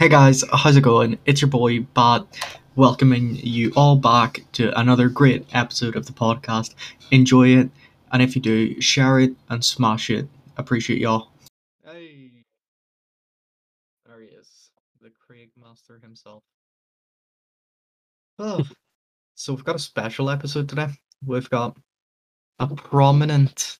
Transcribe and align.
Hey 0.00 0.08
guys, 0.08 0.42
how's 0.54 0.78
it 0.78 0.80
going? 0.80 1.18
It's 1.26 1.42
your 1.42 1.50
boy 1.50 1.80
Bat, 1.80 2.24
welcoming 2.74 3.36
you 3.36 3.70
all 3.76 3.96
back 3.96 4.42
to 4.52 4.72
another 4.80 5.10
great 5.10 5.44
episode 5.52 5.94
of 5.94 6.06
the 6.06 6.12
podcast. 6.14 6.74
Enjoy 7.10 7.48
it, 7.48 7.68
and 8.10 8.22
if 8.22 8.34
you 8.34 8.40
do, 8.40 8.80
share 8.80 9.20
it 9.20 9.32
and 9.50 9.62
smash 9.62 10.08
it. 10.08 10.26
Appreciate 10.56 11.00
y'all. 11.00 11.28
Hey, 11.84 12.30
there 14.06 14.22
he 14.22 14.28
is, 14.28 14.70
the 15.02 15.10
Craig 15.10 15.50
Master 15.54 15.98
himself. 16.02 16.44
Oh, 18.38 18.66
so 19.34 19.52
we've 19.52 19.64
got 19.66 19.76
a 19.76 19.80
special 19.80 20.30
episode 20.30 20.66
today. 20.66 20.88
We've 21.26 21.50
got 21.50 21.76
a 22.58 22.68
prominent 22.68 23.78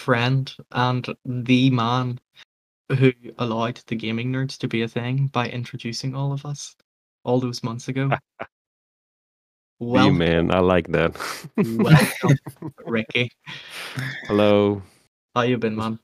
friend 0.00 0.52
and 0.72 1.14
the 1.24 1.70
man 1.70 2.18
who 2.90 3.12
allowed 3.38 3.80
the 3.86 3.96
gaming 3.96 4.32
nerds 4.32 4.58
to 4.58 4.68
be 4.68 4.82
a 4.82 4.88
thing 4.88 5.28
by 5.28 5.48
introducing 5.48 6.14
all 6.14 6.32
of 6.32 6.44
us 6.44 6.74
all 7.24 7.40
those 7.40 7.62
months 7.62 7.88
ago. 7.88 8.10
Hey 9.80 9.86
Well, 9.86 10.12
man, 10.12 10.54
I 10.54 10.60
like 10.60 10.86
that. 10.88 11.16
welcome, 11.56 12.38
Ricky. 12.86 13.28
Hello. 14.28 14.80
How 15.34 15.42
you 15.42 15.58
been, 15.58 15.74
man? 15.76 15.98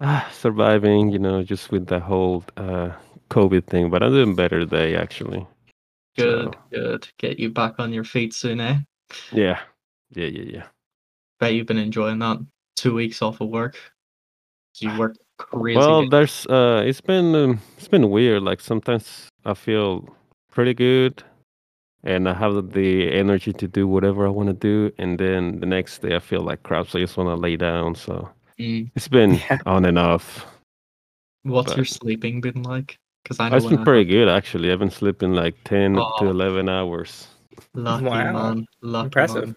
Ah, 0.00 0.28
surviving, 0.32 1.10
you 1.10 1.18
know, 1.18 1.42
just 1.42 1.72
with 1.72 1.86
the 1.86 1.98
whole 1.98 2.44
uh 2.58 2.90
COVID 3.30 3.66
thing, 3.66 3.88
but 3.90 4.02
I'm 4.02 4.12
doing 4.12 4.36
better 4.36 4.60
today 4.60 4.94
actually. 4.94 5.46
Good, 6.16 6.54
So, 6.54 6.60
good. 6.70 7.08
Get 7.18 7.38
you 7.38 7.50
back 7.50 7.76
on 7.78 7.92
your 7.92 8.04
feet 8.04 8.34
soon, 8.34 8.60
eh? 8.60 8.78
yeah. 9.32 9.60
Yeah, 10.10 10.26
yeah, 10.26 10.42
yeah. 10.42 10.66
Bet 11.40 11.54
you've 11.54 11.66
been 11.66 11.78
enjoying 11.78 12.18
that 12.18 12.38
two 12.76 12.94
weeks 12.94 13.22
off 13.22 13.40
of 13.40 13.48
work. 13.48 13.76
You 14.78 14.96
work 14.98 15.16
crazy. 15.40 15.78
Well, 15.78 16.02
days. 16.02 16.10
there's 16.10 16.46
uh 16.46 16.82
it's 16.86 17.00
been 17.00 17.34
um, 17.34 17.60
it's 17.76 17.88
been 17.88 18.10
weird. 18.10 18.42
Like 18.42 18.60
sometimes 18.60 19.28
I 19.44 19.54
feel 19.54 20.08
pretty 20.50 20.74
good 20.74 21.22
and 22.04 22.28
I 22.28 22.34
have 22.34 22.72
the 22.72 23.12
energy 23.12 23.52
to 23.52 23.68
do 23.68 23.86
whatever 23.88 24.26
I 24.26 24.30
want 24.30 24.48
to 24.48 24.54
do 24.54 24.92
and 24.98 25.18
then 25.18 25.60
the 25.60 25.66
next 25.66 26.02
day 26.02 26.14
I 26.16 26.18
feel 26.20 26.42
like 26.42 26.62
crap, 26.62 26.88
so 26.88 26.98
I 26.98 27.02
just 27.02 27.16
want 27.16 27.28
to 27.28 27.36
lay 27.36 27.56
down. 27.56 27.94
So 27.94 28.28
Mm. 28.58 28.90
it's 28.94 29.08
been 29.08 29.34
Yeah. 29.34 29.58
on 29.64 29.84
and 29.86 29.98
off. 29.98 30.44
What's 31.44 31.74
your 31.76 31.86
sleeping 31.86 32.40
been 32.42 32.62
like? 32.62 32.98
Because 33.22 33.40
I 33.40 33.48
know 33.48 33.56
It's 33.56 33.64
when 33.64 33.74
been 33.76 33.80
I 33.80 33.84
pretty 33.84 34.04
good 34.10 34.28
actually. 34.28 34.70
I've 34.70 34.78
been 34.78 34.90
sleeping 34.90 35.32
like 35.32 35.54
10 35.64 35.96
Oh. 35.98 36.12
to 36.18 36.26
11 36.28 36.68
hours. 36.68 37.28
Lucky 37.74 38.04
Wow. 38.04 38.32
man, 38.32 38.66
lucky 38.82 39.04
Impressive. 39.06 39.46
man. 39.46 39.56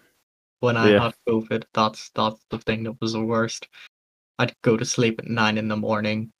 When 0.60 0.76
I 0.78 0.90
Yeah. 0.92 1.00
had 1.00 1.14
COVID, 1.28 1.64
that's 1.74 2.08
that's 2.14 2.40
the 2.48 2.58
thing 2.58 2.84
that 2.84 2.96
was 3.00 3.12
the 3.12 3.22
worst. 3.24 3.68
I'd 4.38 4.54
go 4.62 4.76
to 4.76 4.84
sleep 4.84 5.20
at 5.20 5.28
nine 5.28 5.58
in 5.58 5.68
the 5.68 5.76
morning 5.76 6.32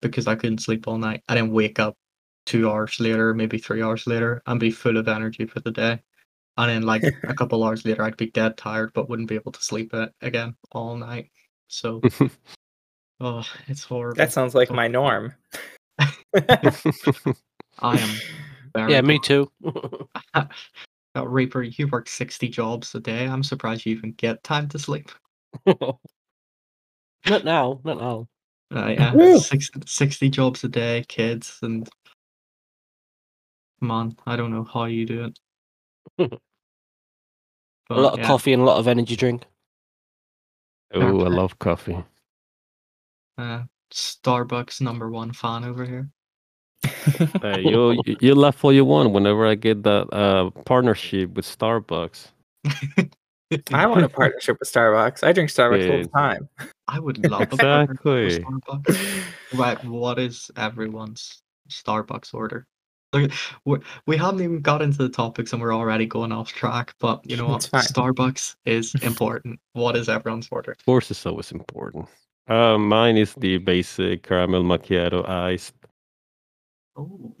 because 0.00 0.26
I 0.26 0.34
couldn't 0.34 0.58
sleep 0.58 0.86
all 0.86 0.98
night, 0.98 1.22
and 1.28 1.36
then 1.36 1.50
wake 1.50 1.78
up 1.78 1.96
two 2.46 2.70
hours 2.70 2.98
later, 3.00 3.34
maybe 3.34 3.58
three 3.58 3.82
hours 3.82 4.06
later, 4.06 4.42
and 4.46 4.60
be 4.60 4.70
full 4.70 4.96
of 4.96 5.08
energy 5.08 5.46
for 5.46 5.60
the 5.60 5.70
day. 5.70 6.00
And 6.56 6.70
then 6.70 6.82
like 6.82 7.02
a 7.24 7.34
couple 7.34 7.64
hours 7.64 7.84
later, 7.84 8.02
I'd 8.02 8.16
be 8.16 8.30
dead 8.30 8.56
tired, 8.56 8.92
but 8.94 9.08
wouldn't 9.08 9.28
be 9.28 9.34
able 9.34 9.52
to 9.52 9.62
sleep 9.62 9.94
it 9.94 10.12
again 10.22 10.54
all 10.72 10.96
night. 10.96 11.30
So, 11.68 12.02
oh, 13.20 13.44
it's 13.66 13.84
horrible. 13.84 14.16
That 14.16 14.32
sounds 14.32 14.54
like 14.54 14.70
my 14.70 14.88
norm. 14.88 15.34
I 17.80 17.98
am. 17.98 18.10
Very 18.74 18.92
Yeah, 18.92 19.00
me 19.00 19.18
too. 19.18 19.50
Reaper, 21.14 21.62
you 21.62 21.88
work 21.88 22.08
60 22.08 22.48
jobs 22.48 22.94
a 22.94 23.00
day. 23.00 23.26
I'm 23.26 23.42
surprised 23.42 23.86
you 23.86 23.94
even 23.94 24.12
get 24.12 24.42
time 24.44 24.68
to 24.68 24.78
sleep. 24.78 25.10
Not 27.26 27.44
now, 27.44 27.80
not 27.84 27.98
now. 27.98 28.28
Uh, 28.74 28.88
yeah, 28.88 29.14
Woo. 29.14 29.38
six, 29.38 29.70
60 29.86 30.28
jobs 30.28 30.62
a 30.64 30.68
day, 30.68 31.04
kids, 31.08 31.58
and 31.62 31.88
man, 33.80 34.14
I 34.26 34.36
don't 34.36 34.50
know 34.50 34.64
how 34.64 34.84
you 34.84 35.06
do 35.06 35.24
it. 35.24 35.38
a 37.90 38.00
lot 38.00 38.12
of 38.14 38.18
yeah, 38.18 38.26
coffee 38.26 38.52
and 38.52 38.62
a 38.62 38.64
lot 38.64 38.78
of 38.78 38.88
energy 38.88 39.16
drink. 39.16 39.44
oh, 40.94 41.20
I 41.24 41.28
love 41.28 41.58
coffee. 41.58 42.04
Uh, 43.38 43.62
Starbucks 43.92 44.80
number 44.80 45.10
one 45.10 45.32
fan 45.32 45.64
over 45.64 45.84
here. 45.84 46.10
Hey, 47.40 47.62
you 47.68 48.02
you- 48.04 48.16
you 48.20 48.34
laugh 48.34 48.64
all 48.64 48.72
you 48.72 48.84
want 48.84 49.12
whenever 49.12 49.46
I 49.46 49.54
get 49.54 49.82
that 49.84 50.12
uh 50.12 50.50
partnership 50.64 51.34
with 51.34 51.46
Starbucks. 51.46 52.28
I 53.72 53.86
want 53.86 54.04
a 54.04 54.08
partnership 54.20 54.58
with 54.60 54.70
Starbucks. 54.70 55.24
I 55.24 55.32
drink 55.32 55.50
Starbucks 55.50 55.90
all 55.90 56.02
the 56.02 56.08
time. 56.08 56.48
I 56.86 56.98
would 56.98 57.24
love 57.30 57.52
a 57.52 57.56
partnership 57.56 58.04
with 58.04 58.24
Exactly. 58.24 58.94
Starbucks. 58.94 59.58
Right, 59.58 59.84
what 59.84 60.18
is 60.18 60.50
everyone's 60.56 61.42
Starbucks 61.70 62.34
order? 62.34 62.66
Look, 63.14 63.32
we 63.64 63.78
we 64.06 64.16
haven't 64.18 64.42
even 64.42 64.60
got 64.60 64.82
into 64.82 64.98
the 64.98 65.08
topics 65.08 65.54
and 65.54 65.62
we're 65.62 65.74
already 65.74 66.04
going 66.04 66.30
off 66.30 66.52
track. 66.52 66.94
But 67.00 67.28
you 67.28 67.36
know 67.38 67.48
what? 67.48 67.62
Starbucks 67.62 68.56
is 68.66 68.94
important. 69.02 69.58
what 69.72 69.96
is 69.96 70.10
everyone's 70.10 70.48
order? 70.50 70.72
Of 70.72 70.84
course, 70.84 71.10
it's 71.10 71.24
always 71.24 71.50
important. 71.50 72.06
Uh, 72.48 72.76
mine 72.76 73.16
is 73.16 73.34
the 73.34 73.58
basic 73.58 74.22
caramel 74.22 74.62
macchiato 74.62 75.26
iced. 75.28 75.74
Oh, 76.96 77.34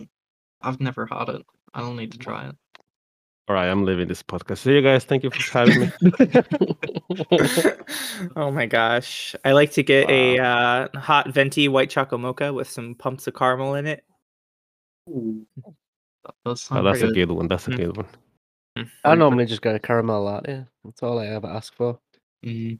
I've 0.62 0.80
never 0.80 1.06
had 1.06 1.28
it. 1.28 1.42
I 1.74 1.80
don't 1.80 1.96
need 1.96 2.12
to 2.12 2.18
try 2.18 2.48
it. 2.48 2.54
All 3.48 3.54
right, 3.54 3.68
I'm 3.68 3.84
leaving 3.84 4.08
this 4.08 4.22
podcast. 4.22 4.58
See 4.58 4.74
you 4.74 4.82
guys. 4.82 5.04
Thank 5.04 5.22
you 5.24 5.30
for 5.30 5.58
having 5.58 5.80
me. 5.80 5.90
oh 8.36 8.50
my 8.50 8.66
gosh. 8.66 9.34
I 9.42 9.52
like 9.52 9.72
to 9.72 9.82
get 9.82 10.10
a 10.10 10.38
uh, 10.38 10.88
hot 10.98 11.32
venti 11.32 11.66
white 11.68 11.88
chocolate 11.88 12.20
mocha 12.20 12.52
with 12.52 12.68
some 12.68 12.94
pumps 12.94 13.26
of 13.26 13.34
caramel 13.34 13.74
in 13.76 13.86
it. 13.86 14.04
Ooh, 15.08 15.46
that 15.56 15.72
Oh, 16.44 16.54
sound 16.54 16.86
that's 16.86 16.98
a 16.98 17.06
pretty 17.06 17.14
good. 17.14 17.28
good 17.28 17.34
one. 17.36 17.48
That's 17.48 17.68
a 17.68 17.70
Mm. 17.70 17.76
good 17.78 17.96
one. 17.96 18.06
I 19.04 19.14
normally 19.14 19.46
just 19.46 19.62
go 19.62 19.78
caramel 19.78 20.24
latte. 20.24 20.66
That's 20.84 21.02
all 21.02 21.18
I 21.18 21.28
ever 21.28 21.46
ask 21.46 21.74
for. 21.74 21.98
Mm. 22.44 22.78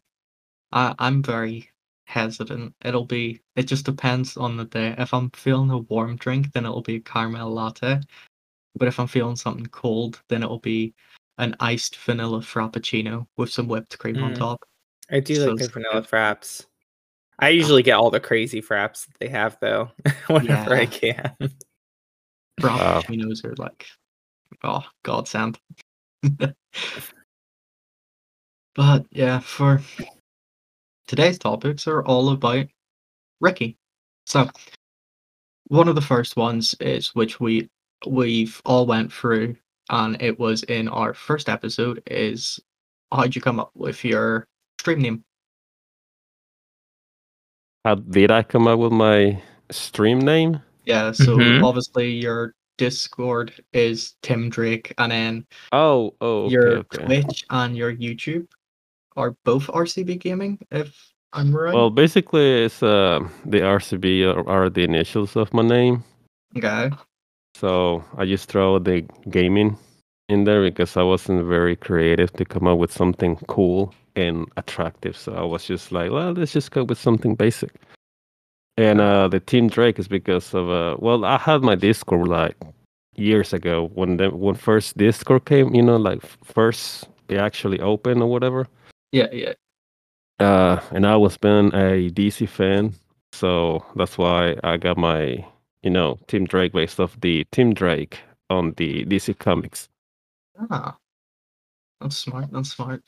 I 0.73 0.95
I'm 0.99 1.23
very 1.23 1.71
hesitant. 2.05 2.75
It'll 2.85 3.07
be. 3.07 3.41
It 3.57 3.63
just 3.63 3.87
depends 3.87 4.37
on 4.37 4.59
the 4.59 4.67
day. 4.67 4.95
If 4.99 5.15
I'm 5.15 5.31
feeling 5.31 5.71
a 5.71 5.79
warm 5.79 6.17
drink, 6.17 6.53
then 6.53 6.67
it'll 6.67 6.83
be 6.83 6.97
a 6.97 7.01
caramel 7.01 7.51
latte. 7.51 8.01
But 8.77 8.89
if 8.89 9.01
I'm 9.01 9.07
feeling 9.07 9.37
something 9.37 9.67
cold, 9.67 10.23
then 10.29 10.43
it'll 10.43 10.59
be 10.61 10.95
an 11.39 11.55
iced 11.61 11.97
vanilla 11.97 12.41
frappuccino 12.41 13.27
with 13.37 13.51
some 13.51 13.69
whipped 13.69 13.99
cream 13.99 14.23
on 14.23 14.33
Mm. 14.33 14.39
top. 14.39 14.65
I 15.11 15.21
do 15.21 15.35
So 15.37 15.53
like 15.53 15.59
the 15.59 15.69
vanilla 15.69 16.03
good. 16.03 16.11
fraps. 16.11 16.67
I 17.39 17.51
usually 17.51 17.83
get 17.83 17.95
all 17.95 18.11
the 18.11 18.21
crazy 18.21 18.61
fraps 18.61 19.07
that 19.07 19.19
they 19.21 19.29
have 19.29 19.57
though, 19.61 19.91
whenever 20.29 20.75
I 20.75 20.85
Yeah. 20.85 20.87
can. 20.87 21.37
Frappuccinos 22.61 23.45
are 23.45 23.55
like, 23.57 23.87
oh, 24.65 24.85
godsend. 25.05 25.61
but 28.75 29.07
yeah, 29.11 29.39
for 29.39 29.81
today's 31.07 31.39
topics 31.39 31.87
are 31.87 32.05
all 32.05 32.31
about 32.31 32.67
Ricky. 33.41 33.79
So 34.27 34.51
one 35.69 35.87
of 35.89 35.95
the 35.95 36.01
first 36.01 36.37
ones 36.37 36.75
is 36.81 37.15
which 37.15 37.39
we 37.39 37.71
we've 38.07 38.61
all 38.65 38.87
went 38.87 39.13
through, 39.13 39.57
and 39.91 40.21
it 40.23 40.39
was 40.39 40.63
in 40.65 40.89
our 40.89 41.15
first 41.15 41.49
episode. 41.49 42.03
Is 42.07 42.61
how'd 43.13 43.35
you 43.35 43.41
come 43.43 43.59
up 43.61 43.71
with 43.75 44.05
your 44.05 44.47
stream 44.81 45.01
name? 45.01 45.25
How 47.85 47.95
did 47.97 48.31
I 48.31 48.43
come 48.43 48.69
up 48.69 48.79
with 48.79 48.93
my 48.93 49.41
stream 49.71 50.21
name? 50.21 50.61
Yeah, 50.85 51.13
so 51.13 51.37
Mhm. 51.39 51.63
obviously 51.63 52.11
your 52.13 52.55
Discord 52.77 53.53
is 53.73 54.15
Tim 54.23 54.49
Drake, 54.51 54.95
and 54.99 55.11
then 55.13 55.47
Oh, 55.73 56.15
oh, 56.21 56.45
okay, 56.45 56.53
your 56.53 56.77
okay. 56.79 57.05
Twitch 57.05 57.45
and 57.51 57.77
your 57.77 57.95
YouTube 57.95 58.47
are 59.17 59.37
both 59.45 59.69
RCB 59.69 60.17
Gaming, 60.17 60.59
if 60.71 61.13
I'm 61.33 61.55
right. 61.55 61.75
Well, 61.75 61.91
basically, 61.91 62.65
it's 62.65 62.83
uh 62.83 63.21
the 63.45 63.59
RCB 63.63 64.23
are, 64.25 64.49
are 64.49 64.71
the 64.71 64.85
initials 64.85 65.37
of 65.37 65.53
my 65.53 65.63
name. 65.63 66.05
okay. 66.57 66.91
So 67.59 68.05
I 68.17 68.25
just 68.25 68.49
throw 68.49 68.79
the 68.79 69.05
gaming 69.31 69.77
in 70.29 70.45
there 70.45 70.63
because 70.63 70.97
I 70.97 71.03
wasn't 71.03 71.45
very 71.45 71.75
creative 71.75 72.33
to 72.35 72.45
come 72.45 72.69
up 72.69 72.79
with 72.79 72.93
something 72.93 73.35
cool 73.49 73.93
and 74.15 74.47
attractive. 74.57 75.17
So 75.17 75.35
I 75.35 75.43
was 75.43 75.65
just 75.65 75.91
like, 75.91 76.13
well, 76.13 76.33
let's 76.33 76.53
just 76.53 76.71
go 76.71 76.85
with 76.85 76.99
something 76.99 77.35
basic. 77.35 77.73
And 78.77 79.01
uh, 79.01 79.27
the 79.27 79.41
Tim 79.41 79.69
Drake 79.69 79.99
is 79.99 80.07
because 80.07 80.55
of 80.55 80.71
uh, 80.71 80.99
well, 81.01 81.25
I 81.25 81.37
had 81.37 81.63
my 81.63 81.75
Discord 81.75 82.29
like 82.29 82.55
years 83.17 83.53
ago 83.53 83.91
when 83.95 84.19
the 84.19 84.31
when 84.31 84.55
first 84.55 84.97
Discord 84.97 85.45
came, 85.45 85.75
you 85.75 85.83
know, 85.83 85.97
like 85.97 86.23
first 86.45 87.09
it 87.29 87.39
actually 87.39 87.81
opened 87.81 88.23
or 88.23 88.31
whatever. 88.31 88.69
Yeah, 89.11 89.27
yeah. 89.33 89.55
Uh, 90.39 90.81
and 90.93 91.05
I 91.05 91.17
was 91.17 91.37
been 91.37 91.75
a 91.75 92.09
DC 92.11 92.49
fan, 92.49 92.95
so 93.33 93.85
that's 93.97 94.17
why 94.17 94.55
I 94.63 94.77
got 94.77 94.97
my 94.97 95.45
you 95.83 95.91
know 95.91 96.19
Tim 96.27 96.45
Drake 96.45 96.73
based 96.73 97.01
off 97.01 97.19
the 97.21 97.47
Tim 97.53 97.75
Drake 97.75 98.21
on 98.51 98.75
the 98.77 99.05
DC 99.05 99.39
Comics. 99.39 99.89
Ah, 100.71 100.97
that's 102.01 102.17
smart. 102.17 102.51
That's 102.53 102.71
smart. 102.71 103.03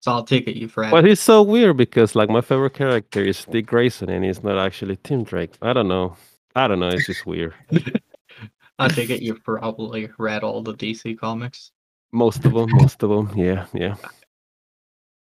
So 0.00 0.10
I'll 0.10 0.24
take 0.24 0.48
it 0.48 0.56
you've 0.56 0.76
read. 0.76 0.90
But 0.90 1.04
he's 1.04 1.20
so 1.20 1.42
weird 1.42 1.76
because 1.76 2.16
like 2.16 2.28
my 2.28 2.40
favorite 2.40 2.74
character 2.74 3.22
is 3.22 3.44
Dick 3.44 3.66
Grayson 3.66 4.10
and 4.10 4.24
he's 4.24 4.42
not 4.42 4.58
actually 4.58 4.96
Tim 4.96 5.22
Drake. 5.22 5.54
I 5.62 5.72
don't 5.72 5.86
know. 5.88 6.16
I 6.56 6.66
don't 6.66 6.80
know. 6.80 6.88
It's 6.88 7.06
just 7.06 7.24
weird. 7.24 7.54
I 8.78 8.88
take 8.88 9.10
it 9.10 9.22
you've 9.22 9.44
probably 9.44 10.10
read 10.18 10.42
all 10.42 10.62
the 10.62 10.74
DC 10.74 11.18
comics. 11.18 11.70
Most 12.10 12.44
of 12.44 12.52
them, 12.52 12.68
most 12.72 13.02
of 13.02 13.10
them. 13.10 13.38
Yeah, 13.38 13.66
yeah. 13.72 13.94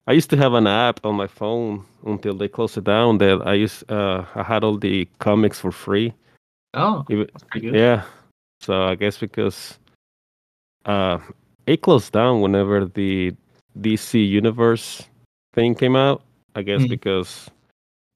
I 0.06 0.12
used 0.12 0.30
to 0.30 0.36
have 0.36 0.54
an 0.54 0.66
app 0.66 1.04
on 1.04 1.16
my 1.16 1.26
phone 1.26 1.84
until 2.04 2.34
they 2.34 2.48
closed 2.48 2.78
it 2.78 2.84
down. 2.84 3.18
That 3.18 3.42
I 3.44 3.54
used, 3.54 3.90
uh, 3.90 4.24
I 4.34 4.42
had 4.42 4.62
all 4.64 4.78
the 4.78 5.06
comics 5.18 5.58
for 5.60 5.72
free. 5.72 6.12
Oh, 6.74 7.04
Even- 7.10 7.26
that's 7.32 7.44
pretty 7.44 7.66
good. 7.70 7.76
Yeah. 7.78 8.02
So 8.60 8.84
I 8.84 8.94
guess 8.94 9.18
because 9.18 9.78
uh, 10.84 11.18
it 11.66 11.82
closed 11.82 12.12
down 12.12 12.40
whenever 12.40 12.84
the 12.86 13.34
DC 13.80 14.26
Universe 14.28 15.02
thing 15.54 15.74
came 15.74 15.96
out. 15.96 16.22
I 16.54 16.62
guess 16.62 16.82
Mhm. 16.82 16.88
because 16.88 17.50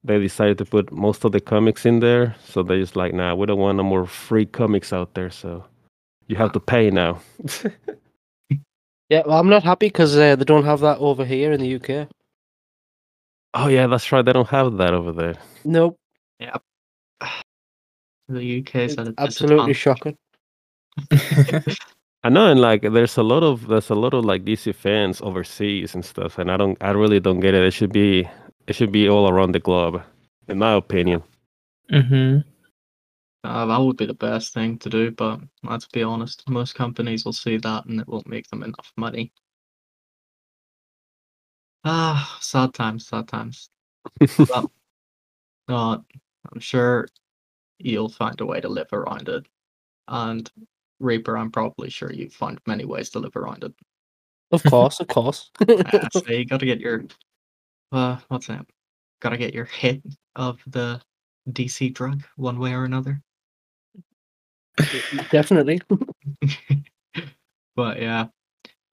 they 0.03 0.17
decided 0.19 0.57
to 0.57 0.65
put 0.65 0.91
most 0.91 1.25
of 1.25 1.31
the 1.31 1.39
comics 1.39 1.85
in 1.85 1.99
there. 1.99 2.35
So 2.43 2.63
they 2.63 2.79
just 2.79 2.95
like, 2.95 3.13
nah, 3.13 3.35
we 3.35 3.45
don't 3.45 3.59
want 3.59 3.77
no 3.77 3.83
more 3.83 4.07
free 4.07 4.45
comics 4.47 4.91
out 4.93 5.13
there. 5.13 5.29
So 5.29 5.63
you 6.27 6.35
have 6.37 6.51
to 6.53 6.59
pay 6.59 6.89
now. 6.89 7.19
Yeah, 9.11 9.23
well, 9.27 9.39
I'm 9.39 9.49
not 9.49 9.63
happy 9.65 9.87
because 9.89 10.17
uh, 10.17 10.37
they 10.37 10.45
don't 10.45 10.65
have 10.65 10.81
that 10.81 10.99
over 10.99 11.25
here 11.25 11.53
in 11.53 11.61
the 11.61 11.75
UK. 11.77 12.09
oh 13.55 13.67
yeah, 13.67 13.87
that's 13.87 14.11
right. 14.11 14.25
They 14.25 14.33
don't 14.33 14.49
have 14.49 14.77
that 14.77 14.93
over 14.93 15.11
there. 15.13 15.35
Nope, 15.65 15.97
Yeah. 16.39 16.57
The 18.29 18.59
UK 18.59 18.75
is 18.77 18.97
at 18.97 19.07
a 19.07 19.15
absolutely 19.19 19.73
disadvantage. 19.73 19.77
shocking. 19.77 20.17
I 22.23 22.29
know, 22.29 22.51
and 22.51 22.61
like, 22.61 22.83
there's 22.83 23.17
a 23.17 23.23
lot 23.23 23.43
of 23.43 23.67
there's 23.67 23.89
a 23.89 23.95
lot 23.95 24.13
of 24.13 24.25
like 24.25 24.45
DC 24.45 24.75
fans 24.75 25.21
overseas 25.21 25.95
and 25.95 26.05
stuff, 26.05 26.39
and 26.39 26.51
I 26.51 26.57
don't, 26.57 26.77
I 26.81 26.91
really 26.91 27.19
don't 27.19 27.41
get 27.41 27.55
it. 27.55 27.63
It 27.65 27.71
should 27.73 27.93
be, 27.93 28.29
it 28.67 28.75
should 28.75 28.91
be 28.93 29.09
all 29.09 29.29
around 29.29 29.53
the 29.53 29.59
globe, 29.59 30.03
in 30.47 30.59
my 30.59 30.73
opinion. 30.75 31.23
hmm 31.89 32.39
Uh, 33.43 33.65
that 33.65 33.77
would 33.79 33.97
be 33.97 34.05
the 34.05 34.13
best 34.13 34.53
thing 34.53 34.77
to 34.77 34.89
do, 34.89 35.09
but 35.11 35.39
let's 35.63 35.87
be 35.87 36.03
honest, 36.03 36.47
most 36.47 36.75
companies 36.75 37.25
will 37.25 37.33
see 37.33 37.57
that 37.57 37.85
and 37.85 37.99
it 37.99 38.07
won't 38.07 38.27
make 38.27 38.47
them 38.49 38.61
enough 38.61 38.93
money. 38.97 39.31
Ah, 41.83 42.37
sad 42.41 42.73
times, 42.73 43.07
sad 43.07 43.27
times. 43.27 43.69
well, 44.37 44.71
uh, 45.69 45.97
I'm 46.51 46.59
sure 46.59 47.07
you'll 47.79 48.09
find 48.09 48.39
a 48.41 48.45
way 48.45 48.61
to 48.61 48.69
live 48.69 48.93
around 48.93 49.27
it. 49.27 49.45
And 50.07 50.49
Reaper, 50.99 51.35
I'm 51.37 51.51
probably 51.51 51.89
sure 51.89 52.11
you 52.11 52.29
find 52.29 52.59
many 52.67 52.85
ways 52.85 53.09
to 53.11 53.19
live 53.19 53.35
around 53.35 53.63
it. 53.63 53.73
Of 54.51 54.63
course, 54.63 54.99
of 54.99 55.07
course. 55.07 55.49
Uh, 55.67 56.09
so 56.11 56.31
you 56.31 56.45
gotta 56.45 56.65
get 56.65 56.79
your, 56.79 57.05
uh, 57.91 58.17
what's 58.27 58.47
that? 58.47 58.65
Gotta 59.19 59.37
get 59.37 59.53
your 59.53 59.65
hit 59.65 60.03
of 60.35 60.61
the 60.67 61.01
DC 61.49 61.93
drug 61.93 62.23
one 62.35 62.59
way 62.59 62.73
or 62.73 62.83
another. 62.83 63.21
Definitely. 65.31 65.81
but 67.75 68.01
yeah, 68.01 68.27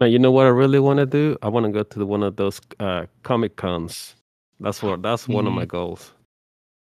Now, 0.00 0.06
you 0.06 0.18
know 0.18 0.30
what 0.30 0.46
I 0.46 0.50
really 0.50 0.78
want 0.80 0.98
to 0.98 1.06
do? 1.06 1.36
I 1.42 1.48
want 1.48 1.66
to 1.66 1.72
go 1.72 1.82
to 1.82 1.98
the, 1.98 2.06
one 2.06 2.22
of 2.22 2.36
those 2.36 2.60
uh, 2.80 3.06
comic 3.22 3.56
cons. 3.56 4.14
That's 4.60 4.82
what. 4.82 5.02
That's 5.02 5.28
one 5.28 5.46
of 5.46 5.52
my 5.52 5.64
goals. 5.64 6.12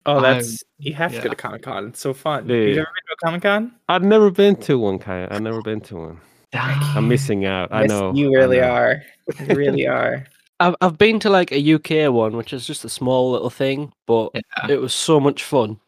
Oh, 0.06 0.14
I'm- 0.14 0.22
that's 0.22 0.62
you 0.78 0.94
have 0.94 1.12
to 1.12 1.18
go 1.18 1.24
yeah. 1.24 1.30
to 1.30 1.36
Comic 1.36 1.62
Con. 1.62 1.88
It's 1.88 2.00
so 2.00 2.14
fun. 2.14 2.48
Yeah. 2.48 2.56
You've 2.56 2.78
ever 2.78 2.86
been 2.86 3.06
to 3.08 3.12
a 3.12 3.16
Comic 3.26 3.42
Con? 3.42 3.72
I've 3.90 4.02
never 4.04 4.30
been 4.30 4.56
to 4.56 4.78
one, 4.78 4.98
Kaya. 4.98 5.28
I've 5.30 5.42
never 5.42 5.60
been 5.60 5.80
to 5.82 5.96
one. 5.96 6.20
I'm 6.54 7.08
missing 7.08 7.44
out. 7.44 7.68
I 7.72 7.84
know. 7.86 8.14
You 8.14 8.30
really 8.32 8.58
know. 8.60 8.70
are. 8.70 9.02
You 9.40 9.46
really 9.54 9.86
are. 9.86 10.24
I've 10.60 10.74
I've 10.80 10.96
been 10.96 11.20
to 11.20 11.28
like 11.30 11.52
a 11.52 11.74
UK 11.74 12.10
one, 12.12 12.36
which 12.38 12.54
is 12.54 12.66
just 12.66 12.84
a 12.86 12.88
small 12.88 13.32
little 13.32 13.50
thing, 13.50 13.92
but 14.06 14.30
Yeah. 14.34 14.70
it 14.70 14.80
was 14.80 14.94
so 14.94 15.20
much 15.20 15.44
fun. 15.44 15.78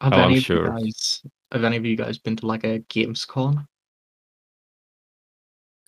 Have 0.00 0.14
Oh, 0.14 0.16
I'm 0.16 0.30
any 0.30 0.38
of 0.38 0.44
sure. 0.44 0.78
you 0.78 0.84
guys 0.86 1.22
have 1.52 1.64
any 1.64 1.76
of 1.76 1.84
you 1.84 1.96
guys 1.96 2.18
been 2.18 2.36
to 2.36 2.46
like 2.46 2.64
a 2.64 2.78
games 2.88 3.24
con? 3.24 3.66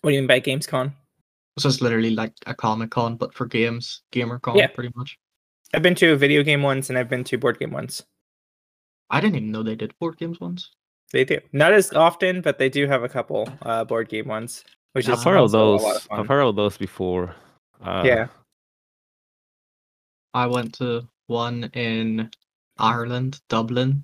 What 0.01 0.11
do 0.11 0.15
you 0.15 0.21
mean 0.21 0.27
by 0.27 0.39
GamesCon? 0.39 0.93
It's 1.57 1.63
just 1.63 1.81
literally 1.81 2.11
like 2.11 2.33
a 2.45 2.53
comic 2.53 2.91
con 2.91 3.15
but 3.15 3.33
for 3.33 3.45
games, 3.45 4.01
gamer 4.11 4.39
con 4.39 4.55
Yeah. 4.57 4.67
pretty 4.67 4.91
much. 4.95 5.17
I've 5.73 5.81
been 5.81 5.95
to 5.95 6.15
video 6.15 6.43
game 6.43 6.61
ones 6.61 6.89
and 6.89 6.97
I've 6.97 7.09
been 7.09 7.23
to 7.25 7.37
board 7.37 7.59
game 7.59 7.71
ones. 7.71 8.03
I 9.09 9.19
didn't 9.19 9.35
even 9.37 9.51
know 9.51 9.63
they 9.63 9.75
did 9.75 9.97
board 9.99 10.17
games 10.17 10.39
ones. 10.39 10.71
They 11.11 11.23
do 11.25 11.39
not 11.53 11.73
as 11.73 11.93
often, 11.93 12.41
but 12.41 12.57
they 12.59 12.69
do 12.69 12.87
have 12.87 13.03
a 13.03 13.09
couple 13.09 13.47
uh, 13.61 13.83
board 13.85 14.09
game 14.09 14.27
ones, 14.27 14.63
which 14.93 15.07
I've 15.07 15.17
is 15.17 15.23
heard 15.23 15.37
of 15.37 15.51
those. 15.51 15.81
lot 15.81 15.95
of 15.95 16.07
I've 16.11 16.27
heard 16.27 16.41
of 16.41 16.55
those 16.55 16.77
before. 16.77 17.35
Uh, 17.81 18.03
Yeah. 18.05 18.27
I 20.33 20.47
went 20.47 20.73
to 20.75 21.07
one 21.27 21.65
in 21.73 22.29
Ireland, 22.77 23.39
Dublin, 23.47 24.03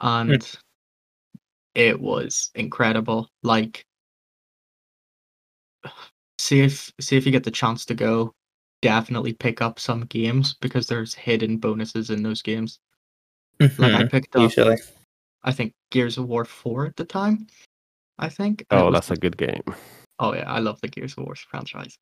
and 0.00 0.58
it 1.74 2.00
was 2.00 2.50
incredible. 2.54 3.28
Like, 3.42 3.84
see 6.38 6.60
if 6.60 6.92
see 7.00 7.16
if 7.16 7.26
you 7.26 7.32
get 7.32 7.44
the 7.44 7.50
chance 7.50 7.84
to 7.86 7.94
go, 7.94 8.34
definitely 8.82 9.32
pick 9.32 9.60
up 9.62 9.78
some 9.78 10.06
games 10.06 10.54
because 10.60 10.86
there's 10.86 11.14
hidden 11.14 11.58
bonuses 11.58 12.10
in 12.10 12.22
those 12.22 12.42
games. 12.42 12.80
Like 13.78 13.94
I 13.94 14.04
Mhm, 14.04 14.10
picked 14.10 14.36
up, 14.36 14.42
Usually. 14.42 14.76
I 15.42 15.52
think 15.52 15.74
Gears 15.90 16.18
of 16.18 16.26
War 16.28 16.44
four 16.44 16.86
at 16.86 16.96
the 16.96 17.04
time. 17.04 17.46
I 18.18 18.28
think. 18.28 18.64
Oh, 18.70 18.90
that's 18.90 19.10
a 19.10 19.16
good 19.16 19.36
game. 19.36 19.62
Oh 20.18 20.34
yeah, 20.34 20.50
I 20.50 20.58
love 20.58 20.80
the 20.80 20.88
Gears 20.88 21.12
of 21.16 21.24
War 21.24 21.34
franchise. 21.34 21.98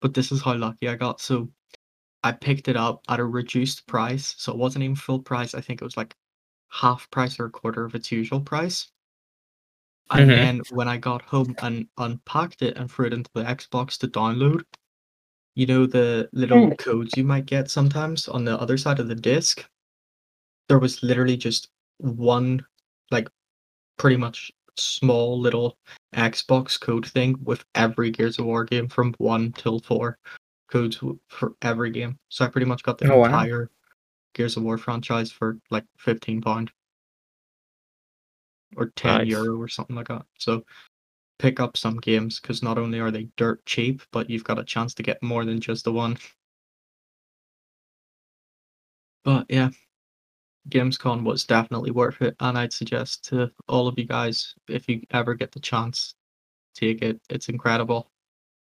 But 0.00 0.12
this 0.14 0.32
is 0.32 0.42
how 0.42 0.54
lucky 0.54 0.88
I 0.88 0.96
got. 0.96 1.20
So 1.20 1.50
I 2.22 2.32
picked 2.32 2.68
it 2.68 2.76
up 2.76 3.02
at 3.08 3.20
a 3.20 3.24
reduced 3.24 3.86
price. 3.86 4.34
So 4.38 4.52
it 4.52 4.58
wasn't 4.58 4.82
even 4.84 4.96
full 4.96 5.20
price. 5.20 5.54
I 5.54 5.60
think 5.60 5.80
it 5.80 5.84
was 5.84 5.96
like 5.96 6.14
half 6.70 7.10
price 7.10 7.38
or 7.38 7.46
a 7.46 7.50
quarter 7.50 7.84
of 7.84 7.94
its 7.94 8.12
usual 8.12 8.40
price. 8.40 8.90
And 10.10 10.30
Mhm. 10.30 10.34
then 10.36 10.60
when 10.70 10.88
I 10.88 10.96
got 10.98 11.22
home 11.22 11.54
and 11.62 11.88
unpacked 11.98 12.62
it 12.62 12.76
and 12.76 12.90
threw 12.90 13.06
it 13.06 13.12
into 13.14 13.30
the 13.34 13.42
Xbox 13.44 13.98
to 13.98 14.08
download, 14.08 14.64
you 15.54 15.66
know 15.66 15.86
the 15.86 16.28
little 16.32 16.74
codes 16.76 17.16
you 17.16 17.24
might 17.24 17.46
get 17.46 17.70
sometimes 17.70 18.28
on 18.28 18.44
the 18.44 18.58
other 18.60 18.76
side 18.76 19.00
of 19.00 19.08
the 19.08 19.14
disc? 19.14 19.64
There 20.68 20.78
was 20.78 21.02
literally 21.02 21.36
just 21.36 21.68
one 21.98 22.64
like 23.10 23.28
pretty 23.96 24.16
much 24.16 24.52
small 24.76 25.38
little 25.40 25.78
Xbox 26.14 26.80
code 26.80 27.06
thing 27.06 27.36
with 27.44 27.64
every 27.74 28.10
Gears 28.10 28.38
of 28.38 28.46
War 28.46 28.64
game 28.64 28.88
from 28.88 29.14
one 29.18 29.52
till 29.52 29.80
four 29.80 30.18
codes 30.68 31.00
for 31.28 31.54
every 31.62 31.90
game. 31.90 32.18
So 32.28 32.44
I 32.44 32.48
pretty 32.48 32.66
much 32.66 32.82
got 32.82 32.98
the 32.98 33.12
Oh, 33.12 33.18
wow. 33.18 33.26
entire 33.26 33.70
Gears 34.34 34.56
of 34.56 34.64
War 34.64 34.76
franchise 34.78 35.30
for 35.30 35.58
like 35.70 35.84
fifteen 35.98 36.40
pound 36.42 36.72
or 38.76 38.90
ten 38.96 39.18
Nice. 39.18 39.28
euro 39.28 39.56
or 39.56 39.68
something 39.68 39.96
like 39.96 40.08
that. 40.08 40.24
So 40.38 40.64
pick 41.38 41.60
up 41.60 41.76
some 41.76 41.98
games 41.98 42.40
because 42.40 42.62
not 42.62 42.78
only 42.78 43.00
are 43.00 43.10
they 43.10 43.28
dirt 43.36 43.64
cheap, 43.66 44.02
but 44.12 44.30
you've 44.30 44.44
got 44.44 44.58
a 44.58 44.64
chance 44.64 44.94
to 44.94 45.02
get 45.02 45.22
more 45.22 45.44
than 45.44 45.60
just 45.60 45.84
the 45.84 45.92
one. 45.92 46.16
But 49.24 49.46
yeah, 49.48 49.70
Gamescom 50.68 51.24
was 51.24 51.44
definitely 51.44 51.90
worth 51.90 52.20
it, 52.22 52.36
and 52.40 52.58
I'd 52.58 52.72
suggest 52.72 53.24
to 53.26 53.50
all 53.68 53.88
of 53.88 53.98
you 53.98 54.04
guys 54.04 54.54
if 54.68 54.88
you 54.88 55.02
ever 55.10 55.34
get 55.34 55.52
the 55.52 55.60
chance, 55.60 56.14
take 56.74 57.02
it. 57.02 57.20
It's 57.30 57.48
incredible. 57.48 58.10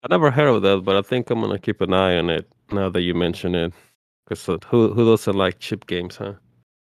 I 0.03 0.09
never 0.11 0.31
heard 0.31 0.49
of 0.49 0.63
that, 0.63 0.83
but 0.85 0.97
I 0.97 1.03
think 1.03 1.31
I'm 1.31 1.41
gonna 1.41 1.59
keep 1.59 1.81
an 1.81 1.93
eye 1.93 2.17
on 2.17 2.31
it 2.31 2.53
now 2.73 2.91
that 2.91 3.03
you 3.03 3.15
mention 3.15 3.55
it. 3.55 3.73
Because 4.25 4.49
uh, 4.49 4.59
who 4.67 4.93
who 4.93 5.05
doesn't 5.05 5.37
like 5.37 5.59
chip 5.59 5.87
games, 5.87 6.17
huh? 6.17 6.35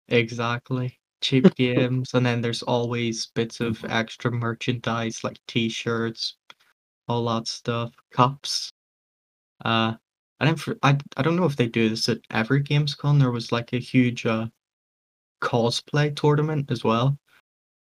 Exactly. 0.08 1.00
Cheap 1.22 1.56
games, 1.56 2.14
and 2.14 2.26
then 2.26 2.42
there's 2.42 2.64
always 2.64 3.28
bits 3.28 3.60
of 3.60 3.84
extra 3.86 4.32
merchandise 4.32 5.24
like 5.24 5.40
T-shirts, 5.48 6.38
all 7.08 7.26
that 7.26 7.48
stuff, 7.48 7.94
cups. 8.12 8.72
Uh, 9.66 9.96
I 10.40 10.46
don't, 10.46 10.58
for, 10.60 10.78
I, 10.84 10.98
I 11.18 11.22
don't 11.24 11.36
know 11.36 11.46
if 11.46 11.56
they 11.56 11.68
do 11.68 11.90
this 11.90 12.10
at 12.10 12.20
every 12.32 12.64
Gamescom. 12.64 13.20
There 13.20 13.32
was 13.32 13.52
like 13.52 13.74
a 13.74 13.80
huge 13.80 14.26
uh 14.26 14.48
cosplay 15.42 16.16
tournament 16.16 16.72
as 16.72 16.84
well. 16.84 17.18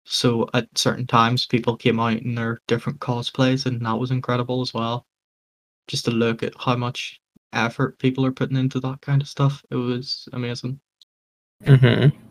So 0.06 0.48
at 0.54 0.76
certain 0.76 1.06
times, 1.06 1.46
people 1.46 1.76
came 1.76 2.00
out 2.00 2.18
in 2.18 2.34
their 2.34 2.60
different 2.66 3.00
cosplays, 3.00 3.66
and 3.66 3.84
that 3.84 3.98
was 3.98 4.10
incredible 4.10 4.62
as 4.62 4.74
well. 4.74 5.06
Just 5.88 6.06
to 6.06 6.10
look 6.10 6.42
at 6.42 6.54
how 6.58 6.76
much 6.76 7.20
effort 7.52 7.98
people 7.98 8.24
are 8.26 8.32
putting 8.32 8.56
into 8.56 8.80
that 8.80 9.00
kind 9.02 9.22
of 9.22 9.28
stuff, 9.28 9.64
it 9.70 9.76
was 9.76 10.28
amazing. 10.32 10.80
hmm 11.64 12.27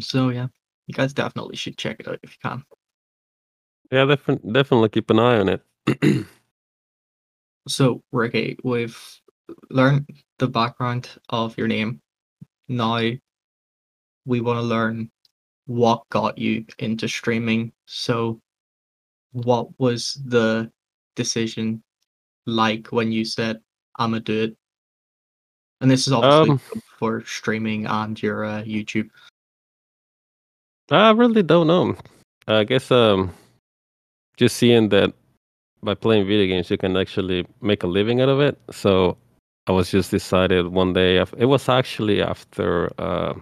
So 0.00 0.30
yeah, 0.30 0.48
you 0.86 0.94
guys 0.94 1.12
definitely 1.12 1.56
should 1.56 1.76
check 1.76 2.00
it 2.00 2.08
out 2.08 2.18
if 2.22 2.32
you 2.32 2.38
can. 2.42 2.64
Yeah, 3.90 4.04
definitely 4.06 4.52
definitely 4.52 4.88
keep 4.88 5.10
an 5.10 5.18
eye 5.18 5.38
on 5.38 5.48
it. 5.48 6.26
So 7.68 8.02
Ricky, 8.10 8.58
we've 8.64 8.98
learned 9.70 10.08
the 10.38 10.48
background 10.48 11.08
of 11.28 11.56
your 11.56 11.68
name. 11.68 12.00
Now 12.68 13.00
we 14.24 14.40
want 14.40 14.56
to 14.58 14.62
learn 14.62 15.10
what 15.66 16.02
got 16.10 16.38
you 16.38 16.64
into 16.78 17.08
streaming. 17.08 17.72
So 17.86 18.40
what 19.32 19.68
was 19.78 20.20
the 20.24 20.70
decision 21.14 21.82
like 22.46 22.88
when 22.88 23.12
you 23.12 23.24
said 23.24 23.60
I'm 23.96 24.10
gonna 24.10 24.20
do 24.20 24.42
it? 24.42 24.56
And 25.80 25.90
this 25.90 26.06
is 26.06 26.12
obviously 26.12 26.50
Um, 26.50 26.82
for 26.98 27.24
streaming 27.24 27.86
and 27.86 28.20
your 28.22 28.44
uh, 28.44 28.62
YouTube. 28.62 29.10
I 30.92 31.10
really 31.12 31.42
don't 31.42 31.66
know. 31.68 31.96
I 32.46 32.64
guess 32.64 32.90
um, 32.90 33.32
just 34.36 34.56
seeing 34.56 34.90
that 34.90 35.12
by 35.82 35.94
playing 35.94 36.26
video 36.26 36.46
games 36.46 36.70
you 36.70 36.76
can 36.76 36.96
actually 36.96 37.46
make 37.60 37.82
a 37.82 37.86
living 37.86 38.20
out 38.20 38.28
of 38.28 38.40
it. 38.40 38.58
So 38.70 39.16
I 39.66 39.72
was 39.72 39.90
just 39.90 40.10
decided 40.10 40.68
one 40.68 40.92
day. 40.92 41.16
It 41.38 41.46
was 41.46 41.68
actually 41.68 42.22
after 42.22 42.92
uh, 43.00 43.34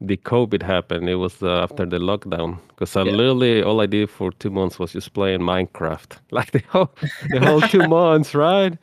the 0.00 0.16
COVID 0.18 0.62
happened. 0.62 1.08
It 1.08 1.14
was 1.16 1.42
uh, 1.42 1.62
after 1.62 1.86
the 1.86 1.98
lockdown 1.98 2.58
because 2.68 2.96
I 2.96 3.02
Yeah. 3.02 3.12
literally 3.12 3.62
all 3.62 3.80
I 3.80 3.86
did 3.86 4.10
for 4.10 4.30
two 4.32 4.50
months 4.50 4.78
was 4.78 4.92
just 4.92 5.12
playing 5.14 5.40
Minecraft, 5.40 6.18
like 6.30 6.50
the 6.50 6.62
whole 6.68 6.90
the 7.30 7.40
whole 7.40 7.62
two 7.62 7.82
months, 7.98 8.34
right? 8.34 8.76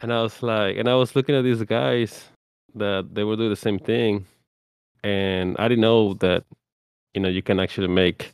And 0.00 0.12
I 0.12 0.22
was 0.22 0.42
like, 0.42 0.76
and 0.78 0.88
I 0.88 0.94
was 0.94 1.14
looking 1.14 1.34
at 1.34 1.44
these 1.44 1.62
guys 1.64 2.24
that 2.74 3.14
they 3.14 3.24
were 3.24 3.36
doing 3.36 3.50
the 3.50 3.56
same 3.56 3.78
thing, 3.78 4.24
and 5.02 5.54
I 5.58 5.68
didn't 5.68 5.82
know 5.82 6.14
that 6.14 6.44
you 7.14 7.20
know 7.20 7.28
you 7.28 7.42
can 7.42 7.60
actually 7.60 7.88
make 7.88 8.32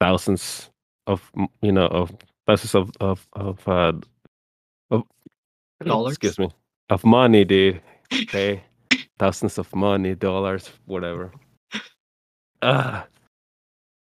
thousands 0.00 0.70
of 1.06 1.30
you 1.62 1.72
know 1.72 1.86
of 1.86 2.12
thousands 2.46 2.74
of 2.74 2.90
of 3.00 3.26
of 3.34 3.68
uh, 3.68 3.92
of 4.90 5.04
Dollars? 5.84 6.12
Excuse 6.12 6.38
me, 6.38 6.50
of 6.90 7.04
money, 7.04 7.44
dude. 7.44 7.80
Okay, 8.12 8.62
thousands 9.18 9.58
of 9.58 9.74
money, 9.74 10.14
dollars, 10.14 10.70
whatever. 10.86 11.32
Ah. 12.62 13.06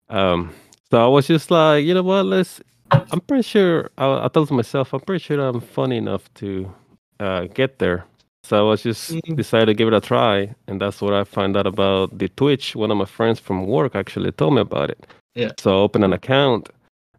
Um. 0.10 0.53
So 0.89 1.01
I 1.01 1.08
was 1.08 1.27
just 1.27 1.51
like, 1.51 1.86
you 1.86 1.93
know 1.93 2.03
what? 2.03 2.25
Let's. 2.25 2.62
I'm 2.91 3.22
pretty 3.22 3.43
sure. 3.43 3.89
I, 3.98 4.25
I 4.25 4.27
told 4.27 4.51
myself, 4.51 4.93
I'm 4.93 5.00
pretty 5.00 5.24
sure 5.24 5.39
I'm 5.39 5.62
funny 5.62 5.98
enough 5.98 6.34
to 6.36 6.74
uh, 7.20 7.46
get 7.46 7.79
there. 7.79 8.05
So 8.43 8.57
I 8.57 8.69
was 8.69 8.83
just 8.83 9.12
Mhm. 9.12 9.36
decided 9.36 9.67
to 9.67 9.74
give 9.74 9.88
it 9.88 9.93
a 9.93 10.01
try, 10.01 10.53
and 10.67 10.81
that's 10.81 11.01
what 11.01 11.13
I 11.13 11.24
found 11.24 11.55
out 11.55 11.67
about 11.67 12.17
the 12.17 12.27
Twitch. 12.29 12.75
One 12.75 12.91
of 12.91 12.98
my 12.98 13.05
friends 13.05 13.39
from 13.39 13.67
work 13.67 13.95
actually 13.95 14.31
told 14.31 14.55
me 14.55 14.62
about 14.62 14.89
it. 14.89 15.05
Yeah. 15.36 15.51
So 15.60 15.71
I 15.71 15.81
opened 15.81 16.03
an 16.03 16.13
account, 16.13 16.69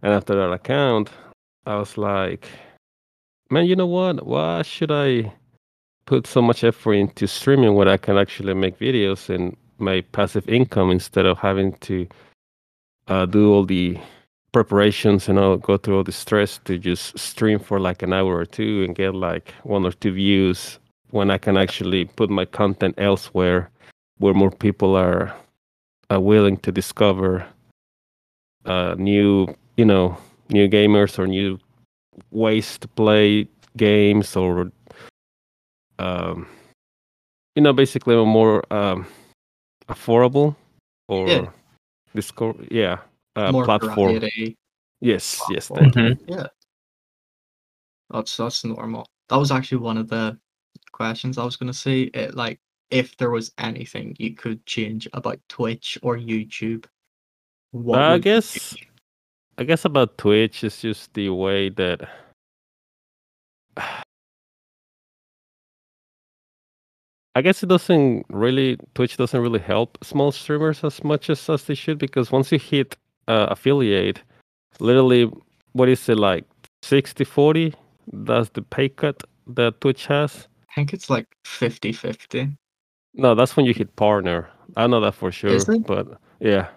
and 0.02 0.12
after 0.12 0.34
that 0.34 0.52
account, 0.52 1.10
I 1.66 1.76
was 1.76 1.96
like, 1.96 2.48
man, 3.50 3.66
you 3.66 3.76
know 3.76 3.86
what? 3.86 4.26
Why 4.26 4.62
should 4.62 4.90
I 4.90 5.32
put 6.06 6.26
so 6.26 6.42
much 6.42 6.64
effort 6.64 6.94
into 6.94 7.26
streaming 7.28 7.74
when 7.74 7.88
I 7.88 7.96
can 7.96 8.18
actually 8.18 8.54
make 8.54 8.78
videos 8.78 9.30
and 9.32 9.56
make 9.78 10.10
passive 10.12 10.48
income 10.48 10.90
instead 10.90 11.26
of 11.26 11.38
having 11.38 11.72
to 11.74 12.06
uh, 13.08 13.26
do 13.26 13.52
all 13.52 13.64
the 13.64 13.98
preparations 14.52 15.28
and 15.28 15.38
all 15.38 15.56
go 15.56 15.76
through 15.76 15.96
all 15.96 16.04
the 16.04 16.12
stress 16.12 16.58
to 16.64 16.78
just 16.78 17.18
stream 17.18 17.58
for 17.58 17.80
like 17.80 18.02
an 18.02 18.12
hour 18.12 18.36
or 18.36 18.44
two 18.44 18.84
and 18.84 18.94
get 18.96 19.14
like 19.14 19.54
one 19.62 19.84
or 19.86 19.92
two 19.92 20.12
views 20.12 20.78
when 21.12 21.30
I 21.30 21.38
can 21.38 21.56
actually 21.56 22.06
put 22.06 22.30
my 22.30 22.44
content 22.44 22.94
elsewhere 22.98 23.70
where 24.18 24.34
more 24.34 24.50
people 24.50 24.96
are, 24.96 25.32
are 26.10 26.20
willing 26.20 26.56
to 26.58 26.72
discover 26.72 27.46
uh, 28.64 28.94
new, 28.98 29.46
you 29.76 29.84
know, 29.84 30.16
new 30.48 30.68
gamers 30.68 31.18
or 31.18 31.26
new 31.26 31.58
ways 32.30 32.78
to 32.78 32.88
play 32.88 33.46
games 33.76 34.36
or 34.36 34.72
um, 35.98 36.46
you 37.54 37.62
know, 37.62 37.72
basically 37.72 38.14
a 38.14 38.24
more 38.24 38.64
um, 38.72 39.06
affordable 39.88 40.56
or 41.08 41.28
Yeah. 41.28 41.50
Discord, 42.14 42.68
yeah, 42.70 42.98
uh, 43.36 43.52
platform. 43.64 44.18
variety. 44.18 44.56
Yes, 45.00 45.42
yes, 45.50 45.68
platform. 45.68 45.92
thank 45.92 46.20
you. 46.28 46.36
Mhm. 46.36 46.48
That's 48.10 48.36
that's 48.36 48.64
normal. 48.64 49.06
That 49.28 49.36
was 49.36 49.50
actually 49.50 49.78
one 49.78 49.96
of 49.96 50.08
the 50.08 50.38
questions 50.92 51.38
I 51.38 51.44
was 51.44 51.56
gonna 51.56 51.72
say. 51.74 52.02
It, 52.14 52.34
like, 52.34 52.60
if 52.90 53.16
there 53.16 53.30
was 53.30 53.52
anything 53.58 54.14
you 54.18 54.34
could 54.34 54.64
change 54.66 55.08
about 55.12 55.40
Twitch 55.48 55.98
or 56.02 56.16
YouTube, 56.16 56.84
what 57.72 58.00
I 58.00 58.12
would 58.12 58.16
you 58.16 58.22
guess- 58.22 58.76
I 59.58 59.64
guess 59.64 59.84
about 59.84 60.16
Twitch 60.18 60.64
is 60.64 60.80
just 60.80 61.12
the 61.14 61.28
way 61.30 61.68
that 61.70 62.08
I 67.34 67.40
guess 67.40 67.62
it 67.62 67.66
doesn't 67.68 68.26
really 68.28 68.78
Twitch 68.94 69.16
doesn't 69.16 69.40
really 69.40 69.58
help 69.60 69.96
small 70.04 70.32
streamers 70.32 70.84
as 70.84 71.02
much 71.02 71.30
as, 71.30 71.48
as 71.48 71.64
they 71.64 71.74
should 71.74 71.98
because 71.98 72.30
once 72.30 72.52
you 72.52 72.58
hit 72.58 72.96
uh, 73.28 73.46
affiliate, 73.50 74.22
literally 74.80 75.30
what 75.72 75.88
is 75.88 76.06
it 76.08 76.18
like 76.18 76.44
60 76.82 77.24
40? 77.24 77.74
That's 78.12 78.50
the 78.50 78.62
pay 78.62 78.88
cut 78.90 79.22
that 79.46 79.80
Twitch 79.80 80.06
has. 80.06 80.48
I 80.72 80.74
think 80.74 80.92
it's 80.94 81.10
like 81.10 81.26
50-50. 81.44 82.56
No, 83.14 83.34
that's 83.34 83.56
when 83.56 83.66
you 83.66 83.74
hit 83.74 83.94
partner. 83.96 84.48
I 84.76 84.86
know 84.86 85.00
that 85.00 85.14
for 85.14 85.30
sure, 85.30 85.50
Is 85.50 85.68
it? 85.68 85.86
but 85.86 86.18
yeah. 86.40 86.68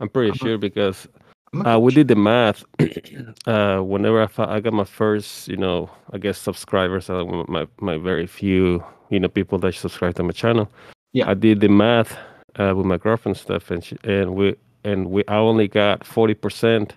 I'm 0.00 0.08
pretty 0.08 0.30
I'm 0.30 0.32
not- 0.40 0.46
sure 0.48 0.58
because 0.58 1.06
I'm 1.52 1.64
Uh, 1.66 1.78
we 1.78 1.94
did 1.94 2.08
the 2.08 2.16
math. 2.16 2.64
uh, 3.46 3.78
whenever 3.78 4.20
I, 4.22 4.28
I 4.56 4.60
got 4.60 4.72
my 4.72 4.82
first, 4.84 5.46
you 5.46 5.56
know, 5.56 5.88
I 6.12 6.18
guess 6.18 6.38
subscribers, 6.38 7.08
uh, 7.08 7.24
my 7.48 7.66
my 7.80 7.96
very 7.98 8.26
few, 8.26 8.82
you 9.10 9.20
know, 9.20 9.28
people 9.28 9.58
that 9.60 9.74
subscribe 9.76 10.14
to 10.16 10.24
my 10.24 10.32
channel. 10.32 10.68
Yeah. 11.12 11.30
I 11.30 11.34
did 11.34 11.60
the 11.60 11.68
math 11.68 12.16
uh, 12.58 12.74
with 12.76 12.86
my 12.86 12.96
girlfriend 12.98 13.36
stuff, 13.36 13.70
and 13.70 13.84
she, 13.84 13.96
and 14.02 14.34
we 14.34 14.56
and 14.82 15.06
we 15.12 15.22
I 15.28 15.36
only 15.36 15.68
got 15.68 16.04
forty 16.04 16.34
percent 16.34 16.94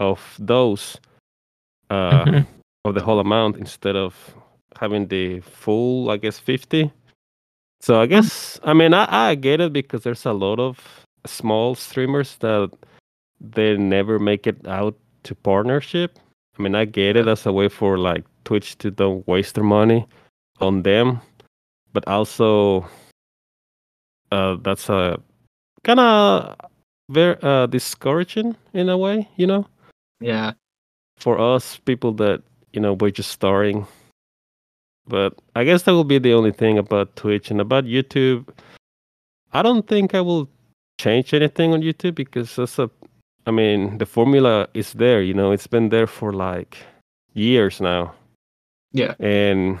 of 0.00 0.18
those 0.40 0.98
uh, 1.90 2.24
Mhm. 2.24 2.46
of 2.84 2.94
the 2.94 3.00
whole 3.02 3.20
amount 3.20 3.56
instead 3.56 3.94
of 3.94 4.34
having 4.78 5.08
the 5.08 5.40
full, 5.40 6.10
I 6.10 6.16
guess, 6.16 6.38
fifty. 6.38 6.90
So 7.80 8.00
I 8.00 8.06
guess 8.06 8.58
I 8.64 8.72
mean 8.72 8.94
I, 8.94 9.30
I 9.30 9.34
get 9.34 9.60
it 9.60 9.72
because 9.72 10.02
there's 10.02 10.24
a 10.26 10.32
lot 10.32 10.58
of 10.58 10.78
small 11.26 11.74
streamers 11.74 12.36
that 12.40 12.70
they 13.40 13.76
never 13.76 14.18
make 14.18 14.46
it 14.46 14.66
out 14.66 14.96
to 15.24 15.34
partnership. 15.34 16.18
I 16.58 16.62
mean, 16.62 16.74
I 16.74 16.84
get 16.84 17.16
it 17.16 17.26
as 17.26 17.46
a 17.46 17.52
way 17.52 17.68
for 17.68 17.98
like 17.98 18.24
Twitch 18.44 18.78
to 18.78 18.90
don't 18.90 19.26
waste 19.26 19.54
their 19.56 19.64
money 19.64 20.06
on 20.60 20.82
them, 20.82 21.20
but 21.92 22.06
also 22.06 22.86
uh, 24.32 24.56
that's 24.62 24.88
a 24.88 25.18
kind 25.82 26.00
of 26.00 26.56
very 27.10 27.36
uh, 27.42 27.66
discouraging 27.66 28.56
in 28.72 28.88
a 28.88 28.96
way, 28.96 29.28
you 29.36 29.46
know, 29.46 29.66
Yeah. 30.20 30.52
for 31.18 31.38
us 31.38 31.76
people 31.84 32.12
that 32.14 32.42
you 32.72 32.80
know 32.80 32.94
we're 32.94 33.10
just 33.10 33.30
starting. 33.30 33.86
But 35.06 35.34
I 35.54 35.64
guess 35.64 35.82
that 35.82 35.92
will 35.92 36.04
be 36.04 36.18
the 36.18 36.32
only 36.32 36.52
thing 36.52 36.78
about 36.78 37.14
Twitch 37.16 37.50
and 37.50 37.60
about 37.60 37.84
YouTube. 37.84 38.48
I 39.52 39.62
don't 39.62 39.86
think 39.86 40.14
I 40.14 40.20
will 40.20 40.48
change 40.98 41.34
anything 41.34 41.72
on 41.72 41.82
YouTube 41.82 42.14
because 42.14 42.56
that's 42.56 42.78
a 42.78 42.90
I 43.46 43.50
mean, 43.50 43.98
the 43.98 44.06
formula 44.06 44.68
is 44.72 44.94
there, 44.94 45.20
you 45.20 45.34
know, 45.34 45.52
it's 45.52 45.66
been 45.66 45.90
there 45.90 46.06
for 46.06 46.32
like 46.32 46.78
years 47.34 47.80
now. 47.80 48.14
Yeah. 48.92 49.14
And 49.20 49.78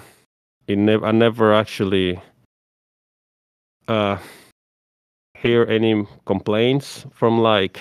it 0.66 0.76
never 0.76 1.06
I 1.06 1.12
never 1.12 1.54
actually 1.54 2.20
uh 3.88 4.18
hear 5.34 5.64
any 5.64 6.06
complaints 6.26 7.06
from 7.12 7.38
like 7.38 7.80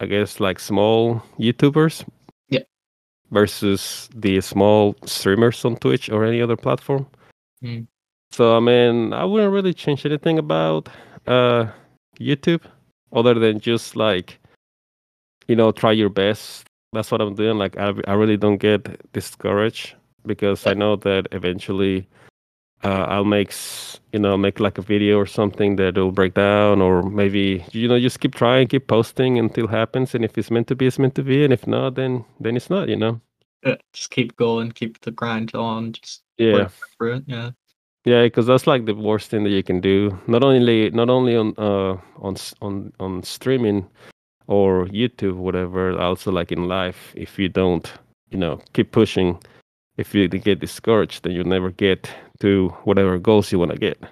I 0.00 0.06
guess 0.06 0.40
like 0.40 0.58
small 0.58 1.22
YouTubers. 1.38 2.04
Versus 3.32 4.08
the 4.14 4.40
small 4.42 4.94
streamers 5.06 5.64
on 5.64 5.76
Twitch 5.76 6.10
or 6.10 6.24
any 6.24 6.42
other 6.42 6.56
platform. 6.56 7.06
Mm. 7.64 7.86
So 8.30 8.56
I 8.56 8.60
mean, 8.60 9.12
I 9.12 9.24
wouldn't 9.24 9.52
really 9.52 9.74
change 9.74 10.04
anything 10.06 10.38
about 10.38 10.88
uh 11.26 11.66
YouTube 12.20 12.62
other 13.12 13.34
than 13.34 13.60
just 13.60 13.96
like 13.96 14.38
you 15.48 15.56
know 15.56 15.72
try 15.72 15.92
your 15.92 16.08
best 16.08 16.64
that's 16.92 17.10
what 17.10 17.20
i'm 17.20 17.34
doing 17.34 17.58
like 17.58 17.76
i, 17.78 17.92
I 18.06 18.14
really 18.14 18.36
don't 18.36 18.58
get 18.58 18.82
discouraged 19.12 19.94
because 20.26 20.66
i 20.66 20.74
know 20.74 20.96
that 20.96 21.26
eventually 21.32 22.08
uh, 22.84 23.04
i'll 23.08 23.24
make 23.24 23.52
you 24.12 24.18
know 24.18 24.36
make 24.36 24.60
like 24.60 24.78
a 24.78 24.82
video 24.82 25.18
or 25.18 25.26
something 25.26 25.76
that 25.76 25.96
will 25.96 26.12
break 26.12 26.34
down 26.34 26.80
or 26.80 27.02
maybe 27.02 27.64
you 27.72 27.88
know 27.88 27.98
just 28.00 28.20
keep 28.20 28.34
trying 28.34 28.68
keep 28.68 28.86
posting 28.86 29.38
until 29.38 29.64
it 29.64 29.70
happens 29.70 30.14
and 30.14 30.24
if 30.24 30.36
it's 30.38 30.50
meant 30.50 30.66
to 30.66 30.74
be 30.74 30.86
it's 30.86 30.98
meant 30.98 31.14
to 31.14 31.22
be 31.22 31.44
and 31.44 31.52
if 31.52 31.66
not 31.66 31.94
then 31.94 32.24
then 32.40 32.56
it's 32.56 32.70
not 32.70 32.88
you 32.88 32.96
know 32.96 33.20
Yeah, 33.64 33.76
Just 33.92 34.10
keep 34.10 34.36
going, 34.36 34.72
keep 34.72 35.00
the 35.00 35.10
grind 35.12 35.54
on, 35.54 35.92
just 35.92 36.22
yeah 36.38 36.68
through 36.98 37.16
it. 37.16 37.24
Yeah. 37.26 37.50
Yeah, 38.04 38.24
because 38.24 38.46
that's 38.46 38.66
like 38.66 38.86
the 38.86 38.94
worst 38.94 39.30
thing 39.30 39.44
that 39.44 39.50
you 39.50 39.62
can 39.62 39.80
do. 39.80 40.18
Not 40.26 40.42
only 40.42 40.90
not 40.90 41.08
only 41.08 41.36
on 41.36 41.54
uh 41.58 41.96
on 42.20 42.36
on 42.60 42.92
on 42.98 43.22
streaming 43.22 43.86
or 44.48 44.86
YouTube, 44.86 45.36
whatever. 45.36 45.96
Also, 46.00 46.32
like 46.32 46.50
in 46.52 46.66
life, 46.68 47.12
if 47.14 47.38
you 47.38 47.48
don't, 47.48 47.92
you 48.30 48.38
know, 48.38 48.58
keep 48.72 48.90
pushing, 48.92 49.38
if 49.96 50.14
you 50.14 50.28
get 50.28 50.60
discouraged, 50.60 51.24
then 51.24 51.32
you'll 51.32 51.46
never 51.46 51.70
get 51.70 52.10
to 52.40 52.68
whatever 52.84 53.18
goals 53.18 53.52
you 53.52 53.58
want 53.58 53.72
to 53.72 53.78
get. 53.78 54.02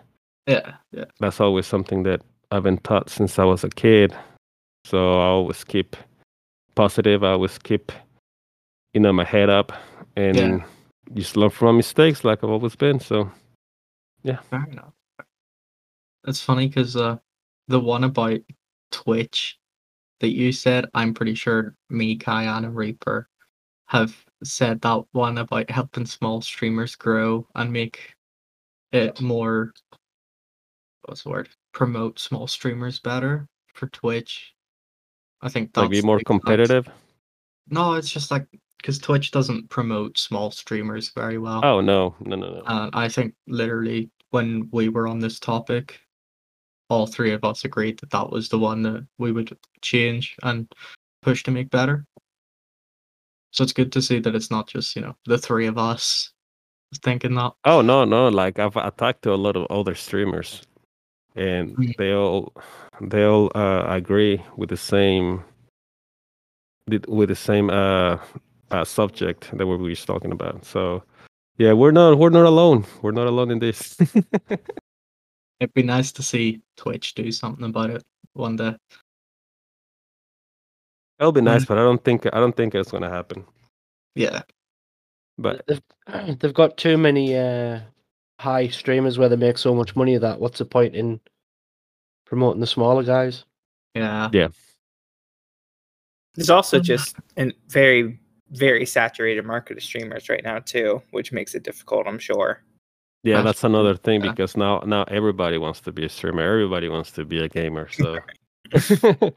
Yeah. 0.47 0.75
Yeah. 0.93 1.05
That's 1.21 1.41
always 1.41 1.67
something 1.67 2.03
that 2.05 2.23
I've 2.51 2.65
been 2.65 2.79
taught 2.79 3.09
since 3.11 3.39
I 3.39 3.45
was 3.45 3.65
a 3.65 3.71
kid. 3.71 4.15
So 4.85 5.21
I 5.21 5.27
always 5.27 5.65
keep 5.65 5.97
positive. 6.75 7.23
I 7.25 7.33
always 7.33 7.59
keep, 7.59 7.93
you 8.95 9.01
know, 9.01 9.13
my 9.13 9.25
head 9.25 9.51
up 9.51 9.73
and 10.17 10.37
Yeah. 10.37 10.65
just 11.15 11.37
learn 11.37 11.51
from 11.51 11.67
my 11.67 11.73
mistakes, 11.73 12.25
like 12.25 12.43
I've 12.43 12.51
always 12.51 12.77
been. 12.77 13.01
So 13.01 13.31
yeah. 14.23 14.41
Fair 14.51 14.67
enough. 14.71 14.93
It's 16.27 16.43
funny 16.43 16.69
because 16.69 16.97
uh, 16.97 17.17
the 17.69 17.81
one 17.81 18.05
about 18.05 18.41
Twitch 18.93 19.59
that 20.21 20.31
you 20.31 20.53
said, 20.53 20.87
I'm 20.93 21.15
pretty 21.15 21.35
sure 21.35 21.75
me, 21.89 22.17
Kyan, 22.17 22.65
and 22.65 22.77
Reaper 22.77 23.29
have 23.87 24.15
said 24.43 24.81
that 24.81 25.03
one 25.13 25.39
about 25.39 25.71
helping 25.71 26.07
small 26.07 26.41
streamers 26.41 26.97
grow 26.97 27.47
and 27.55 27.73
make 27.73 28.15
it 28.93 29.21
more 29.21 29.73
what's 31.05 31.23
the 31.23 31.31
word? 31.31 31.49
Promote 31.73 32.19
small 32.19 32.47
streamers 32.47 33.01
better 33.01 33.49
for 33.75 33.89
Twitch. 33.89 34.55
I 35.43 35.49
think 35.49 35.73
that's 35.73 35.83
like 35.83 35.91
be 35.91 36.03
more 36.03 36.21
competitive. 36.21 36.89
No, 37.69 37.95
it's 37.95 38.11
just 38.11 38.31
like 38.31 38.47
because 38.79 38.99
Twitch 38.99 39.31
doesn't 39.31 39.69
promote 39.71 40.19
small 40.19 40.51
streamers 40.51 41.11
very 41.11 41.39
well. 41.39 41.65
Oh 41.65 41.81
no, 41.81 42.15
no, 42.21 42.37
no, 42.37 42.55
no. 42.55 42.63
And 42.67 42.91
I 42.95 43.09
think 43.09 43.35
literally 43.47 44.11
when 44.31 44.69
we 44.73 44.89
were 44.89 45.09
on 45.09 45.19
this 45.19 45.39
topic, 45.39 46.01
all 46.89 47.07
three 47.07 47.33
of 47.33 47.45
us 47.45 47.65
agreed 47.65 47.99
that 48.01 48.11
that 48.11 48.31
was 48.31 48.49
the 48.49 48.59
one 48.59 48.83
that 48.83 49.07
we 49.19 49.33
would 49.33 49.57
change 49.83 50.37
and 50.43 50.73
push 51.23 51.43
to 51.45 51.51
make 51.51 51.71
better. 51.71 52.07
So 53.53 53.65
it's 53.65 53.73
good 53.73 53.93
to 53.93 54.03
see 54.03 54.21
that 54.21 54.35
it's 54.35 54.51
not 54.51 54.69
just, 54.69 54.95
you 54.95 55.03
know, 55.03 55.17
the 55.27 55.39
three 55.39 55.67
of 55.67 55.77
us 55.77 56.33
thinking 57.03 57.35
that. 57.35 57.53
Oh 57.65 57.81
no, 57.81 58.05
no! 58.05 58.29
Like 58.29 58.59
I've 58.59 58.77
I 58.77 58.91
talked 58.91 59.23
to 59.23 59.33
a 59.33 59.37
lot 59.37 59.57
of 59.57 59.67
other 59.71 59.95
streamers, 59.95 60.63
and 61.37 61.77
Mm. 61.77 61.97
they 61.97 62.13
all 62.13 62.53
they 63.01 63.25
all 63.25 63.51
uh, 63.55 63.85
agree 63.89 64.43
with 64.57 64.69
the 64.69 64.77
same 64.77 65.45
with 66.89 67.07
with 67.09 67.29
the 67.29 67.37
same 67.37 67.71
uh, 67.71 68.19
uh 68.71 68.85
subject 68.85 69.51
that 69.57 69.67
we 69.67 69.77
were 69.77 69.91
just 69.91 70.07
talking 70.07 70.33
about. 70.33 70.65
So 70.65 71.03
yeah, 71.59 71.73
we're 71.73 71.93
not 71.93 72.19
we're 72.19 72.31
not 72.31 72.47
alone. 72.47 72.85
We're 73.03 73.13
not 73.13 73.27
alone 73.27 73.51
in 73.51 73.59
this. 73.59 73.97
It'd 75.61 75.75
be 75.75 75.83
nice 75.83 76.11
to 76.13 76.23
see 76.23 76.63
Twitch 76.77 77.15
do 77.15 77.31
something 77.31 77.67
about 77.67 77.91
it 77.91 78.03
one 78.33 78.57
day. 78.57 78.77
That'll 81.21 81.33
be 81.33 81.43
nice, 81.43 81.67
but 81.67 81.77
I 81.77 81.83
don't 81.83 82.03
think 82.03 82.27
I 82.33 82.41
don't 82.41 82.57
think 82.57 82.75
it's 82.75 82.91
gonna 82.91 83.11
happen. 83.11 83.45
Yeah. 84.15 84.41
But 85.37 85.65
They've, 85.69 85.83
they've 86.41 86.55
got 86.55 86.79
too 86.79 86.97
many 86.97 87.37
uh, 87.37 87.81
high 88.41 88.69
streamers 88.69 89.19
where 89.19 89.29
they 89.29 89.37
make 89.37 89.59
so 89.59 89.75
much 89.75 89.95
money 89.95 90.17
that 90.17 90.41
what's 90.41 90.59
the 90.59 90.65
point 90.65 90.97
in 90.97 91.21
promoting 92.25 92.61
the 92.63 92.67
smaller 92.67 93.03
guys? 93.03 93.45
Yeah. 93.95 94.31
Yeah. 94.33 94.49
There's 96.37 96.49
also 96.51 96.79
Mm. 96.81 96.85
just 96.85 97.17
a 97.37 97.53
very, 97.69 98.19
very 98.53 98.87
saturated 98.87 99.45
market 99.45 99.77
of 99.77 99.83
streamers 99.83 100.31
right 100.31 100.43
now 100.43 100.59
too, 100.61 101.03
which 101.11 101.33
makes 101.33 101.55
it 101.55 101.65
difficult. 101.65 102.07
I'm 102.07 102.19
sure. 102.19 102.63
yeah, 103.25 103.37
That's 103.43 103.45
that's 103.61 103.65
another 103.65 103.95
thing 103.95 104.25
yeah. 104.25 104.31
because 104.31 104.57
now 104.57 104.79
now 104.87 105.05
everybody 105.09 105.59
wants 105.59 105.81
to 105.81 105.93
be 105.93 106.07
a 106.07 106.09
streamer. 106.09 106.43
Everybody 106.43 106.89
wants 106.89 107.11
to 107.13 107.27
be 107.27 107.45
a 107.45 107.49
gamer. 107.49 107.89
So, 107.91 108.19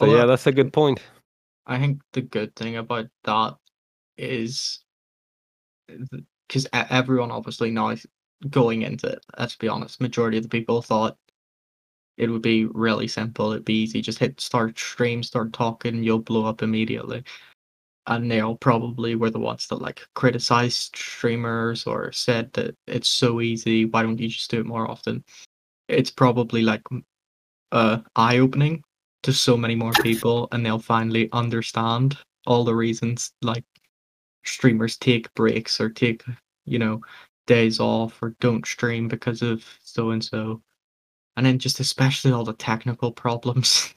so 0.00 0.06
Well, 0.06 0.16
yeah, 0.16 0.26
that's 0.26 0.46
a 0.46 0.52
good 0.52 0.72
point. 0.72 1.00
I 1.66 1.78
think 1.78 2.00
the 2.12 2.22
good 2.22 2.56
thing 2.56 2.76
about 2.76 3.06
that 3.24 3.56
is 4.16 4.80
because 6.48 6.66
everyone 6.72 7.30
obviously 7.30 7.70
now 7.70 7.94
going 8.48 8.82
into 8.82 9.06
it. 9.08 9.24
Let's 9.38 9.56
be 9.56 9.68
honest, 9.68 10.00
majority 10.00 10.38
of 10.38 10.44
the 10.44 10.48
people 10.48 10.82
thought 10.82 11.16
it 12.16 12.28
would 12.28 12.42
be 12.42 12.64
really 12.64 13.06
simple. 13.06 13.52
It'd 13.52 13.64
be 13.64 13.82
easy. 13.82 14.00
Just 14.00 14.18
hit 14.18 14.40
start 14.40 14.78
stream, 14.78 15.22
start 15.22 15.52
talking, 15.52 16.02
you'll 16.02 16.18
blow 16.18 16.44
up 16.46 16.62
immediately. 16.62 17.22
And 18.06 18.30
they 18.30 18.40
all 18.40 18.56
probably 18.56 19.14
were 19.14 19.30
the 19.30 19.38
ones 19.38 19.66
that 19.68 19.82
like 19.82 20.06
criticized 20.14 20.96
streamers 20.96 21.86
or 21.86 22.10
said 22.12 22.52
that 22.54 22.74
it's 22.86 23.08
so 23.08 23.40
easy. 23.40 23.84
Why 23.84 24.02
don't 24.02 24.18
you 24.18 24.28
just 24.28 24.50
do 24.50 24.60
it 24.60 24.66
more 24.66 24.90
often? 24.90 25.22
It's 25.88 26.10
probably 26.10 26.62
like 26.62 26.82
uh 27.70 27.98
eye 28.16 28.38
opening 28.38 28.82
to 29.22 29.32
so 29.32 29.56
many 29.56 29.74
more 29.74 29.92
people, 30.02 30.48
and 30.52 30.64
they'll 30.64 30.78
finally 30.78 31.28
understand 31.32 32.16
all 32.46 32.64
the 32.64 32.74
reasons 32.74 33.32
like 33.42 33.64
streamers 34.44 34.96
take 34.96 35.32
breaks 35.34 35.80
or 35.80 35.90
take 35.90 36.24
you 36.64 36.78
know 36.78 37.00
days 37.46 37.80
off 37.80 38.22
or 38.22 38.34
don't 38.40 38.66
stream 38.66 39.08
because 39.08 39.42
of 39.42 39.64
so 39.82 40.10
and 40.10 40.24
so 40.24 40.62
and 41.36 41.44
then 41.46 41.58
just 41.58 41.78
especially 41.80 42.32
all 42.32 42.44
the 42.44 42.52
technical 42.54 43.12
problems. 43.12 43.94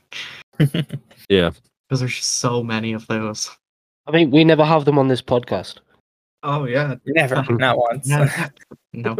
Yeah. 1.30 1.52
because 1.90 2.02
there's 2.02 2.16
just 2.18 2.34
so 2.34 2.62
many 2.62 2.94
of 2.94 3.08
those. 3.08 3.50
I 4.06 4.12
mean, 4.12 4.30
we 4.30 4.44
never 4.44 4.64
have 4.64 4.86
them 4.86 5.00
on 5.00 5.08
this 5.08 5.22
podcast. 5.22 5.78
oh 6.44 6.66
yeah. 6.66 6.96
Never, 7.06 7.44
not 7.54 7.78
once. 7.80 8.08
no, 8.08 8.28
no. 8.94 9.16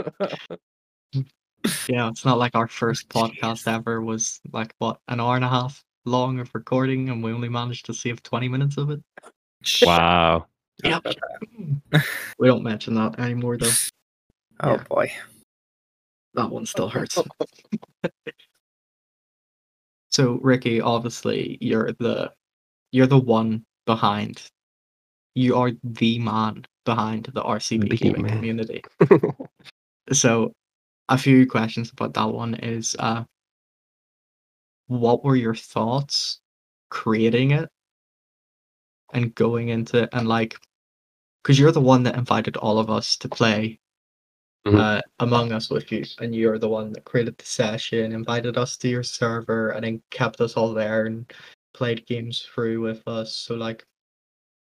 Yeah 1.88 2.10
it's 2.10 2.26
not 2.26 2.38
like 2.38 2.56
our 2.56 2.68
first 2.68 3.10
podcast 3.10 3.68
ever 3.68 4.02
was 4.02 4.40
like 4.52 4.74
what 4.80 5.00
an 5.08 5.20
hour 5.20 5.36
and 5.36 5.46
a 5.46 5.50
half 5.50 5.84
long 6.06 6.40
of 6.40 6.50
recording 6.54 7.10
and 7.10 7.24
we 7.24 7.32
only 7.32 7.50
managed 7.50 7.86
to 7.86 7.94
save 7.94 8.22
20 8.24 8.48
minutes 8.50 8.78
of 8.78 8.90
it 8.90 9.02
Wow. 9.86 10.48
Yep. 10.84 11.04
we 12.40 12.48
don't 12.48 12.64
mention 12.64 12.96
that 12.96 13.20
anymore 13.20 13.58
though 13.58 13.72
Oh 14.62 14.72
Yeah. 14.74 14.84
boy. 14.90 15.12
That 16.36 16.50
one 16.50 16.66
still 16.66 16.88
hurts. 16.88 17.18
so 20.10 20.40
Ricky, 20.42 20.82
obviously 20.82 21.58
you're 21.62 21.92
the 21.94 22.32
you're 22.92 23.08
the 23.08 23.18
one 23.18 23.66
behind. 23.86 24.42
You 25.36 25.56
are 25.56 25.72
the 25.84 26.20
man 26.20 26.66
behind 26.86 27.26
the 27.34 27.42
RCB 27.42 27.90
The 27.90 27.98
gaming 27.98 28.24
man. 28.24 28.36
community. 28.38 28.84
So 30.12 30.52
a 31.10 31.18
few 31.18 31.48
questions 31.48 31.92
about 31.92 32.14
that 32.16 32.26
one 32.30 32.56
is 32.56 32.96
uh 33.00 33.24
what 34.92 35.24
were 35.24 35.38
your 35.38 35.56
thoughts 35.56 36.42
creating 36.90 37.52
it 37.52 37.70
and 39.14 39.34
going 39.36 39.70
into 39.70 40.04
it 40.04 40.10
and 40.12 40.28
like 40.28 40.58
because 41.42 41.58
you're 41.58 41.72
the 41.72 41.80
one 41.80 42.04
that 42.04 42.18
invited 42.18 42.58
all 42.58 42.78
of 42.78 42.90
us 42.90 43.16
to 43.16 43.30
play 43.30 43.80
Mhm. 44.68 44.78
uh, 44.78 45.02
Among 45.20 45.54
Us 45.54 45.72
with 45.72 45.92
you, 45.92 46.04
and 46.20 46.36
you're 46.36 46.60
the 46.60 46.70
one 46.70 46.94
that 46.94 47.04
created 47.04 47.36
the 47.38 47.46
session, 47.46 48.12
invited 48.12 48.58
us 48.58 48.78
to 48.78 48.90
your 48.90 49.02
server, 49.02 49.70
and 49.72 49.84
then 49.84 50.04
kept 50.12 50.40
us 50.40 50.56
all 50.56 50.74
there 50.74 51.08
and 51.08 51.26
played 51.74 52.06
games 52.06 52.42
through 52.42 52.80
with 52.82 53.02
us. 53.08 53.34
So 53.36 53.56
like, 53.56 53.84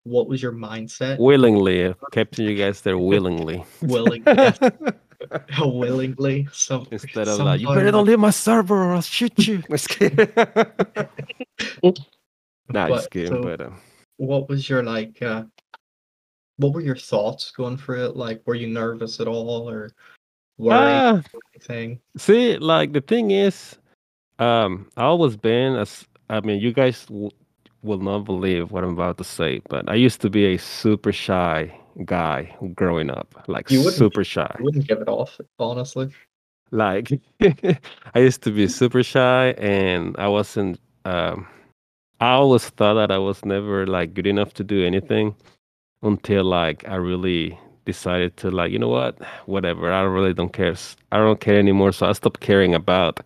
what 0.03 0.27
was 0.27 0.41
your 0.41 0.53
mindset? 0.53 1.19
willingly, 1.19 1.93
kept 2.11 2.39
you 2.39 2.55
guys 2.55 2.81
there 2.81 2.97
willingly. 3.11 3.63
Willing, 3.83 4.23
yes, 4.25 4.57
willingly. 5.59 6.47
So 6.51 6.85
Instead 6.91 7.27
of 7.27 7.39
like, 7.39 7.61
you 7.61 7.67
better 7.67 7.91
don't 7.91 8.05
leave 8.05 8.19
my 8.19 8.29
server 8.31 8.75
or 8.75 8.93
I'll 8.93 9.01
shoot 9.01 9.47
you. 9.47 9.63
Just 9.69 9.89
kidding. 9.89 10.27
nah, 10.35 11.05
But, 12.69 12.89
just 12.89 13.11
kidding. 13.11 13.31
so- 13.31 13.43
But 13.43 13.61
uh, 13.61 13.69
what 14.17 14.47
was 14.47 14.69
your 14.69 14.81
like 14.83 15.21
uh 15.21 15.43
what 16.57 16.73
were 16.73 16.81
your 16.81 16.95
thoughts 16.95 17.51
going 17.51 17.75
through 17.77 18.05
it 18.05 18.15
like 18.15 18.41
were 18.45 18.55
you 18.55 18.67
nervous 18.67 19.19
at 19.19 19.27
all 19.27 19.69
or 19.69 19.91
worried 20.57 21.25
or 21.33 21.39
anything 21.53 21.99
see, 22.17 22.57
like 22.57 22.93
the 22.93 23.01
thing 23.01 23.31
is, 23.31 23.75
um, 24.39 24.89
I 24.95 25.03
always 25.03 25.35
been 25.35 25.75
as 25.75 26.05
I 26.29 26.39
mean, 26.39 26.61
you 26.61 26.71
guys 26.73 27.05
w- 27.07 27.29
will 27.83 27.99
not 27.99 28.19
believe 28.19 28.71
what 28.71 28.85
I'm 28.85 28.93
about 28.93 29.17
to 29.17 29.23
say, 29.25 29.61
but 29.69 29.89
I 29.89 29.95
used 29.95 30.21
to 30.21 30.29
be 30.29 30.45
a 30.53 30.57
super 30.57 31.11
shy 31.11 31.77
guy 32.05 32.53
growing 32.73 33.09
up, 33.09 33.33
like 33.47 33.71
You 33.71 33.89
super 33.91 34.23
shy. 34.23 34.51
i 34.59 34.61
wouldn't 34.61 34.87
give 34.87 34.99
it 35.01 35.07
off 35.07 35.39
honestly. 35.59 36.09
Like 36.71 37.11
i 38.15 38.19
used 38.19 38.41
to 38.43 38.51
be 38.51 38.67
super 38.67 39.03
shy 39.03 39.53
and 39.57 40.15
i 40.17 40.27
wasn't 40.27 40.79
um 41.05 41.47
i 42.19 42.31
always 42.31 42.67
thought 42.69 42.95
that 42.95 43.11
i 43.11 43.17
was 43.19 43.45
never 43.45 43.85
like 43.85 44.13
good 44.15 44.25
enough 44.27 44.53
to 44.55 44.63
do 44.63 44.83
anything 44.83 45.35
until 46.01 46.43
like 46.43 46.83
i 46.87 46.95
really 46.95 47.57
decided 47.85 48.35
to 48.37 48.49
like 48.49 48.71
you 48.71 48.79
know 48.79 48.89
what? 48.89 49.15
Whatever. 49.45 49.91
I 49.91 50.01
really 50.01 50.33
don't 50.33 50.51
care 50.51 50.75
I 51.11 51.17
don't 51.17 51.39
care 51.39 51.59
anymore. 51.59 51.91
So 51.93 52.07
i 52.07 52.13
stopped 52.13 52.39
caring 52.41 52.73
about 52.73 53.19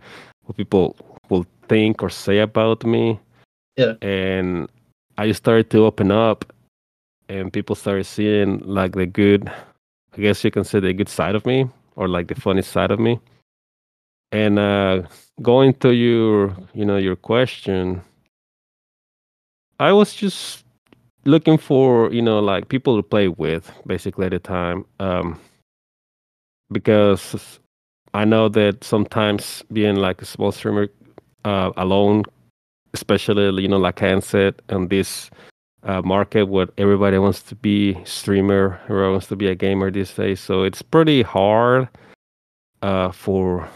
what 0.43 0.57
people 0.57 0.95
will 1.29 1.45
think 1.69 2.03
or 2.03 2.09
say 2.09 2.39
about 2.39 2.83
me. 2.85 3.17
Yeah. 3.77 3.93
and 4.01 4.67
i 5.17 5.25
just 5.27 5.41
started 5.43 5.69
to 5.71 5.85
open 5.85 6.11
up 6.11 6.43
and 7.29 7.53
people 7.53 7.75
started 7.75 8.03
seeing 8.05 8.59
like 8.59 8.93
the 8.93 9.05
good 9.05 9.49
i 10.17 10.21
guess 10.21 10.43
you 10.43 10.51
can 10.51 10.63
say 10.63 10.79
the 10.79 10.91
good 10.93 11.07
side 11.09 11.35
of 11.35 11.45
me 11.45 11.69
or 11.95 12.07
like 12.07 12.27
the 12.27 12.35
funny 12.35 12.61
side 12.61 12.91
of 12.91 12.99
me. 12.99 13.19
And 14.31 14.57
uh 14.57 15.03
going 15.41 15.73
to 15.75 15.91
your 15.93 16.55
you 16.73 16.85
know 16.85 16.97
your 16.97 17.15
question 17.15 18.01
i 19.79 19.91
was 19.91 20.13
just 20.13 20.65
looking 21.25 21.57
for 21.57 22.11
you 22.13 22.21
know 22.21 22.39
like 22.39 22.69
people 22.69 22.95
to 22.95 23.03
play 23.03 23.27
with 23.27 23.71
basically 23.87 24.25
at 24.27 24.31
the 24.31 24.39
time 24.39 24.85
um 24.99 25.39
because 26.71 27.59
i 28.13 28.23
know 28.23 28.49
that 28.49 28.83
sometimes 28.83 29.63
being 29.73 29.95
like 29.95 30.21
a 30.21 30.25
small 30.25 30.51
streamer 30.51 30.87
uh 31.45 31.71
alone 31.77 32.23
especially 32.93 33.61
you 33.61 33.67
know 33.67 33.77
like 33.77 34.03
i 34.03 34.19
said 34.19 34.53
on 34.69 34.87
this 34.89 35.31
uh, 35.83 36.01
market 36.01 36.45
where 36.45 36.67
everybody 36.77 37.17
wants 37.17 37.41
to 37.41 37.55
be 37.55 37.97
streamer 38.03 38.79
or 38.89 39.11
wants 39.11 39.27
to 39.27 39.35
be 39.35 39.47
a 39.47 39.55
gamer 39.55 39.89
these 39.89 40.13
days 40.13 40.39
so 40.39 40.63
it's 40.63 40.81
pretty 40.81 41.21
hard 41.21 41.87
uh, 42.81 43.11
for 43.11 43.67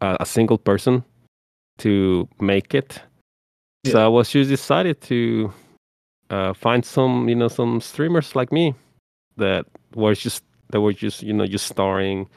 uh, 0.00 0.16
a 0.20 0.26
single 0.26 0.58
person 0.58 1.04
to 1.78 2.28
make 2.40 2.74
it. 2.74 3.00
So 3.86 4.04
I 4.04 4.08
was 4.08 4.30
just 4.30 4.50
decided 4.50 5.00
to 5.02 5.52
uh, 6.28 6.52
find 6.52 6.84
some, 6.84 7.28
you 7.28 7.34
know, 7.34 7.48
some 7.48 7.80
streamers 7.80 8.36
like 8.36 8.52
me 8.52 8.74
that 9.36 9.66
were 9.94 10.14
just 10.14 10.44
that 10.68 10.80
were 10.80 10.92
just, 10.92 11.22
you 11.22 11.32
know, 11.32 11.46
just 11.46 11.66
starring, 11.66 12.28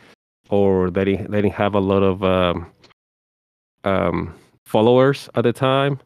or 0.49 0.89
they 0.89 1.05
didn't 1.05 1.31
they 1.31 1.41
didn't 1.41 1.55
have 1.55 1.75
a 1.75 1.79
lot 1.79 2.01
of 2.01 2.23
um, 2.23 2.71
um, 3.83 4.33
followers 4.65 5.29
at 5.35 5.43
the 5.43 5.51
time. 5.51 5.99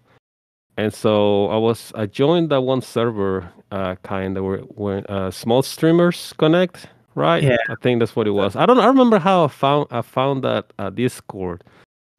And 0.78 0.94
so 0.94 1.48
I 1.50 1.58
was 1.58 1.92
I 1.96 2.06
joined 2.06 2.50
that 2.52 2.62
one 2.62 2.82
server, 2.82 3.50
uh, 3.72 3.96
kind 4.04 4.38
of 4.38 4.44
where 4.44 4.60
when 4.60 5.06
uh, 5.08 5.32
small 5.32 5.64
streamers 5.64 6.34
connect, 6.38 6.88
right? 7.16 7.42
Yeah. 7.44 7.58
I 7.70 7.76
think 7.82 8.00
that's 8.00 8.16
what 8.16 8.28
it 8.28 8.32
was. 8.32 8.56
I 8.56 8.66
don't 8.66 8.80
I 8.80 8.86
remember 8.88 9.18
how 9.20 9.46
I 9.46 9.48
found 9.48 9.88
I 9.92 10.02
found 10.04 10.44
that 10.44 10.72
uh, 10.78 10.90
Discord. 10.92 11.64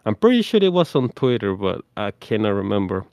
I'm 0.05 0.14
pretty 0.16 0.42
sure 0.42 0.61
it 0.62 0.73
was 0.73 0.94
on 0.94 1.11
Twitter, 1.11 1.55
but 1.55 1.85
I 1.97 2.11
cannot 2.12 2.51
remember. 2.51 3.05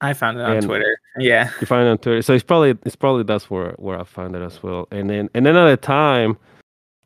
I 0.00 0.12
found 0.12 0.38
it 0.38 0.42
on 0.42 0.56
And- 0.58 0.66
Twitter. 0.66 0.98
Yeah. 1.18 1.50
You 1.60 1.66
find 1.66 1.86
it 1.86 1.90
on 1.90 1.98
Twitter, 1.98 2.22
so 2.22 2.32
it's 2.34 2.44
probably 2.44 2.70
it's 2.84 2.96
probably 2.96 3.24
that's 3.24 3.50
where 3.50 3.72
where 3.78 3.98
I 4.00 4.04
found 4.04 4.36
it 4.36 4.42
as 4.42 4.62
well. 4.62 4.86
And 4.92 5.10
then 5.10 5.28
and 5.34 5.44
then 5.46 5.56
at 5.56 5.70
the 5.70 5.76
time, 5.76 6.36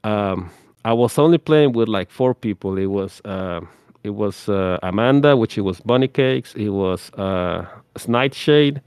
um, 0.05 0.51
I 0.85 0.93
was 0.93 1.19
only 1.19 1.39
playing 1.39 1.73
with 1.73 1.89
like 1.89 2.11
four 2.11 2.35
people. 2.35 2.77
It 2.79 2.87
was 2.87 3.21
uh, 3.25 3.61
it 4.09 4.15
was 4.15 4.49
uh, 4.49 4.79
Amanda, 4.83 5.37
which 5.37 5.59
it 5.59 5.65
was 5.71 5.81
Bunny 5.81 6.09
Cakes. 6.09 6.55
It 6.55 6.71
was 6.71 7.11
uh, 7.15 7.67
Nightshade. 8.09 8.81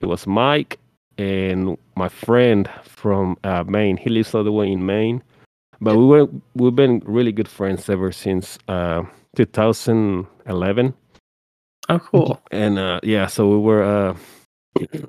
It 0.00 0.06
was 0.06 0.26
Mike 0.26 0.78
and 1.18 1.76
my 1.94 2.08
friend 2.08 2.68
from 2.82 3.36
uh, 3.44 3.62
Maine. 3.64 3.96
He 3.96 4.10
lives 4.10 4.34
all 4.34 4.42
the 4.44 4.50
way 4.60 4.66
in 4.72 4.84
Maine, 4.84 5.22
but 5.80 5.94
we 5.96 6.04
were 6.04 6.26
we've 6.56 6.74
been 6.74 7.00
really 7.06 7.32
good 7.32 7.48
friends 7.48 7.88
ever 7.88 8.10
since 8.12 8.58
uh, 8.68 9.02
2011 9.36 10.94
Oh, 11.88 11.98
cool. 11.98 12.40
and 12.52 12.78
uh 12.78 13.00
yeah 13.02 13.26
so 13.26 13.48
we 13.48 13.58
were 13.58 13.82
uh 13.82 14.14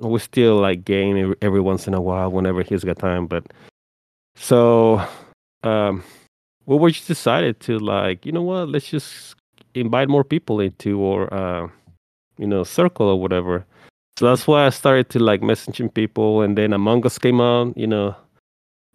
we 0.00 0.18
still 0.18 0.56
like 0.56 0.84
game 0.84 1.16
every, 1.16 1.36
every 1.40 1.60
once 1.60 1.86
in 1.88 1.94
a 1.94 2.00
while 2.00 2.30
whenever 2.32 2.62
he's 2.62 2.82
got 2.84 2.98
time 2.98 3.26
but 3.26 3.44
so 4.34 5.00
um 5.62 6.02
we 6.66 6.76
were 6.76 6.90
just 6.90 7.08
decided 7.08 7.60
to 7.60 7.78
like 7.78 8.24
you 8.26 8.32
know 8.32 8.42
what 8.42 8.68
let's 8.68 8.88
just 8.88 9.34
invite 9.74 10.08
more 10.08 10.24
people 10.24 10.60
into 10.60 11.04
our 11.04 11.32
uh 11.32 11.68
you 12.38 12.46
know 12.46 12.64
circle 12.64 13.08
or 13.08 13.20
whatever 13.20 13.64
so 14.18 14.26
that's 14.26 14.46
why 14.46 14.66
i 14.66 14.70
started 14.70 15.08
to 15.08 15.18
like 15.18 15.40
messaging 15.40 15.92
people 15.92 16.42
and 16.42 16.56
then 16.58 16.72
among 16.72 17.04
us 17.06 17.18
came 17.18 17.40
out 17.40 17.76
you 17.76 17.86
know 17.86 18.14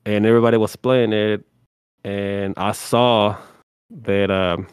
and 0.06 0.25
everybody 0.25 0.58
was 0.58 0.75
playing 0.75 1.13
it 1.13 1.43
and 2.03 2.53
i 2.58 2.71
saw 2.71 3.36
that 3.89 4.30
um 4.32 4.67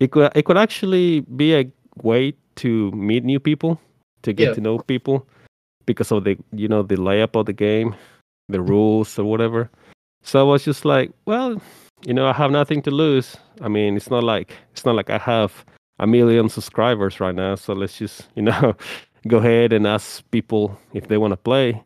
it 0.00 0.10
could 0.10 0.30
it 0.34 0.44
could 0.44 0.56
actually 0.58 1.20
be 1.36 1.54
a 1.54 1.70
way 2.02 2.32
to 2.56 2.90
meet 2.92 3.24
new 3.24 3.38
people, 3.40 3.80
to 4.22 4.32
get 4.32 4.48
Yeah. 4.48 4.54
to 4.54 4.60
know 4.60 4.78
people 4.78 5.26
because 5.86 6.10
of 6.12 6.24
the 6.24 6.36
you 6.52 6.68
know 6.68 6.82
the 6.82 6.96
layup 6.96 7.34
of 7.38 7.46
the 7.46 7.52
game, 7.52 7.94
the 8.48 8.60
rules 8.60 9.18
or 9.18 9.24
whatever. 9.24 9.70
So 10.22 10.40
I 10.40 10.42
was 10.42 10.64
just 10.64 10.84
like, 10.84 11.10
well, 11.26 11.60
you 12.04 12.14
know, 12.14 12.26
I 12.26 12.32
have 12.32 12.50
nothing 12.50 12.82
to 12.82 12.90
lose. 12.90 13.36
I 13.60 13.68
mean, 13.68 13.96
it's 13.96 14.10
not 14.10 14.22
like 14.24 14.52
it's 14.72 14.84
not 14.84 14.94
like 14.94 15.10
I 15.10 15.18
have 15.18 15.64
a 15.98 16.06
million 16.06 16.48
subscribers 16.48 17.20
right 17.20 17.34
now, 17.34 17.56
so 17.56 17.72
let's 17.72 17.98
just, 17.98 18.28
you 18.34 18.42
know, 18.42 18.76
go 19.28 19.38
ahead 19.38 19.72
and 19.72 19.86
ask 19.86 20.28
people 20.30 20.78
if 20.92 21.08
they 21.08 21.16
want 21.16 21.32
to 21.32 21.36
play. 21.36 21.82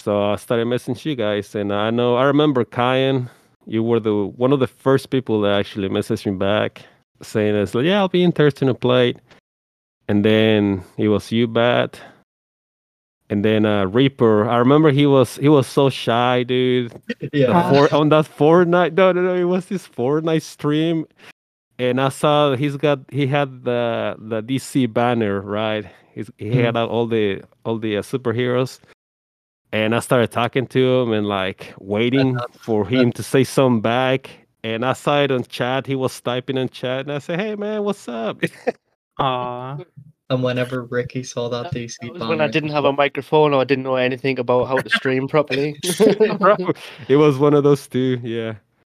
So 0.00 0.32
I 0.32 0.36
started 0.36 0.66
messaging 0.68 1.04
you 1.04 1.16
guys 1.16 1.54
and 1.54 1.72
I 1.72 1.90
know 1.90 2.16
I 2.16 2.24
remember 2.24 2.64
Kyan, 2.64 3.28
you 3.66 3.82
were 3.82 4.00
the 4.00 4.14
one 4.14 4.52
of 4.52 4.60
the 4.60 4.66
first 4.66 5.10
people 5.10 5.40
that 5.42 5.58
actually 5.58 5.88
messaged 5.88 6.24
me 6.26 6.32
back 6.32 6.82
saying 7.22 7.56
it's 7.56 7.74
like, 7.74 7.84
yeah, 7.84 7.98
I'll 7.98 8.08
be 8.08 8.22
interested 8.22 8.72
play. 8.80 9.10
it." 9.10 9.20
And 10.08 10.24
then 10.24 10.82
it 10.96 11.08
was 11.08 11.30
you, 11.30 11.46
Bat. 11.46 12.00
And 13.30 13.44
then 13.44 13.66
uh, 13.66 13.86
Reaper. 13.86 14.48
I 14.48 14.56
remember 14.56 14.90
he 14.90 15.06
was 15.06 15.36
he 15.36 15.48
was 15.48 15.66
so 15.66 15.90
shy, 15.90 16.42
dude. 16.44 16.92
Yeah. 17.32 17.70
for, 17.70 17.94
on 17.94 18.08
that 18.08 18.24
Fortnite. 18.24 18.94
No, 18.94 19.12
no, 19.12 19.20
no. 19.22 19.34
It 19.34 19.44
was 19.44 19.66
this 19.66 19.86
Fortnite 19.86 20.42
stream, 20.42 21.06
and 21.78 22.00
I 22.00 22.08
saw 22.08 22.56
he's 22.56 22.76
got 22.76 23.00
he 23.10 23.26
had 23.26 23.64
the 23.64 24.16
the 24.18 24.42
DC 24.42 24.90
banner, 24.92 25.42
right? 25.42 25.84
He's, 26.14 26.30
he 26.38 26.56
had 26.56 26.76
all 26.76 27.06
the 27.06 27.42
all 27.64 27.78
the 27.78 27.98
uh, 27.98 28.02
superheroes, 28.02 28.80
and 29.72 29.94
I 29.94 30.00
started 30.00 30.30
talking 30.30 30.66
to 30.68 31.00
him 31.00 31.12
and 31.12 31.26
like 31.26 31.74
waiting 31.78 32.38
for 32.58 32.86
him 32.86 33.12
to 33.12 33.22
say 33.22 33.44
something 33.44 33.82
back. 33.82 34.30
And 34.64 34.84
I 34.84 34.94
saw 34.94 35.22
it 35.22 35.30
on 35.30 35.44
chat. 35.44 35.86
He 35.86 35.94
was 35.94 36.20
typing 36.20 36.56
in 36.56 36.68
chat, 36.70 37.00
and 37.00 37.12
I 37.12 37.18
said, 37.18 37.38
"Hey, 37.40 37.54
man, 37.56 37.84
what's 37.84 38.08
up?" 38.08 38.40
Aw. 39.18 39.78
And 40.30 40.42
whenever 40.42 40.84
Ricky 40.84 41.22
saw 41.22 41.48
that 41.48 41.64
That, 41.64 41.72
DC 41.72 41.96
that 42.02 42.12
was 42.12 42.18
banner, 42.20 42.30
when 42.30 42.40
I 42.42 42.48
didn't 42.48 42.70
have 42.70 42.84
a 42.84 42.92
microphone 42.92 43.54
or 43.54 43.62
I 43.62 43.64
didn't 43.64 43.84
know 43.84 43.96
anything 43.96 44.38
about 44.38 44.66
how 44.66 44.76
to 44.76 44.90
stream 44.90 45.26
properly. 45.34 45.74
It 47.08 47.16
was 47.16 47.38
one 47.38 47.54
of 47.54 47.64
those 47.64 47.86
two. 47.88 48.20
Yeah. 48.22 48.54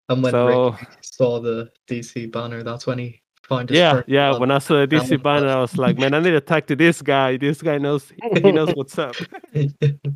and 0.10 0.24
when 0.24 0.32
so- 0.32 0.72
Ricky 0.72 0.86
saw 1.02 1.40
the 1.40 1.70
DC 1.88 2.32
banner, 2.32 2.64
that's 2.64 2.88
when 2.88 2.98
he 2.98 3.22
found 3.44 3.70
his 3.70 3.78
Yeah, 3.78 4.02
yeah. 4.08 4.32
love. 4.32 4.40
When 4.42 4.50
I 4.52 4.58
saw 4.60 4.80
the 4.80 4.88
DC 4.88 5.12
with 5.12 5.24
banner. 5.24 5.50
I 5.50 5.60
was 5.62 5.78
like, 5.78 5.98
man, 6.00 6.14
I 6.16 6.20
need 6.20 6.32
to 6.32 6.42
talk 6.42 6.66
to 6.68 6.76
this 6.76 7.02
guy. 7.02 7.38
This 7.38 7.62
guy 7.62 7.78
knows 7.78 8.12
he 8.44 8.52
knows 8.52 8.72
what's 8.76 8.98
up. 8.98 9.16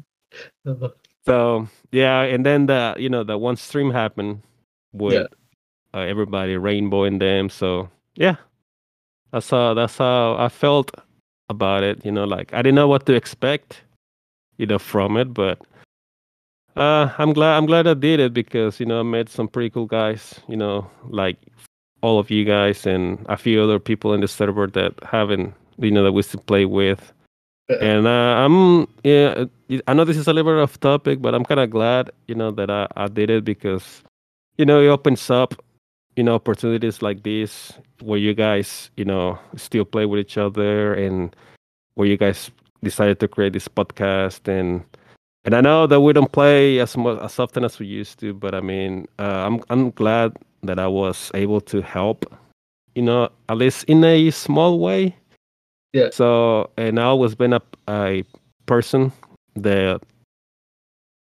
So 1.26 1.67
yeah, 1.91 2.21
and 2.23 2.45
then 2.45 2.65
the 2.65 2.95
you 2.97 3.08
know 3.08 3.23
the 3.23 3.38
one 3.38 3.56
stream 3.56 3.91
happened 3.91 4.41
with 4.91 5.13
Yeah. 5.13 5.28
uh, 5.93 5.99
everybody 6.04 6.58
rainbowing 6.58 7.19
them. 7.19 7.49
So 7.49 7.89
yeah, 8.15 8.36
that's 9.34 9.50
how 9.50 9.74
that's 9.74 9.98
how 9.98 10.36
I 10.38 10.48
felt 10.48 10.91
about 11.50 11.84
it. 11.84 12.06
You 12.06 12.12
know, 12.12 12.24
like 12.24 12.54
I 12.54 12.62
didn't 12.62 12.76
know 12.76 12.88
what 12.88 13.06
to 13.08 13.13
expect, 13.13 13.82
you 14.58 14.67
know, 14.67 14.78
from 14.78 15.17
it, 15.17 15.34
but 15.34 15.60
uh, 16.76 17.10
I'm 17.17 17.34
glad 17.34 17.58
I'm 17.58 17.65
glad 17.65 17.88
I 17.88 17.96
did 17.96 18.19
it 18.19 18.34
because 18.34 18.80
you 18.80 18.86
know 18.86 19.00
I 19.00 19.04
met 19.04 19.30
some 19.30 19.48
pretty 19.48 19.72
cool 19.72 19.88
guys. 19.88 20.39
You 20.48 20.56
know, 20.56 20.89
like 21.10 21.38
all 22.02 22.19
of 22.19 22.30
you 22.30 22.46
guys 22.46 22.86
and 22.86 23.26
a 23.28 23.36
few 23.36 23.62
other 23.62 23.80
people 23.80 24.13
in 24.13 24.22
the 24.22 24.28
server 24.28 24.67
that 24.67 24.93
haven't 25.04 25.54
you 25.80 25.89
know 25.89 26.04
that 26.04 26.12
we 26.12 26.22
still 26.22 26.41
play 26.41 26.65
with. 26.65 27.12
And 27.82 28.06
uh, 28.06 28.46
I'm 28.46 28.88
yeah, 29.04 29.46
I 29.88 29.93
know 29.93 30.06
this 30.06 30.17
is 30.17 30.28
a 30.28 30.34
little 30.34 30.52
bit 30.52 30.62
off 30.62 30.80
topic, 30.80 31.24
but 31.24 31.34
I'm 31.34 31.46
kind 31.46 31.60
of 31.60 31.72
glad 31.72 32.12
you 32.28 32.36
know 32.36 32.52
that 32.52 32.69
I, 32.69 32.88
I 32.96 33.08
did 33.08 33.32
it 33.32 33.46
because 33.46 34.04
you 34.60 34.65
know 34.65 34.80
it 34.80 34.88
opens 34.89 35.32
up 35.32 35.56
you 36.15 36.23
know 36.23 36.36
opportunities 36.36 37.02
like 37.02 37.23
this 37.23 37.73
where 38.02 38.19
you 38.19 38.34
guys 38.34 38.91
you 38.97 39.06
know 39.06 39.38
still 39.56 39.86
play 39.86 40.06
with 40.06 40.19
each 40.19 40.38
other 40.38 40.93
and 40.93 41.36
where 41.95 42.08
you 42.08 42.17
guys 42.17 42.52
decided 42.84 43.19
to 43.19 43.28
create 43.28 43.54
this 43.54 43.67
podcast 43.67 44.47
and 44.47 44.84
and 45.45 45.56
I 45.56 45.62
know 45.62 45.88
that 45.88 45.99
we 45.99 46.13
don't 46.13 46.32
play 46.32 46.80
as 46.80 46.95
much 46.95 47.19
as 47.21 47.38
often 47.38 47.65
as 47.65 47.78
we 47.78 47.86
used 47.86 48.17
to, 48.19 48.34
but 48.34 48.56
I 48.56 48.62
mean 48.62 49.08
uh, 49.19 49.45
I'm 49.45 49.62
I'm 49.69 49.91
glad 49.91 50.38
that 50.63 50.80
I 50.80 50.88
was 50.88 51.32
able 51.34 51.62
to 51.62 51.82
help 51.82 52.26
you 52.95 53.02
know 53.02 53.30
at 53.49 53.58
least 53.58 53.84
in 53.86 54.04
a 54.04 54.32
small 54.32 54.80
way. 54.80 55.15
Yeah. 55.93 56.10
So 56.12 56.69
and 56.78 56.99
I 56.99 57.04
always 57.04 57.36
been 57.36 57.54
a 57.54 57.62
a 57.89 58.23
person 58.65 59.12
that 59.56 60.02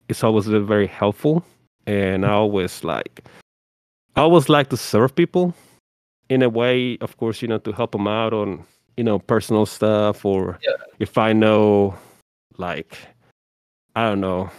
is 0.09 0.23
always 0.23 0.47
been 0.47 0.67
very 0.67 0.87
helpful 0.87 1.45
and 1.87 2.25
I 2.25 2.31
always 2.31 2.85
like 2.85 3.25
I 4.17 4.21
always 4.21 4.49
like 4.49 4.69
to 4.71 4.77
serve 4.77 5.15
people 5.15 5.55
in 6.29 6.43
a 6.43 6.49
way, 6.49 6.99
of 7.01 7.17
course, 7.17 7.43
you 7.43 7.49
know, 7.49 7.59
to 7.59 7.73
help 7.73 7.93
them 7.93 8.07
out 8.07 8.33
on, 8.33 8.65
you 8.97 9.05
know, 9.05 9.19
personal 9.19 9.67
stuff 9.67 10.25
or 10.25 10.59
Yeah. 10.63 10.77
if 10.99 11.17
I 11.19 11.33
know 11.33 11.97
like 12.59 12.99
I 13.97 14.09
don't 14.09 14.21
know, 14.21 14.51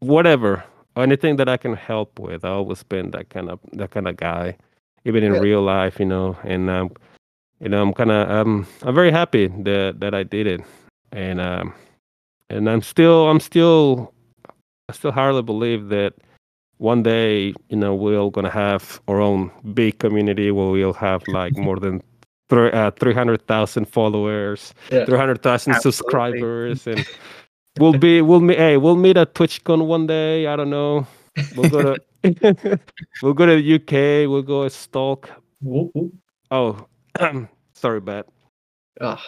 whatever. 0.00 0.64
Anything 0.96 1.36
that 1.36 1.48
I 1.48 1.56
can 1.56 1.74
help 1.74 2.18
with. 2.18 2.44
I 2.44 2.48
always 2.50 2.82
been 2.82 3.10
that 3.12 3.30
kind 3.30 3.48
of 3.50 3.58
that 3.72 3.90
kind 3.90 4.08
of 4.08 4.16
guy. 4.16 4.56
Even 5.04 5.22
in 5.24 5.32
Yeah. 5.34 5.40
real 5.40 5.62
life, 5.62 5.98
you 5.98 6.04
know, 6.06 6.36
and 6.44 6.68
um 6.68 6.90
you 7.60 7.68
know, 7.68 7.80
I'm 7.82 7.94
kinda 7.94 8.30
um 8.34 8.66
I'm 8.82 8.94
very 8.94 9.10
happy 9.10 9.48
that 9.64 10.00
that 10.00 10.14
I 10.14 10.24
did 10.24 10.46
it. 10.46 10.60
And 11.12 11.40
um 11.40 11.72
and 12.50 12.68
I'm 12.68 12.82
still 12.82 13.28
I'm 13.30 13.40
still 13.40 14.12
I 14.88 14.92
still 14.92 15.12
hardly 15.12 15.42
believe 15.42 15.88
that 15.88 16.14
one 16.80 17.02
day, 17.02 17.52
you 17.68 17.76
know, 17.76 17.94
we're 17.94 18.30
gonna 18.30 18.50
have 18.50 19.00
our 19.06 19.20
own 19.20 19.50
big 19.74 19.98
community 19.98 20.50
where 20.50 20.68
we'll 20.68 20.94
have 20.94 21.22
like 21.28 21.56
more 21.56 21.76
than 21.78 22.02
three 22.48 22.70
uh, 22.72 22.90
three 22.92 23.12
hundred 23.12 23.46
thousand 23.46 23.84
followers, 23.86 24.72
Yeah. 24.90 25.04
three 25.04 25.18
hundred 25.18 25.42
thousand 25.42 25.74
subscribers, 25.80 26.86
and 26.86 27.04
we'll 27.78 27.98
be 27.98 28.22
we'll 28.22 28.40
meet 28.40 28.56
hey 28.58 28.76
we'll 28.78 28.96
meet 28.96 29.18
at 29.18 29.34
TwitchCon 29.34 29.86
one 29.86 30.06
day. 30.06 30.46
I 30.46 30.56
don't 30.56 30.70
know. 30.70 31.06
We'll 31.54 31.68
go 31.70 31.82
to 31.94 32.00
we'll 33.22 33.34
go 33.34 33.44
to 33.46 33.60
the 33.60 33.74
UK. 33.76 34.28
We'll 34.30 34.42
go 34.42 34.66
stalk. 34.68 35.28
whoop, 35.60 35.90
whoop. 35.94 36.12
Oh, 36.50 36.86
sorry, 37.74 38.00
Bat. 38.00 38.26
Ah, 39.02 39.22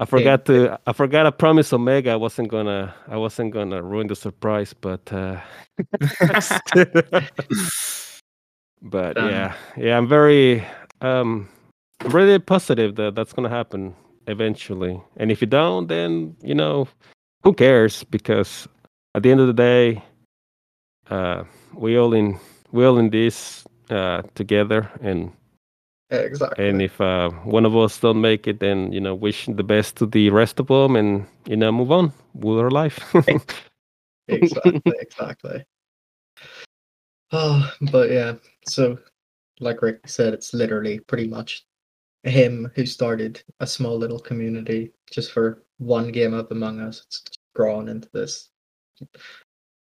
I 0.00 0.04
forgot 0.06 0.46
to. 0.46 0.78
I 0.86 0.92
forgot. 0.92 1.26
I 1.26 1.30
promised 1.30 1.72
Omega 1.72 2.10
I 2.12 2.16
wasn't 2.16 2.48
gonna. 2.48 2.94
I 3.06 3.16
wasn't 3.16 3.52
gonna 3.52 3.82
ruin 3.82 4.06
the 4.08 4.16
surprise, 4.16 4.72
but. 4.74 5.12
uh 5.12 5.40
But 8.82 9.18
Um, 9.18 9.28
yeah, 9.28 9.54
yeah, 9.76 9.96
I'm 9.98 10.08
very. 10.08 10.66
Um, 11.00 11.48
I'm 12.00 12.10
really 12.10 12.38
positive 12.38 12.96
that 12.96 13.14
that's 13.14 13.32
gonna 13.32 13.50
happen 13.50 13.94
eventually. 14.26 15.00
And 15.16 15.30
if 15.30 15.40
you 15.40 15.46
don't, 15.46 15.86
then 15.86 16.36
you 16.42 16.54
know, 16.54 16.88
who 17.42 17.52
cares? 17.52 18.04
Because 18.04 18.66
at 19.14 19.22
the 19.22 19.30
end 19.30 19.40
of 19.40 19.46
the 19.46 19.52
day, 19.52 20.02
uh, 21.10 21.44
we 21.74 21.98
all 21.98 22.14
in 22.14 22.38
we 22.72 22.86
all 22.86 22.98
in 22.98 23.10
this 23.10 23.64
uh, 23.90 24.22
together, 24.34 24.90
and 25.02 25.30
Exactly. 26.10 26.68
and 26.68 26.82
if 26.82 27.00
uh, 27.00 27.30
one 27.44 27.64
of 27.64 27.76
us 27.76 27.98
don't 28.00 28.20
make 28.20 28.48
it, 28.48 28.58
then 28.60 28.92
you 28.92 29.00
know, 29.00 29.14
wish 29.14 29.46
the 29.46 29.62
best 29.62 29.96
to 29.96 30.06
the 30.06 30.30
rest 30.30 30.58
of 30.58 30.66
them, 30.66 30.96
and 30.96 31.26
you 31.46 31.56
know, 31.56 31.70
move 31.70 31.92
on 31.92 32.12
with 32.34 32.58
our 32.58 32.70
life. 32.70 32.98
exactly, 34.28 34.82
exactly. 34.86 35.64
Oh, 37.32 37.72
but 37.92 38.10
yeah, 38.10 38.34
so 38.66 38.98
like 39.60 39.82
Rick 39.82 40.08
said, 40.08 40.34
it's 40.34 40.52
literally 40.52 40.98
pretty 41.00 41.28
much 41.28 41.64
him 42.24 42.70
who 42.74 42.84
started 42.86 43.42
a 43.60 43.66
small 43.66 43.96
little 43.96 44.18
community 44.18 44.92
just 45.12 45.32
for 45.32 45.64
one 45.78 46.10
game 46.10 46.34
of 46.34 46.50
Among 46.50 46.80
Us. 46.80 47.04
It's 47.06 47.22
grown 47.54 47.88
into 47.88 48.08
this 48.12 48.50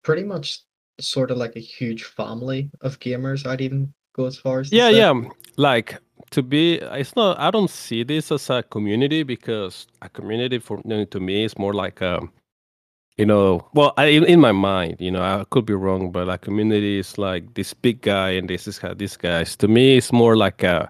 pretty 0.04 0.24
much 0.24 0.62
sort 1.00 1.32
of 1.32 1.38
like 1.38 1.56
a 1.56 1.60
huge 1.60 2.04
family 2.04 2.70
of 2.82 3.00
gamers. 3.00 3.46
I'd 3.46 3.62
even 3.62 3.94
go 4.14 4.26
as 4.26 4.38
far 4.38 4.60
as 4.60 4.72
yeah, 4.72 4.90
say. 4.90 4.98
yeah. 4.98 5.14
Like 5.58 6.00
to 6.32 6.42
be, 6.42 6.76
it's 6.76 7.16
not. 7.16 7.40
I 7.40 7.52
don't 7.52 7.70
see 7.70 8.04
this 8.04 8.32
as 8.32 8.50
a 8.50 8.64
community 8.64 9.24
because 9.24 9.88
a 10.02 10.10
community 10.10 10.60
for 10.60 10.82
to 10.82 11.20
me 11.20 11.44
is 11.44 11.58
more 11.58 11.74
like 11.74 12.02
a, 12.02 12.22
you 13.18 13.26
know, 13.26 13.68
well, 13.74 13.94
I, 13.98 14.06
in 14.06 14.26
in 14.26 14.40
my 14.40 14.52
mind, 14.54 14.98
you 15.00 15.12
know, 15.12 15.22
I 15.22 15.44
could 15.50 15.66
be 15.66 15.74
wrong, 15.74 16.12
but 16.12 16.30
a 16.30 16.38
community 16.38 17.00
is 17.00 17.18
like 17.18 17.54
this 17.54 17.74
big 17.74 18.02
guy 18.02 18.30
and 18.32 18.50
this 18.50 18.68
is 18.68 18.78
how 18.78 18.94
this 18.94 19.18
guys. 19.18 19.56
To 19.58 19.68
me, 19.68 19.98
it's 19.98 20.14
more 20.14 20.38
like 20.38 20.64
a, 20.64 20.90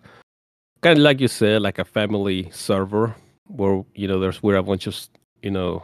kind 0.81 0.97
of 0.97 1.03
like 1.03 1.19
you 1.19 1.27
said, 1.27 1.61
like 1.61 1.79
a 1.79 1.85
family 1.85 2.49
server 2.51 3.15
where 3.47 3.83
you 3.95 4.07
know 4.07 4.19
there's 4.19 4.41
we're 4.43 4.55
a 4.55 4.63
bunch 4.63 4.87
of 4.87 4.95
you 5.41 5.51
know 5.51 5.83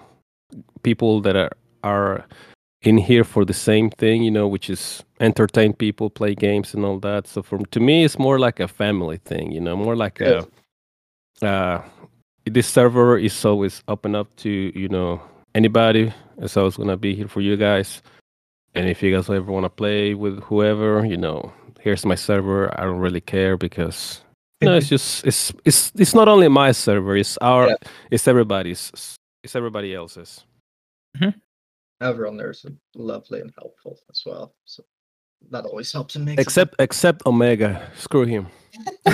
people 0.84 1.20
that 1.22 1.36
are 1.36 1.52
are 1.84 2.26
in 2.82 2.98
here 2.98 3.24
for 3.24 3.44
the 3.46 3.54
same 3.54 3.90
thing, 3.90 4.24
you 4.24 4.32
know, 4.32 4.48
which 4.48 4.70
is 4.70 5.04
entertain 5.20 5.74
people, 5.74 6.10
play 6.10 6.36
games, 6.36 6.74
and 6.74 6.86
all 6.86 7.00
that. 7.00 7.28
So, 7.28 7.42
from 7.42 7.66
to 7.66 7.80
me, 7.80 8.04
it's 8.06 8.20
more 8.20 8.40
like 8.40 8.60
a 8.60 8.68
family 8.68 9.18
thing, 9.18 9.52
you 9.52 9.62
know, 9.62 9.76
more 9.76 9.96
like 9.96 10.22
a. 10.22 10.48
Uh, 11.42 11.82
this 12.46 12.68
server 12.68 13.18
is 13.18 13.46
always 13.46 13.84
open 13.88 14.16
up 14.16 14.34
to 14.38 14.50
you 14.50 14.88
know 14.90 15.22
anybody. 15.56 16.10
So 16.10 16.44
It's 16.44 16.58
always 16.58 16.78
gonna 16.78 16.98
be 16.98 17.16
here 17.16 17.28
for 17.28 17.42
you 17.42 17.58
guys. 17.58 18.02
And 18.76 18.88
if 18.88 19.02
you 19.02 19.16
guys 19.16 19.30
ever 19.30 19.52
want 19.52 19.66
to 19.66 19.70
play 19.70 20.14
with 20.14 20.44
whoever, 20.44 21.04
you 21.06 21.18
know, 21.18 21.52
here's 21.80 22.06
my 22.06 22.16
server. 22.16 22.70
I 22.80 22.84
don't 22.86 23.00
really 23.00 23.22
care 23.22 23.58
because 23.58 24.22
you 24.62 24.68
know 24.70 24.78
it's 24.78 24.88
just 24.96 25.26
it's 25.26 25.52
it's 25.66 25.92
it's 25.96 26.14
not 26.14 26.28
only 26.28 26.48
my 26.48 26.72
server. 26.72 27.18
It's 27.18 27.38
our 27.38 27.68
Yeah. 27.70 27.76
it's 28.12 28.28
everybody's. 28.28 28.92
It's 29.44 29.56
everybody 29.56 29.94
else's. 29.94 30.46
Everyone 32.02 32.38
there's 32.38 32.66
lovely 32.96 33.42
and 33.42 33.52
helpful 33.58 34.00
as 34.12 34.22
well. 34.26 34.54
So 34.66 34.84
that 35.52 35.66
always 35.66 35.92
helps 35.92 36.16
and 36.16 36.26
makes 36.26 36.40
it 36.40 36.42
Except 36.42 36.76
except 36.80 37.26
Omega. 37.26 37.92
Screw 37.96 38.26
him. 38.26 38.48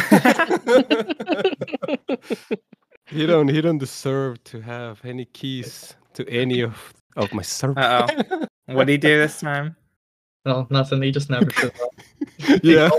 he 3.07 3.25
don't 3.25 3.47
he 3.47 3.61
don't 3.61 3.77
deserve 3.77 4.43
to 4.45 4.61
have 4.61 4.99
any 5.05 5.25
keys 5.25 5.95
to 6.13 6.27
any 6.29 6.61
of 6.61 6.93
of 7.15 7.33
my 7.33 7.41
server. 7.41 8.07
What'd 8.65 8.89
he 8.89 8.97
do 8.97 9.17
this 9.19 9.39
time? 9.39 9.75
No, 10.45 10.67
nothing. 10.69 11.01
He 11.01 11.11
just 11.11 11.29
never 11.29 11.49
shows 11.51 11.71
up. 11.81 12.59
yeah. 12.63 12.89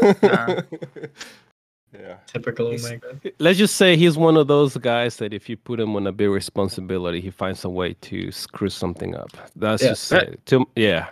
Uh. 1.94 1.98
yeah. 2.00 2.16
Typical 2.26 2.70
He's- 2.70 2.85
Omega. 2.85 3.18
Let's 3.38 3.59
just 3.59 3.76
say 3.76 3.96
he's 3.96 4.16
one 4.16 4.37
of 4.37 4.46
those 4.48 4.76
guys 4.76 5.16
that 5.16 5.33
if 5.33 5.48
you 5.48 5.57
put 5.57 5.80
him 5.80 5.96
on 5.96 6.07
a 6.07 6.12
big 6.12 6.30
responsibility, 6.30 7.20
he 7.20 7.30
finds 7.30 7.64
a 7.64 7.68
way 7.70 7.94
to 8.02 8.30
screw 8.33 8.68
something 8.68 9.14
up. 9.14 9.30
That's 9.57 9.83
Yeah. 9.83 9.88
just 9.90 10.12
it. 10.12 10.46
To, 10.46 10.66
yeah. 10.76 11.09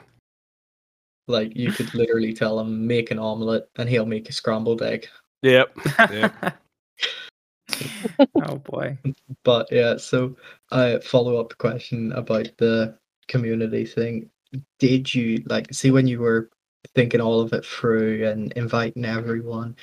Like 1.28 1.54
you 1.56 1.70
could 1.72 1.94
literally 1.94 2.32
tell 2.32 2.58
him 2.60 2.86
make 2.86 3.10
an 3.10 3.18
omelet 3.18 3.68
and 3.76 3.88
he'll 3.88 4.06
make 4.06 4.28
a 4.28 4.32
scrambled 4.32 4.82
egg. 4.82 5.08
Yep. 5.42 5.76
Yep. 6.10 6.58
oh 8.34 8.56
boy. 8.56 8.98
But 9.44 9.68
yeah, 9.70 9.96
so 9.96 10.36
I 10.70 10.98
follow 10.98 11.36
up 11.38 11.50
the 11.50 11.54
question 11.56 12.12
about 12.12 12.48
the 12.58 12.98
community 13.28 13.84
thing. 13.86 14.28
Did 14.78 15.14
you 15.14 15.42
like 15.46 15.72
see 15.72 15.90
when 15.90 16.06
you 16.06 16.20
were 16.20 16.50
thinking 16.94 17.20
all 17.20 17.40
of 17.40 17.52
it 17.52 17.64
through 17.64 18.26
and 18.28 18.52
inviting 18.52 19.04
everyone? 19.04 19.76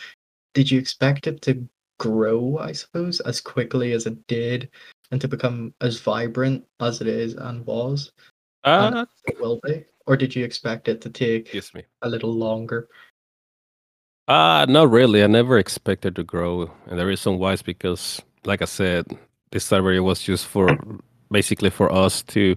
Did 0.54 0.70
you 0.72 0.80
expect 0.80 1.28
it 1.28 1.42
to 1.44 1.68
grow, 2.00 2.58
I 2.58 2.72
suppose, 2.72 3.20
as 3.22 3.42
quickly 3.42 3.94
as 3.94 4.06
it 4.06 4.26
did 4.28 4.70
and 5.12 5.20
to 5.22 5.28
become 5.28 5.74
as 5.82 6.00
vibrant 6.00 6.66
as 6.80 7.02
it 7.02 7.08
is 7.08 7.36
and 7.36 7.66
was? 7.66 8.12
and 8.64 8.96
Uh, 8.96 9.02
as 9.02 9.08
it 9.28 9.40
will 9.40 9.60
be? 9.64 9.86
Or 10.08 10.18
did 10.18 10.36
you 10.36 10.44
expect 10.44 10.88
it 10.88 11.02
to 11.02 11.10
take 11.10 11.54
me. 11.74 11.84
a 12.02 12.10
little 12.10 12.34
longer? 12.34 12.88
Uh 14.28 14.66
not 14.70 14.92
really. 14.92 15.24
I 15.24 15.28
never 15.28 15.58
expected 15.58 16.16
to 16.16 16.24
grow, 16.24 16.70
and 16.88 17.00
the 17.00 17.06
reason 17.06 17.40
why 17.40 17.54
is 17.54 17.64
because, 17.64 18.22
like 18.46 18.62
I 18.62 18.66
said, 18.66 19.06
this 19.52 19.66
server 19.66 20.02
was 20.04 20.22
just 20.22 20.46
for 20.46 20.78
basically 21.32 21.72
for 21.72 21.92
us 21.92 22.22
to 22.24 22.56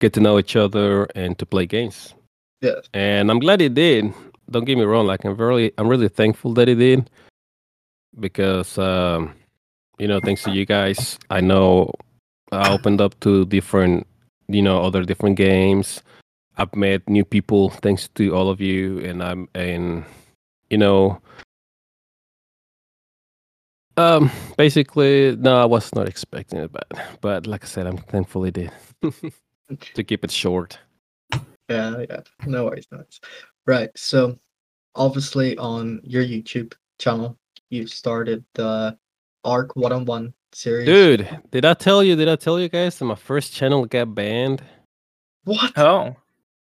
get 0.00 0.14
to 0.14 0.20
know 0.20 0.38
each 0.38 0.56
other 0.56 1.04
and 1.14 1.38
to 1.38 1.44
play 1.44 1.66
games. 1.66 2.14
Yeah. 2.62 2.80
And 2.94 3.30
I'm 3.30 3.38
glad 3.38 3.60
it 3.60 3.74
did. 3.74 4.12
Don't 4.50 4.64
get 4.64 4.78
me 4.78 4.84
wrong. 4.84 5.06
Like 5.06 5.24
I'm 5.24 5.36
very, 5.36 5.72
I'm 5.76 5.88
really 5.88 6.08
thankful 6.08 6.54
that 6.54 6.68
it 6.68 6.76
did, 6.76 7.10
because 8.18 8.78
um, 8.78 9.34
you 9.98 10.08
know, 10.08 10.20
thanks 10.20 10.42
to 10.44 10.50
you 10.50 10.66
guys, 10.66 11.18
I 11.30 11.40
know 11.40 11.92
I 12.52 12.72
opened 12.72 13.00
up 13.00 13.18
to 13.20 13.44
different, 13.46 14.06
you 14.48 14.62
know, 14.62 14.82
other 14.82 15.04
different 15.04 15.36
games. 15.36 16.02
I've 16.56 16.74
met 16.74 17.08
new 17.08 17.24
people 17.24 17.70
thanks 17.70 18.08
to 18.16 18.34
all 18.34 18.50
of 18.50 18.60
you, 18.60 18.98
and 19.00 19.22
I'm 19.22 19.48
and 19.54 20.04
you 20.70 20.78
know 20.78 21.20
um 23.96 24.30
basically 24.56 25.36
no 25.36 25.60
i 25.60 25.64
was 25.64 25.92
not 25.96 26.08
expecting 26.08 26.60
it 26.60 26.70
but 26.70 26.86
but 27.20 27.44
like 27.44 27.64
i 27.64 27.66
said 27.66 27.88
i'm 27.88 27.98
thankful 27.98 28.44
it 28.44 28.54
did 28.54 28.70
to 29.94 30.04
keep 30.04 30.22
it 30.22 30.30
short 30.30 30.78
Yeah, 31.70 32.04
yeah. 32.10 32.20
No 32.46 32.64
worries, 32.64 32.86
no 32.90 32.98
worries. 32.98 33.20
Right. 33.66 33.90
So 33.96 34.36
obviously 34.96 35.56
on 35.56 36.00
your 36.02 36.24
YouTube 36.24 36.74
channel, 36.98 37.38
you 37.70 37.86
started 37.86 38.44
the 38.54 38.96
Arc 39.44 39.74
One 39.76 39.92
on 39.92 40.04
One 40.04 40.34
series. 40.52 40.84
dude 40.86 41.28
did 41.52 41.64
i 41.64 41.74
tell 41.74 42.02
you 42.02 42.16
did 42.16 42.28
i 42.28 42.34
tell 42.34 42.58
you 42.58 42.68
guys 42.68 42.98
that 42.98 43.04
my 43.04 43.14
first 43.14 43.54
channel 43.54 43.86
got 43.86 44.12
banned 44.14 44.60
What? 45.44 45.72
Oh, 45.78 46.16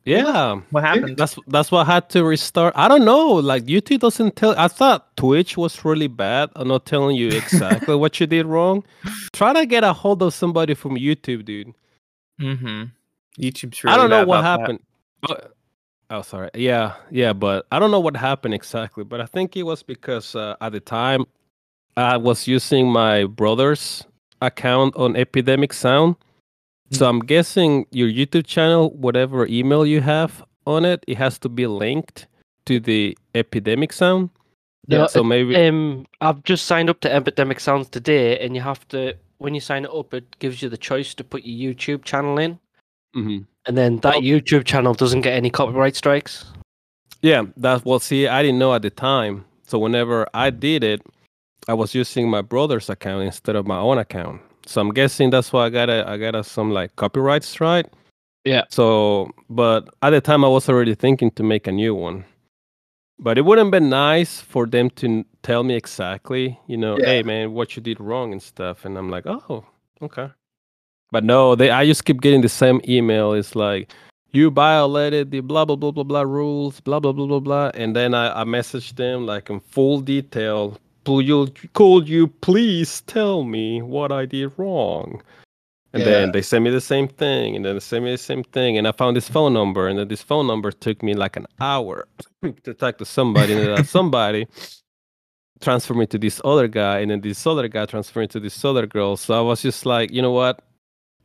yeah 0.05 0.61
what 0.69 0.83
happened? 0.83 1.17
that's 1.17 1.35
that's 1.47 1.71
why 1.71 1.81
i 1.81 1.85
had 1.85 2.07
to 2.11 2.23
restart 2.23 2.73
i 2.77 2.87
don't 2.87 3.03
know 3.03 3.33
like 3.33 3.65
youtube 3.65 3.99
doesn't 3.99 4.35
tell 4.35 4.53
i 4.59 4.67
thought 4.67 5.17
twitch 5.17 5.57
was 5.57 5.83
really 5.83 6.07
bad 6.07 6.49
i'm 6.55 6.67
not 6.67 6.85
telling 6.85 7.15
you 7.15 7.29
exactly 7.29 7.95
what 7.95 8.19
you 8.19 8.27
did 8.27 8.45
wrong 8.45 8.83
try 9.33 9.53
to 9.53 9.65
get 9.65 9.83
a 9.83 9.91
hold 9.91 10.21
of 10.21 10.33
somebody 10.33 10.73
from 10.75 10.95
youtube 10.95 11.43
dude 11.45 11.73
Mm-hmm. 12.39 12.83
YouTube's 13.37 13.83
really 13.83 13.93
I 13.93 13.97
don't 13.97 14.09
know 14.09 14.21
bad 14.21 14.27
what 14.27 14.43
happened. 14.43 14.79
that. 15.27 15.51
Oh, 16.09 16.21
sorry. 16.23 16.49
Yeah, 16.55 16.95
yeah, 17.11 17.33
but 17.33 17.67
I 17.71 17.77
don't 17.79 17.91
know 17.91 17.99
what 17.99 18.17
happened 18.17 18.53
exactly. 18.53 19.03
But 19.03 19.21
I 19.21 19.25
think 19.25 19.55
it 19.55 19.63
was 19.63 19.83
because 19.83 20.35
uh, 20.35 20.55
at 20.59 20.71
the 20.71 20.79
time 20.79 21.25
I 21.97 22.17
was 22.17 22.47
using 22.47 22.91
my 22.91 23.25
brother's 23.25 24.03
account 24.41 24.95
on 24.95 25.15
Epidemic 25.15 25.73
Sound. 25.73 26.15
So 26.91 27.07
I'm 27.07 27.19
guessing 27.19 27.85
your 27.91 28.09
YouTube 28.09 28.47
channel, 28.47 28.89
whatever 28.91 29.45
email 29.45 29.85
you 29.85 30.01
have 30.01 30.43
on 30.65 30.85
it, 30.85 31.03
it 31.07 31.17
has 31.17 31.37
to 31.39 31.49
be 31.49 31.67
linked 31.67 32.25
to 32.65 32.79
the 32.79 33.15
Epidemic 33.35 33.93
Sound. 33.93 34.31
No, 34.87 35.05
So 35.05 35.23
maybe 35.23 35.55
Um, 35.55 36.07
I've 36.19 36.43
just 36.43 36.65
signed 36.65 36.89
up 36.89 36.99
to 37.01 37.13
Epidemic 37.13 37.59
Sounds 37.59 37.89
today, 37.89 38.39
and 38.39 38.55
you 38.55 38.61
have 38.61 38.87
to 38.87 39.13
when 39.37 39.53
you 39.53 39.61
sign 39.61 39.85
it 39.85 39.91
up, 39.93 40.13
it 40.15 40.25
gives 40.39 40.61
you 40.63 40.69
the 40.69 40.77
choice 40.77 41.13
to 41.13 41.23
put 41.23 41.43
your 41.45 41.73
YouTube 41.73 42.03
channel 42.03 42.39
in, 42.39 42.59
Mhm. 43.15 43.45
And 43.65 43.77
then 43.77 43.97
that 43.97 44.15
Well- 44.15 44.21
YouTube 44.21 44.65
channel 44.65 44.93
doesn't 44.93 45.21
get 45.21 45.33
any 45.33 45.49
copyright 45.49 45.95
strikes. 45.95 46.45
Yeah, 47.21 47.43
that's 47.57 47.83
well. 47.83 47.99
See, 47.99 48.27
I 48.27 48.41
didn't 48.41 48.59
know 48.59 48.73
at 48.73 48.81
the 48.81 48.89
time. 48.89 49.45
So 49.63 49.77
whenever 49.77 50.25
I 50.33 50.49
did 50.51 50.83
it, 50.83 51.01
I 51.67 51.73
was 51.73 51.93
using 51.93 52.29
my 52.29 52.41
brother's 52.41 52.89
account 52.89 53.23
instead 53.23 53.55
of 53.55 53.67
my 53.67 53.77
own 53.77 53.97
account. 53.97 54.41
So 54.65 54.79
I'm 54.81 54.93
guessing 54.93 55.29
that's 55.29 55.51
why 55.51 55.65
I 55.65 55.69
got 55.69 55.89
a 55.89 56.07
I 56.09 56.17
got 56.17 56.35
a, 56.35 56.43
some 56.43 56.71
like 56.71 56.95
copyright 56.95 57.43
strike. 57.43 57.87
Yeah. 58.45 58.63
So, 58.69 59.31
but 59.49 59.89
at 60.01 60.11
the 60.11 60.21
time, 60.21 60.45
I 60.45 60.47
was 60.47 60.69
already 60.69 60.95
thinking 60.95 61.29
to 61.31 61.43
make 61.43 61.67
a 61.67 61.71
new 61.71 61.93
one. 61.93 62.23
But 63.21 63.37
it 63.37 63.41
wouldn't 63.41 63.69
been 63.71 63.89
nice 63.89 64.39
for 64.39 64.65
them 64.65 64.89
to 64.91 65.25
tell 65.43 65.63
me 65.63 65.75
exactly, 65.75 66.57
you 66.67 66.77
know, 66.77 66.97
Yeah. 66.97 67.05
hey 67.07 67.23
man, 67.23 67.51
what 67.51 67.75
you 67.75 67.81
did 67.83 67.99
wrong 67.99 68.31
and 68.31 68.41
stuff. 68.41 68.85
And 68.85 68.97
I'm 68.97 69.09
like, 69.09 69.25
oh, 69.27 69.65
okay. 70.01 70.29
But 71.11 71.23
no, 71.23 71.55
they 71.55 71.69
I 71.71 71.85
just 71.85 72.05
keep 72.05 72.21
getting 72.21 72.41
the 72.41 72.49
same 72.49 72.81
email. 72.87 73.33
It's 73.33 73.55
like 73.55 73.91
you 74.31 74.51
violated 74.51 75.31
the 75.31 75.39
blah 75.41 75.65
blah 75.65 75.75
blah 75.75 75.91
blah 75.91 76.03
blah 76.03 76.21
rules, 76.21 76.79
blah 76.81 76.99
blah 76.99 77.11
blah 77.11 77.25
blah 77.27 77.39
blah. 77.39 77.71
And 77.73 77.95
then 77.95 78.13
I, 78.13 78.41
I 78.41 78.43
messaged 78.43 78.95
them 78.95 79.25
like 79.25 79.49
in 79.49 79.59
full 79.59 80.01
detail. 80.01 80.77
You, 81.07 81.47
could 81.73 82.07
you 82.07 82.27
please 82.27 83.01
tell 83.01 83.43
me 83.43 83.81
what 83.81 84.11
I 84.11 84.25
did 84.27 84.51
wrong? 84.57 85.23
And 85.91 86.03
then 86.03 86.31
they 86.33 86.43
sent 86.43 86.63
me 86.63 86.69
the 86.69 86.81
same 86.81 87.07
thing, 87.07 87.55
and 87.55 87.65
then 87.65 87.73
they 87.73 87.79
sent 87.79 88.03
me 88.03 88.11
the 88.11 88.17
same 88.19 88.43
thing, 88.43 88.77
and 88.77 88.87
I 88.87 88.91
found 88.91 89.17
this 89.17 89.27
phone 89.27 89.53
number, 89.53 89.87
and 89.87 89.97
then 89.97 90.07
this 90.07 90.21
phone 90.21 90.45
number 90.45 90.71
took 90.71 91.01
me 91.01 91.15
like 91.15 91.35
an 91.35 91.47
hour 91.59 92.07
to 92.63 92.73
talk 92.75 92.99
to 92.99 93.05
somebody, 93.05 93.53
and 93.53 93.75
then 93.75 93.83
somebody 93.97 94.45
transferred 95.61 95.97
me 95.97 96.05
to 96.05 96.19
this 96.19 96.39
other 96.45 96.67
guy, 96.67 96.99
and 96.99 97.09
then 97.09 97.21
this 97.21 97.45
other 97.47 97.67
guy 97.67 97.87
transferred 97.87 98.21
me 98.21 98.27
to 98.27 98.39
this 98.39 98.63
other 98.63 98.85
girl. 98.85 99.17
So 99.17 99.33
I 99.33 99.41
was 99.41 99.63
just 99.63 99.83
like, 99.83 100.11
you 100.11 100.21
know 100.21 100.31
what? 100.31 100.61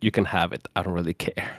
You 0.00 0.11
can 0.11 0.24
have 0.26 0.52
it. 0.52 0.66
I 0.76 0.83
don't 0.83 0.92
really 0.92 1.14
care. 1.14 1.59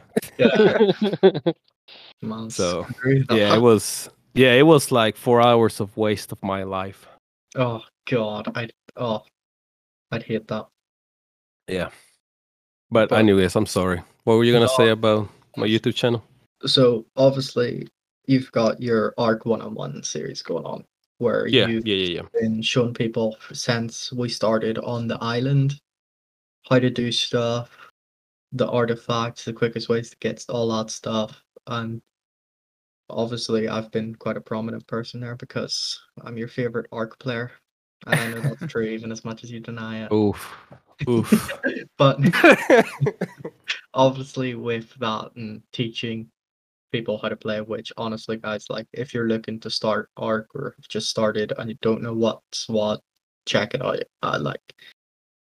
Man, 2.21 2.49
So, 2.49 2.85
yeah, 3.31 3.55
it 3.55 3.61
was 3.61 4.09
yeah, 4.33 4.53
it 4.53 4.63
was 4.65 4.91
like 4.91 5.15
four 5.17 5.41
hours 5.41 5.79
of 5.79 5.95
waste 5.97 6.31
of 6.31 6.41
my 6.43 6.63
life. 6.63 7.07
Oh 7.55 7.83
god, 8.09 8.51
I 8.55 8.69
oh, 8.97 9.23
I'd 10.11 10.23
hate 10.23 10.47
that. 10.47 10.67
Yeah. 11.67 11.89
But, 12.91 13.09
But- 13.09 13.19
anyways, 13.19 13.55
I'm 13.55 13.65
sorry. 13.65 14.01
What 14.23 14.35
were 14.35 14.43
you 14.43 14.53
gonna 14.53 14.65
No. 14.65 14.77
say 14.77 14.89
about 14.89 15.29
my 15.57 15.67
YouTube 15.67 15.95
channel? 15.95 16.23
So 16.65 17.05
obviously, 17.15 17.87
you've 18.27 18.51
got 18.51 18.81
your 18.81 19.13
Ark 19.17 19.45
One-on-One 19.45 20.03
series 20.03 20.41
going 20.41 20.65
on, 20.65 20.83
where 21.19 21.47
Yeah, 21.47 21.67
you've 21.67 21.85
yeah, 21.85 21.95
yeah, 21.95 22.21
yeah. 22.21 22.41
been 22.41 22.61
showing 22.61 22.93
people 22.93 23.37
since 23.53 24.11
we 24.11 24.29
started 24.29 24.77
on 24.79 25.07
the 25.07 25.17
island 25.21 25.79
how 26.69 26.79
to 26.79 26.89
do 26.89 27.11
stuff, 27.11 27.84
the 28.55 28.69
artifacts, 28.69 29.45
the 29.45 29.53
quickest 29.53 29.89
ways 29.89 30.09
to 30.09 30.17
get 30.17 30.43
all 30.49 30.69
that 30.69 30.89
stuff, 30.89 31.43
and 31.67 32.01
obviously 33.09 33.67
I've 33.67 33.91
been 33.91 34.15
quite 34.15 34.37
a 34.37 34.41
prominent 34.41 34.87
person 34.87 35.19
there 35.19 35.35
because 35.35 35.99
I'm 36.23 36.37
your 36.37 36.47
favorite 36.47 36.87
Ark 36.91 37.19
player, 37.19 37.51
and 38.07 38.19
I 38.19 38.29
know 38.29 38.41
that's 38.41 38.71
true 38.71 38.83
even 38.83 39.11
as 39.11 39.25
much 39.25 39.43
as 39.43 39.51
you 39.51 39.59
deny 39.59 40.05
it. 40.05 40.11
Oof. 40.11 40.55
Oof. 41.07 41.51
But 41.97 42.19
obviously 43.93 44.55
with 44.55 44.93
that 44.99 45.31
and 45.37 45.61
teaching 45.71 46.27
people 46.91 47.17
how 47.17 47.29
to 47.29 47.37
play 47.37 47.61
which 47.61 47.91
honestly 47.95 48.37
guys 48.37 48.65
like 48.69 48.85
if 48.91 49.13
you're 49.13 49.27
looking 49.27 49.59
to 49.61 49.69
start 49.69 50.09
Ark 50.17 50.49
or 50.53 50.75
just 50.89 51.09
started 51.09 51.53
and 51.57 51.69
you 51.69 51.77
don't 51.81 52.01
know 52.01 52.13
what's 52.13 52.67
what 52.67 52.99
check 53.45 53.73
it 53.73 53.81
out 53.81 53.99
I 54.21 54.37
like 54.37 54.61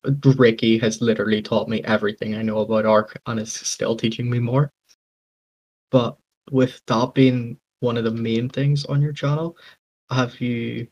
ricky 0.04 0.78
has 0.78 1.02
literally 1.02 1.42
taught 1.42 1.70
me 1.70 1.84
everything 1.84 2.36
i 2.36 2.42
know 2.42 2.60
about 2.60 2.86
Ark 2.86 3.20
and 3.28 3.40
is 3.40 3.54
still 3.54 3.96
teaching 3.96 4.30
me 4.30 4.40
more. 4.40 4.72
But 5.92 6.18
with 6.52 6.82
that 6.88 7.14
being 7.14 7.60
one 7.82 7.98
of 7.98 8.04
the 8.04 8.12
main 8.12 8.50
things 8.50 8.86
on 8.86 9.02
your 9.02 9.14
channel 9.14 9.58
have 10.10 10.40
you 10.40 10.88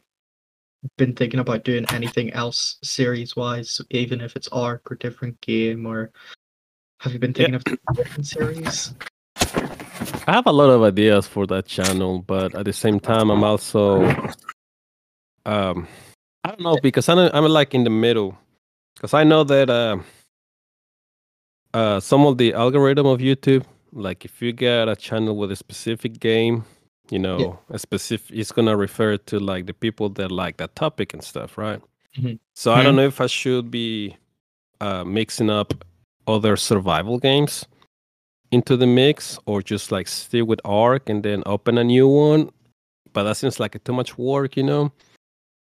been 0.97 1.13
thinking 1.13 1.39
about 1.39 1.63
doing 1.63 1.85
anything 1.91 2.31
else 2.31 2.77
series 2.83 3.35
wise 3.35 3.81
even 3.89 4.21
if 4.21 4.35
it's 4.35 4.47
Ark 4.49 4.89
or 4.91 4.95
different 4.95 5.39
game 5.41 5.85
or 5.85 6.11
have 6.99 7.13
you 7.13 7.19
been 7.19 7.33
thinking 7.33 7.55
of 7.55 7.63
different 7.93 8.27
series? 8.27 8.93
I 10.27 10.33
have 10.33 10.47
a 10.47 10.51
lot 10.51 10.69
of 10.69 10.83
ideas 10.83 11.27
for 11.27 11.47
that 11.47 11.65
channel, 11.65 12.19
but 12.19 12.53
at 12.55 12.65
the 12.65 12.73
same 12.73 12.99
time, 12.99 13.29
I'm 13.29 13.43
also, 13.43 14.03
um, 15.45 15.87
I 16.43 16.49
don't 16.49 16.61
know 16.61 16.77
because 16.83 17.07
I'm 17.07 17.17
I'm 17.33 17.45
like 17.45 17.73
in 17.73 17.85
the 17.85 17.89
middle, 17.89 18.37
because 18.99 19.13
I 19.13 19.23
know 19.23 19.45
that 19.45 19.69
uh, 19.69 19.99
uh, 21.73 21.99
some 22.01 22.25
of 22.25 22.37
the 22.37 22.53
algorithm 22.53 23.05
of 23.05 23.19
YouTube, 23.19 23.63
like 23.93 24.25
if 24.25 24.41
you 24.41 24.51
get 24.51 24.89
a 24.89 24.95
channel 24.95 25.37
with 25.37 25.51
a 25.53 25.55
specific 25.55 26.19
game, 26.19 26.65
you 27.09 27.17
know, 27.19 27.59
a 27.69 27.79
specific, 27.79 28.35
it's 28.35 28.51
gonna 28.51 28.75
refer 28.75 29.15
to 29.17 29.39
like 29.39 29.67
the 29.67 29.73
people 29.73 30.09
that 30.09 30.31
like 30.31 30.57
that 30.57 30.75
topic 30.75 31.13
and 31.13 31.23
stuff, 31.23 31.57
right? 31.57 31.81
Mhm. 32.17 32.39
So 32.55 32.73
I 32.73 32.83
don't 32.83 32.95
know 32.97 33.05
if 33.07 33.21
I 33.21 33.27
should 33.27 33.71
be 33.71 34.17
uh, 34.81 35.05
mixing 35.05 35.49
up 35.49 35.73
other 36.27 36.57
survival 36.57 37.19
games 37.19 37.65
into 38.51 38.75
the 38.75 38.87
mix 38.87 39.39
or 39.45 39.61
just 39.61 39.91
like 39.93 40.09
stay 40.09 40.41
with 40.41 40.59
Ark 40.65 41.07
and 41.09 41.23
then 41.23 41.41
open 41.45 41.77
a 41.77 41.83
new 41.83 42.07
one 42.07 42.49
but 43.13 43.23
that 43.23 43.37
seems 43.37 43.59
like 43.59 43.81
too 43.83 43.93
much 43.93 44.17
work 44.17 44.57
you 44.57 44.63
know 44.63 44.91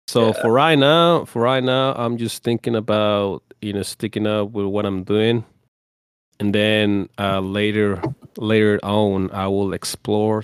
so 0.07 0.27
Yeah. 0.27 0.41
for 0.41 0.51
right 0.51 0.77
now 0.77 1.25
for 1.25 1.41
right 1.41 1.63
now 1.63 1.93
i'm 1.93 2.17
just 2.17 2.43
thinking 2.43 2.75
about 2.75 3.43
you 3.61 3.73
know 3.73 3.83
sticking 3.83 4.27
up 4.27 4.51
with 4.51 4.65
what 4.65 4.85
i'm 4.85 5.03
doing 5.03 5.43
and 6.39 6.53
then 6.53 7.09
uh, 7.17 7.39
later 7.39 8.01
later 8.37 8.79
on 8.83 9.29
i 9.31 9.47
will 9.47 9.73
explore 9.73 10.43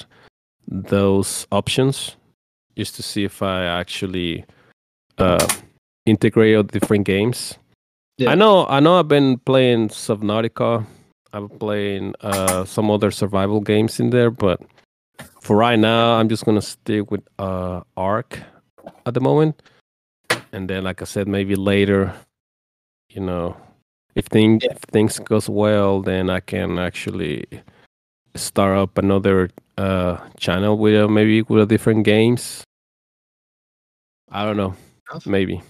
those 0.67 1.45
options 1.51 2.15
just 2.75 2.95
to 2.95 3.03
see 3.03 3.23
if 3.23 3.41
i 3.41 3.63
actually 3.63 4.43
uh, 5.17 5.45
integrate 6.05 6.55
all 6.55 6.63
different 6.63 7.05
games 7.05 7.55
Yeah. 8.17 8.31
i 8.31 8.35
know 8.35 8.65
i 8.67 8.79
know 8.79 8.99
i've 8.99 9.07
been 9.07 9.37
playing 9.39 9.89
subnautica 9.89 10.85
I'm 11.35 11.49
playing 11.49 12.13
uh, 12.21 12.63
some 12.63 12.91
other 12.91 13.09
survival 13.09 13.59
games 13.59 13.99
in 13.99 14.11
there, 14.11 14.29
but 14.29 14.61
for 15.41 15.57
right 15.57 15.79
now, 15.79 16.13
I'm 16.13 16.29
just 16.29 16.45
gonna 16.45 16.61
stick 16.61 17.09
with 17.09 17.23
uh, 17.39 17.81
Ark 17.97 18.37
at 19.05 19.13
the 19.13 19.21
moment, 19.21 19.61
and 20.51 20.69
then, 20.69 20.83
like 20.83 21.01
I 21.01 21.05
said, 21.05 21.27
maybe 21.27 21.55
later, 21.55 22.13
you 23.09 23.21
know, 23.21 23.55
if 24.15 24.25
thing 24.27 24.59
Yeah. 24.61 24.71
if 24.71 24.79
things 24.91 25.19
goes 25.19 25.49
well, 25.49 26.01
then 26.01 26.29
I 26.29 26.39
can 26.39 26.77
actually 26.79 27.45
start 28.35 28.77
up 28.77 28.97
another 28.97 29.49
uh, 29.77 30.17
channel 30.37 30.77
with 30.77 30.95
uh, 30.95 31.07
maybe 31.07 31.41
with 31.43 31.63
a 31.63 31.65
different 31.65 32.05
games. 32.05 32.63
I 34.31 34.45
don't 34.45 34.57
know, 34.57 34.75
Enough. 35.11 35.25
maybe. 35.27 35.61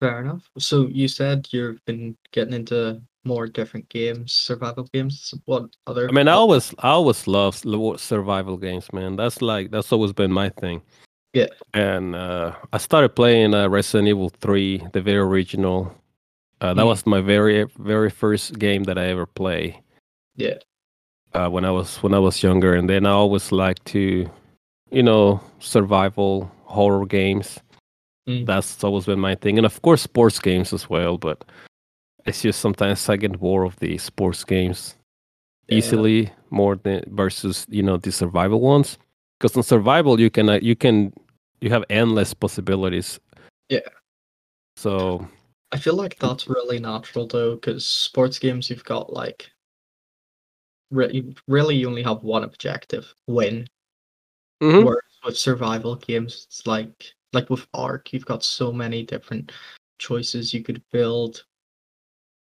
Fair 0.00 0.20
enough. 0.20 0.48
So 0.58 0.86
you 0.88 1.08
said 1.08 1.48
you've 1.52 1.84
been 1.86 2.16
getting 2.32 2.52
into 2.54 3.00
more 3.24 3.46
different 3.48 3.88
games, 3.88 4.32
survival 4.34 4.84
games. 4.92 5.34
What 5.46 5.74
other? 5.86 6.08
I 6.08 6.12
mean, 6.12 6.28
I 6.28 6.32
always, 6.32 6.74
I 6.80 6.90
always 6.90 7.26
love 7.26 7.56
survival 7.98 8.56
games, 8.56 8.92
man. 8.92 9.16
That's 9.16 9.42
like 9.42 9.70
that's 9.70 9.92
always 9.92 10.12
been 10.12 10.30
my 10.30 10.50
thing. 10.50 10.82
Yeah. 11.32 11.46
And 11.74 12.14
uh, 12.14 12.54
I 12.72 12.78
started 12.78 13.10
playing 13.14 13.54
uh, 13.54 13.68
Resident 13.68 14.08
Evil 14.08 14.30
Three, 14.30 14.82
the 14.92 15.00
very 15.00 15.18
original. 15.18 15.92
Uh, 16.60 16.72
that 16.74 16.82
Mm. 16.84 16.86
was 16.86 17.06
my 17.06 17.20
very, 17.20 17.66
very 17.78 18.08
first 18.10 18.58
game 18.58 18.84
that 18.84 18.96
I 18.96 19.06
ever 19.10 19.26
play. 19.26 19.82
Yeah. 20.36 20.58
Uh, 21.34 21.48
when 21.50 21.64
I 21.66 21.70
was 21.70 22.02
when 22.02 22.14
I 22.14 22.18
was 22.18 22.42
younger, 22.42 22.74
and 22.74 22.88
then 22.88 23.04
I 23.04 23.10
always 23.10 23.52
liked 23.52 23.84
to, 23.92 24.30
you 24.90 25.02
know, 25.02 25.40
survival 25.58 26.50
horror 26.64 27.04
games. 27.06 27.60
Mm. 28.28 28.46
That's 28.46 28.82
always 28.82 29.04
been 29.06 29.20
my 29.20 29.34
thing, 29.34 29.58
and 29.58 29.66
of 29.66 29.82
course, 29.82 30.02
sports 30.02 30.38
games 30.40 30.72
as 30.72 30.88
well. 30.88 31.18
But 31.18 31.44
it's 32.24 32.40
just 32.42 32.60
sometimes 32.60 33.08
I 33.10 33.16
get 33.16 33.38
bored 33.38 33.66
of 33.66 33.76
the 33.80 33.98
sports 33.98 34.44
games 34.44 34.96
Yeah. 35.68 35.78
easily 35.78 36.30
more 36.50 36.76
than 36.76 37.02
versus 37.08 37.66
you 37.68 37.82
know 37.82 37.98
the 37.98 38.10
survival 38.12 38.60
ones 38.60 38.98
because 39.38 39.56
in 39.56 39.62
survival 39.62 40.20
you 40.20 40.30
can 40.30 40.48
uh, 40.48 40.58
you 40.62 40.76
can 40.76 41.12
you 41.60 41.70
have 41.70 41.84
endless 41.90 42.34
possibilities 42.34 43.18
Yeah. 43.68 43.80
so 44.76 45.26
I 45.72 45.78
feel 45.78 45.94
like 45.94 46.16
that's 46.18 46.48
really 46.48 46.78
natural 46.78 47.26
though, 47.26 47.54
because 47.56 47.84
sports 47.84 48.38
games 48.38 48.70
you've 48.70 48.84
got 48.84 49.12
like 49.12 49.50
really, 50.90 51.34
really 51.48 51.76
you 51.76 51.88
only 51.88 52.02
have 52.04 52.22
one 52.22 52.44
objective: 52.44 53.12
win. 53.26 53.66
mhm. 54.62 54.84
Whereas 54.84 55.02
with 55.24 55.36
survival 55.36 55.96
games, 55.96 56.46
it's 56.48 56.66
like 56.66 57.12
like 57.32 57.50
with 57.50 57.66
Ark, 57.74 58.12
you've 58.12 58.24
got 58.24 58.44
so 58.44 58.72
many 58.72 59.02
different 59.02 59.52
choices 59.98 60.54
you 60.54 60.62
could 60.62 60.82
build. 60.92 61.44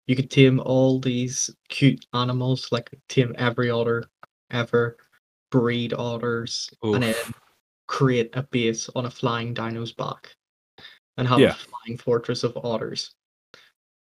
You 0.07 0.15
could 0.17 0.29
tame 0.29 0.59
all 0.59 0.99
these 0.99 1.49
cute 1.69 2.05
animals, 2.13 2.71
like 2.71 2.93
tame 3.07 3.33
every 3.37 3.69
otter 3.71 4.03
ever, 4.51 4.97
breed 5.53 5.93
otters, 5.93 6.67
and 6.81 7.03
then 7.03 7.13
create 7.85 8.31
a 8.35 8.41
base 8.41 8.89
on 8.95 9.05
a 9.05 9.09
flying 9.11 9.53
dino's 9.53 9.93
back, 9.93 10.35
and 11.17 11.27
have 11.27 11.39
Yeah. 11.39 11.51
a 11.51 11.53
flying 11.53 11.99
fortress 11.99 12.43
of 12.43 12.57
otters. 12.57 13.13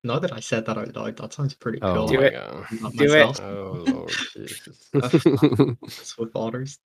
Now 0.03 0.19
that 0.19 0.31
I 0.33 0.39
said 0.39 0.67
that 0.67 0.77
out 0.77 0.95
loud, 0.95 1.17
that 1.17 1.33
sounds 1.33 1.55
pretty 1.55 1.79
oh 1.81 1.93
cool. 1.95 2.07
Do 2.07 2.21
it. 2.21 2.33
god 2.33 2.67
Not 2.79 2.93
Do 2.95 3.13
it. 3.15 3.39
oh 3.39 3.71
lord 3.87 4.15
jesus 4.33 4.89
it's 4.93 6.17
with 6.19 6.29
otters. 6.35 6.77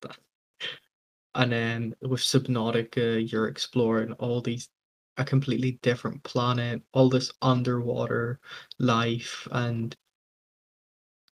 And 1.35 1.51
then 1.51 1.95
with 2.01 2.21
Subnautica, 2.21 3.29
you're 3.29 3.49
exploring 3.49 4.13
all 4.13 4.39
these 4.39 4.69
a 5.17 5.25
completely 5.25 5.79
different 5.81 6.23
planet, 6.23 6.81
all 6.93 7.09
this 7.09 7.29
underwater 7.41 8.39
life, 8.79 9.47
and 9.51 9.93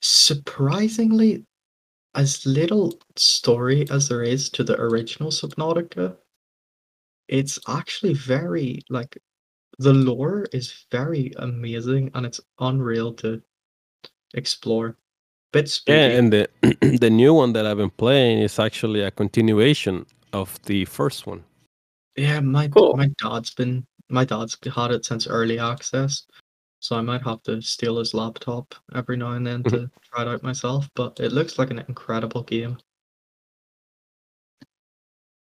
surprisingly, 0.01 1.45
as 2.15 2.45
little 2.45 2.99
story 3.15 3.87
as 3.89 4.07
there 4.07 4.23
is 4.23 4.49
to 4.51 4.63
the 4.63 4.79
original 4.79 5.31
Subnautica, 5.31 6.15
it's 7.27 7.57
actually 7.67 8.13
very 8.13 8.81
like 8.89 9.17
the 9.79 9.93
lore 9.93 10.45
is 10.53 10.85
very 10.91 11.33
amazing 11.37 12.11
and 12.13 12.25
it's 12.25 12.39
unreal 12.59 13.13
to 13.13 13.41
explore. 14.33 14.97
Bit 15.51 15.69
spooky. 15.69 15.97
yeah 15.97 16.07
and 16.17 16.33
the 16.33 16.49
the 16.99 17.11
new 17.11 17.31
one 17.31 17.53
that 17.53 17.67
i've 17.67 17.77
been 17.77 17.91
playing 17.91 18.39
is 18.39 18.57
actually 18.57 19.01
a 19.01 19.11
continuation 19.11 20.03
of 20.33 20.59
the 20.63 20.83
first 20.85 21.27
one 21.27 21.43
Yeah, 22.15 22.39
my 22.39 22.67
Cool. 22.69 22.97
my 22.97 23.09
dad's 23.21 23.53
been 23.53 23.85
my 24.09 24.25
dad's 24.25 24.57
had 24.75 24.91
it 24.91 25.05
since 25.05 25.27
early 25.27 25.59
access, 25.59 26.25
so 26.83 26.97
I 26.97 27.01
might 27.01 27.21
have 27.23 27.41
to 27.43 27.61
steal 27.61 27.97
his 27.97 28.13
laptop 28.13 28.75
every 28.93 29.15
now 29.15 29.31
and 29.31 29.47
then 29.47 29.63
mm-hmm. 29.63 29.85
to 29.85 29.91
try 30.11 30.23
it 30.23 30.27
out 30.27 30.43
myself. 30.43 30.89
But 30.95 31.17
it 31.21 31.31
looks 31.31 31.57
like 31.57 31.71
an 31.71 31.79
incredible 31.87 32.43
game. 32.43 32.77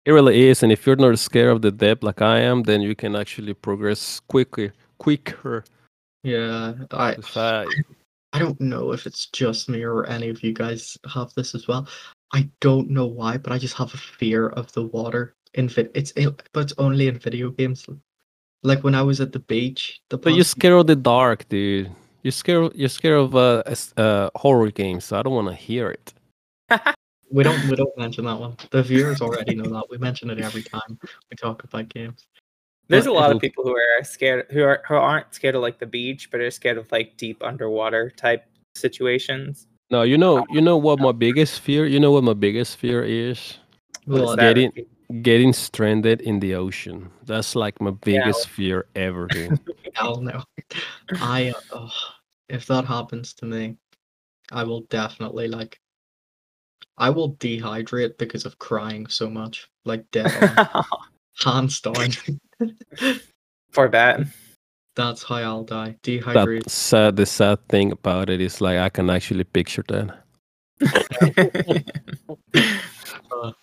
It 0.04 0.10
really 0.10 0.48
is, 0.48 0.64
and 0.64 0.72
if 0.72 0.84
you're 0.86 0.96
not 0.96 1.16
scared 1.20 1.52
of 1.52 1.62
the 1.62 1.70
depth 1.70 2.02
like 2.02 2.20
I 2.20 2.40
am, 2.40 2.64
then 2.64 2.80
you 2.80 2.96
can 2.96 3.14
actually 3.14 3.54
progress 3.54 4.18
quicker, 4.18 4.72
quicker. 4.98 5.64
Yeah, 6.24 6.74
I 6.90 7.16
I- 7.36 7.66
I 8.32 8.38
don't 8.38 8.60
know 8.60 8.92
if 8.92 9.06
it's 9.06 9.26
just 9.26 9.68
me 9.68 9.82
or 9.82 10.06
any 10.06 10.28
of 10.28 10.42
you 10.42 10.52
guys 10.52 10.96
have 11.12 11.32
this 11.34 11.54
as 11.54 11.66
well. 11.66 11.88
I 12.32 12.48
don't 12.60 12.90
know 12.90 13.06
why, 13.06 13.38
but 13.38 13.52
I 13.52 13.58
just 13.58 13.74
have 13.74 13.92
a 13.92 13.98
fear 13.98 14.48
of 14.50 14.72
the 14.72 14.84
water 14.84 15.34
in 15.54 15.68
vid. 15.68 15.90
It's 15.94 16.12
it, 16.16 16.42
but 16.52 16.60
it's 16.60 16.74
only 16.78 17.08
in 17.08 17.18
video 17.18 17.50
games. 17.50 17.86
Like 18.62 18.84
when 18.84 18.94
I 18.94 19.02
was 19.02 19.20
at 19.20 19.32
the 19.32 19.38
beach, 19.38 20.00
the 20.10 20.18
But 20.18 20.34
you're 20.34 20.44
scared 20.44 20.80
of 20.80 20.86
the 20.86 20.96
dark, 20.96 21.48
dude. 21.48 21.90
You're 22.22 22.32
scared. 22.32 22.72
You're 22.74 22.90
scared 22.90 23.18
of 23.18 23.34
uh, 23.34 23.62
s- 23.66 23.94
uh 23.96 24.28
horror 24.34 24.70
games. 24.70 25.04
So 25.06 25.18
I 25.18 25.22
don't 25.22 25.32
want 25.34 25.48
to 25.48 25.54
hear 25.54 25.90
it. 25.90 26.12
we 27.30 27.42
don't 27.42 27.58
we 27.68 27.76
don't 27.76 27.96
mention 27.96 28.26
that 28.26 28.38
one. 28.38 28.56
The 28.70 28.82
viewers 28.82 29.22
already 29.22 29.54
know 29.54 29.70
that. 29.70 29.86
We 29.88 29.96
mention 29.96 30.28
it 30.30 30.38
every 30.40 30.62
time 30.62 30.98
we 31.30 31.36
talk 31.36 31.64
about 31.64 31.88
games. 31.88 32.26
There's 32.88 33.06
a 33.06 33.12
lot 33.12 33.30
it'll- 33.30 33.36
of 33.36 33.40
people 33.40 33.64
who 33.64 33.74
are 33.74 34.04
scared, 34.04 34.46
who 34.50 34.62
are 34.64 34.82
who 34.86 34.94
aren't 34.96 35.32
scared 35.34 35.54
of 35.54 35.62
like 35.62 35.78
the 35.78 35.86
beach, 35.86 36.30
but 36.30 36.40
are 36.40 36.50
scared 36.50 36.76
of 36.76 36.90
like 36.92 37.16
deep 37.16 37.42
underwater 37.42 38.10
type 38.10 38.44
situations. 38.76 39.66
No, 39.90 40.02
you 40.02 40.18
know, 40.18 40.44
you 40.50 40.60
know 40.60 40.76
what 40.76 40.98
my 41.00 41.12
biggest 41.12 41.60
fear. 41.60 41.86
You 41.86 41.98
know 41.98 42.12
what 42.12 42.24
my 42.24 42.34
biggest 42.34 42.76
fear 42.76 43.02
is? 43.02 43.56
What 44.04 44.16
is 44.20 44.26
Well, 44.26 44.36
that? 44.36 44.54
getting- 44.54 44.86
Getting 45.22 45.52
stranded 45.52 46.20
in 46.20 46.38
the 46.38 46.54
ocean. 46.54 47.10
That's 47.24 47.56
like 47.56 47.80
my 47.80 47.90
biggest 47.90 48.48
fear 48.48 48.86
ever, 48.94 49.26
dude. 49.26 49.58
hell 49.94 50.20
no. 50.20 50.44
I 51.14 51.52
uh, 51.72 51.88
if 52.48 52.66
that 52.66 52.84
happens 52.84 53.34
to 53.34 53.46
me, 53.46 53.76
I 54.52 54.62
will 54.64 54.82
definitely 54.82 55.48
like. 55.48 55.80
I 56.96 57.10
will 57.10 57.34
dehydrate 57.36 58.18
because 58.18 58.44
of 58.44 58.58
crying 58.58 59.08
so 59.08 59.28
much, 59.28 59.68
like 59.84 60.08
dead 60.12 60.30
on, 60.74 60.84
hands 61.44 61.80
down. 61.80 62.10
For 63.72 63.88
that. 63.88 64.20
That's 64.96 65.22
how 65.22 65.36
I'll 65.36 65.62
die. 65.64 65.96
Dehydrate. 66.02 66.64
that 66.64 66.70
sad. 66.70 67.16
The 67.16 67.26
sad 67.26 67.66
thing 67.68 67.92
about 67.92 68.30
it 68.30 68.40
is 68.40 68.60
like 68.60 68.78
I 68.78 68.88
can 68.90 69.10
actually 69.10 69.44
picture 69.44 69.84
that. 69.88 70.24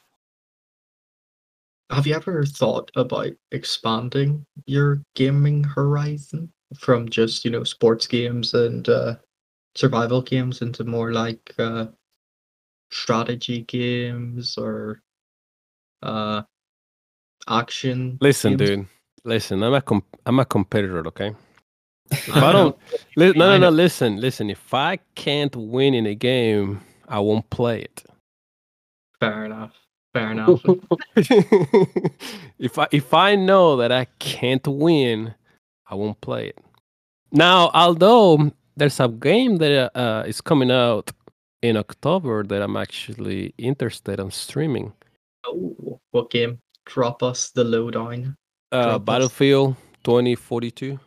Have 1.89 1.97
you 2.08 2.16
ever 2.16 2.45
thought 2.45 2.91
about 2.95 3.32
expanding 3.51 4.45
your 4.66 5.01
gaming 5.16 5.64
horizon 5.64 6.51
from 6.78 7.10
just, 7.10 7.45
you 7.45 7.51
know, 7.51 7.64
sports 7.64 8.08
games 8.08 8.53
and 8.53 8.88
uh, 8.89 9.16
survival 9.76 10.22
games 10.22 10.62
into 10.62 10.84
more 10.84 11.12
like 11.12 11.53
uh, 11.60 11.88
strategy 12.91 13.62
games 13.64 14.58
or 14.58 15.01
uh, 16.03 16.41
action? 17.49 18.18
Listen, 18.22 18.58
games? 18.58 18.70
dude. 18.70 18.88
Listen, 19.24 19.64
I'm 19.64 19.74
a 19.74 19.82
com- 19.82 20.03
I'm 20.26 20.39
a 20.39 20.45
competitor. 20.45 21.05
Okay. 21.08 21.34
If 22.12 22.30
I 22.30 22.53
don't, 22.53 22.78
li- 23.18 23.34
no, 23.36 23.49
no, 23.49 23.58
no. 23.58 23.70
Listen, 23.70 24.22
listen. 24.22 24.49
If 24.49 24.74
I 24.74 24.97
can't 25.16 25.53
win 25.53 25.93
in 25.93 26.05
a 26.05 26.16
game, 26.16 26.80
I 27.08 27.20
won't 27.20 27.49
play 27.49 27.82
it. 27.82 28.05
Fair 29.20 29.43
enough. 29.43 29.74
Fair 30.18 30.32
enough. 30.32 30.61
if 32.59 32.78
I 32.80 32.88
if 32.91 33.13
I 33.13 33.36
know 33.36 33.78
that 33.78 33.91
I 33.91 34.05
can't 34.20 34.65
win, 34.68 35.34
I 35.89 35.95
won't 35.95 36.20
play 36.22 36.47
it. 36.49 36.57
Now, 37.32 37.70
although 37.74 38.51
there's 38.76 38.99
a 38.99 39.07
game 39.07 39.57
that 39.57 39.91
uh, 39.95 40.24
is 40.26 40.41
coming 40.41 40.72
out 40.72 41.11
in 41.61 41.78
October 41.78 42.43
that 42.43 42.61
I'm 42.61 42.78
actually 42.78 43.53
interested 43.57 44.20
in 44.20 44.32
streaming. 44.32 44.93
oh, 45.45 45.99
what 46.11 46.30
game? 46.30 46.59
Drop 46.86 47.22
us 47.22 47.49
the 47.51 47.63
lowdown. 47.63 48.36
Uh, 48.72 48.95
us. 48.95 49.01
Battlefield 49.03 49.76
2042. 50.03 50.99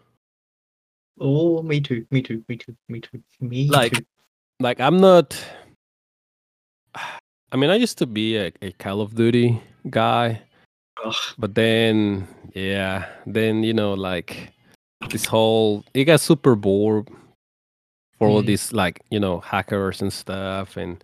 Oh, 1.20 1.62
me 1.62 1.80
too. 1.80 2.06
Me 2.10 2.22
too. 2.22 2.44
Me 2.48 2.56
too. 2.56 2.76
Me 2.88 3.00
too. 3.00 3.22
Me 3.40 3.68
Like- 3.68 3.92
too. 3.92 4.04
Like 4.60 4.78
I'm 4.78 5.00
not. 5.00 5.42
I 7.52 7.56
mean, 7.56 7.70
I 7.70 7.76
used 7.76 7.98
to 7.98 8.06
be 8.06 8.36
a, 8.36 8.52
a 8.62 8.72
Call 8.72 9.00
of 9.00 9.14
Duty 9.14 9.60
guy. 9.88 10.40
Ugh. 11.04 11.14
But 11.38 11.54
then, 11.54 12.28
yeah, 12.54 13.06
then 13.26 13.62
you 13.64 13.72
know, 13.74 13.94
like 13.94 14.52
this 15.10 15.24
whole 15.24 15.84
it 15.94 16.04
got 16.04 16.20
super 16.20 16.54
bored 16.54 17.08
for 18.18 18.28
all 18.28 18.42
Mhm. 18.42 18.46
these 18.46 18.72
like 18.72 19.00
you 19.10 19.18
know 19.18 19.40
hackers 19.40 20.02
and 20.02 20.12
stuff, 20.12 20.76
and 20.76 21.02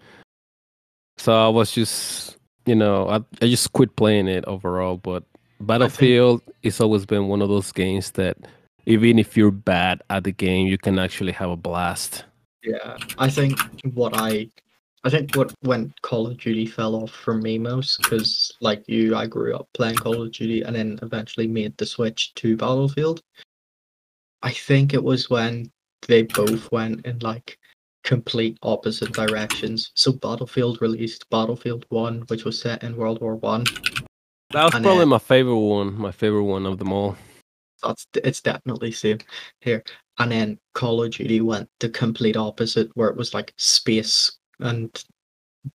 so 1.18 1.32
I 1.32 1.48
was 1.48 1.72
just 1.72 2.36
you 2.66 2.74
know 2.74 3.08
I 3.08 3.16
I 3.42 3.48
just 3.48 3.72
quit 3.72 3.96
playing 3.96 4.28
it 4.28 4.44
overall. 4.44 4.98
But 4.98 5.24
Battlefield 5.60 6.42
it's 6.62 6.80
always 6.80 7.06
been 7.06 7.28
one 7.28 7.40
of 7.42 7.48
those 7.48 7.72
games 7.72 8.10
that 8.12 8.36
even 8.84 9.18
if 9.18 9.36
you're 9.36 9.50
bad 9.50 10.02
at 10.10 10.24
the 10.24 10.32
game, 10.32 10.66
you 10.68 10.78
can 10.78 10.98
actually 10.98 11.32
have 11.32 11.50
a 11.50 11.56
blast. 11.56 12.24
Yeah, 12.62 12.98
I 13.18 13.30
think 13.30 13.58
what 13.94 14.12
I, 14.14 14.48
I 15.06 15.08
think 15.08 15.36
what 15.36 15.54
when 15.60 15.94
Call 16.02 16.26
of 16.26 16.36
Duty 16.36 16.66
fell 16.66 16.96
off 16.96 17.12
for 17.12 17.34
me 17.34 17.60
most 17.60 18.02
because 18.02 18.52
like 18.60 18.82
you, 18.88 19.14
I 19.14 19.28
grew 19.28 19.54
up 19.54 19.68
playing 19.72 19.94
Call 19.94 20.20
of 20.20 20.32
Duty 20.32 20.62
and 20.62 20.74
then 20.74 20.98
eventually 21.00 21.46
made 21.46 21.76
the 21.76 21.86
switch 21.86 22.34
to 22.34 22.56
Battlefield. 22.56 23.20
I 24.42 24.50
think 24.50 24.94
it 24.94 25.04
was 25.04 25.30
when 25.30 25.70
they 26.08 26.22
both 26.22 26.72
went 26.72 27.06
in 27.06 27.20
like 27.20 27.56
complete 28.02 28.58
opposite 28.64 29.12
directions. 29.12 29.92
So 29.94 30.10
Battlefield 30.10 30.82
released 30.82 31.30
Battlefield 31.30 31.86
One, 31.90 32.22
which 32.26 32.44
was 32.44 32.60
set 32.60 32.82
in 32.82 32.96
World 32.96 33.20
War 33.20 33.36
One. 33.36 33.62
That 34.50 34.64
was 34.64 34.74
And, 34.74 34.84
probably 34.84 35.04
my 35.04 35.18
favorite 35.18 35.60
one, 35.60 35.96
my 35.96 36.10
favorite 36.10 36.42
one 36.42 36.66
of 36.66 36.78
them 36.78 36.92
all. 36.92 37.16
That's 37.80 38.08
it's 38.24 38.40
definitely 38.40 38.90
same 38.90 39.18
here. 39.60 39.84
And 40.18 40.32
then 40.32 40.58
Call 40.74 41.04
of 41.04 41.12
Duty 41.12 41.42
went 41.42 41.68
the 41.78 41.90
complete 41.90 42.36
opposite, 42.36 42.90
where 42.94 43.08
it 43.08 43.16
was 43.16 43.34
like 43.34 43.54
space 43.56 44.32
and 44.60 45.02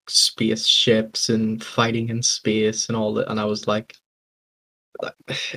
spaceships 0.08 1.28
and 1.28 1.62
fighting 1.62 2.08
in 2.08 2.22
space 2.22 2.88
and 2.88 2.96
all 2.96 3.14
that. 3.14 3.30
And 3.30 3.38
I 3.40 3.44
was 3.44 3.66
like, 3.66 3.94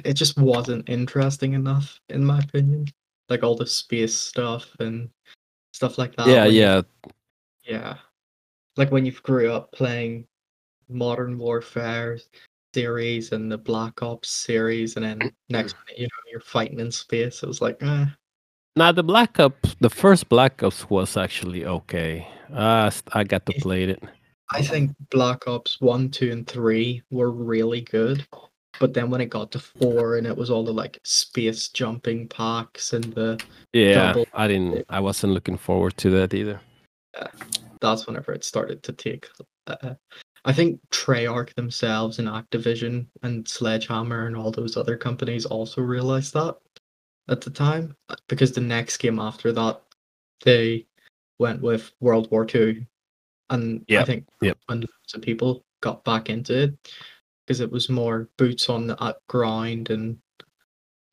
it 0.04 0.14
just 0.14 0.38
wasn't 0.38 0.90
interesting 0.90 1.54
enough, 1.54 2.00
in 2.10 2.24
my 2.26 2.40
opinion. 2.40 2.86
Like 3.30 3.44
all 3.44 3.56
the 3.56 3.66
space 3.66 4.16
stuff 4.16 4.70
and 4.80 5.10
stuff 5.74 5.98
like 5.98 6.16
that. 6.16 6.28
yeah, 6.28 6.46
when 6.46 6.54
you- 6.54 6.60
yeah. 6.60 6.82
yeah. 7.64 7.98
Like 8.78 8.92
when 8.92 9.06
you 9.06 9.12
grew 9.14 9.52
up 9.52 9.72
playing 9.72 10.28
Modern 10.90 11.38
Warfare 11.38 12.20
series 12.74 13.32
and 13.32 13.50
the 13.52 13.58
Black 13.58 14.04
Ops 14.04 14.30
series, 14.30 14.98
and 14.98 15.06
then 15.06 15.32
next 15.50 15.76
minute, 15.88 15.98
you 16.00 16.04
know, 16.06 16.32
you're 16.32 16.42
fighting 16.42 16.80
in 16.82 16.92
space. 16.92 17.42
It 17.42 17.48
was 17.48 17.62
like, 17.62 17.82
eh. 17.82 18.06
Now 18.78 18.92
the 18.92 19.04
Black 19.04 19.40
Ops, 19.40 19.76
the 19.80 19.90
first 19.90 20.28
Black 20.28 20.62
Ops 20.62 20.90
was 20.90 21.16
actually 21.16 21.66
okay. 21.66 22.28
Uh, 22.54 22.92
I 23.14 23.24
got 23.24 23.46
to 23.46 23.54
play 23.54 23.84
it. 23.86 24.04
I 24.52 24.62
think 24.62 24.92
Black 25.10 25.48
Ops 25.48 25.80
1, 25.80 26.12
2, 26.12 26.32
and 26.32 26.48
3 26.48 27.02
were 27.10 27.32
really 27.32 27.82
good. 27.82 28.26
But 28.80 28.94
then 28.94 29.10
when 29.10 29.22
it 29.22 29.28
got 29.30 29.52
to 29.54 29.60
4 29.60 30.18
and 30.18 30.28
it 30.28 30.36
was 30.36 30.50
all 30.50 30.66
the 30.66 30.74
like 30.74 31.00
space 31.06 31.70
jumping 31.70 32.28
packs 32.28 32.92
and 32.92 33.06
the 33.06 33.42
Yeah, 33.72 34.12
double- 34.12 34.28
I 34.34 34.48
didn't. 34.50 34.86
I 34.90 35.00
wasn't 35.00 35.32
looking 35.34 35.58
forward 35.58 35.96
to 35.98 36.10
that 36.12 36.34
either. 36.34 36.60
that's 37.80 38.06
whenever 38.08 38.34
it 38.34 38.44
started 38.44 38.84
to 38.84 38.92
take. 38.92 39.30
Uh, 39.68 39.94
I 40.44 40.52
think 40.52 40.82
Treyarch 40.92 41.54
themselves 41.56 42.20
and 42.20 42.28
Activision 42.28 43.08
and 43.24 43.48
Sledgehammer 43.48 44.28
and 44.28 44.36
all 44.36 44.52
those 44.52 44.76
other 44.76 44.98
companies 44.98 45.46
also 45.46 45.82
realized 45.82 46.34
that 46.34 46.56
at 47.30 47.42
the 47.42 47.50
time 47.50 47.96
because 48.28 48.52
the 48.52 48.62
next 48.62 48.98
game 48.98 49.20
after 49.20 49.52
that 49.52 49.82
they 50.44 50.86
went 51.40 51.62
with 51.62 51.92
World 52.00 52.30
War 52.32 52.46
Two, 52.46 52.86
and 53.50 53.86
I 53.92 54.04
think 54.04 54.26
yep. 54.42 54.58
when 54.68 54.82
loads 54.82 55.14
of 55.14 55.22
people 55.22 55.64
got 55.82 56.04
back 56.04 56.30
into 56.30 56.58
it 56.58 56.94
because 57.46 57.62
it 57.62 57.72
was 57.72 57.90
more 57.90 58.30
boots 58.38 58.70
on 58.70 58.88
the 58.88 59.18
ground 59.28 59.90
and 59.90 60.18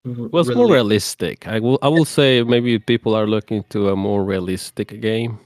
r- 0.06 0.26
It 0.26 0.32
was 0.32 0.54
more 0.54 0.70
realistic. 0.70 1.46
I 1.46 1.60
will. 1.60 1.78
I 1.82 1.88
will 1.88 2.04
say 2.04 2.42
maybe 2.42 2.78
people 2.78 3.14
are 3.14 3.26
looking 3.26 3.64
to 3.70 3.90
a 3.90 3.96
more 3.96 4.24
realistic 4.24 5.00
game. 5.00 5.38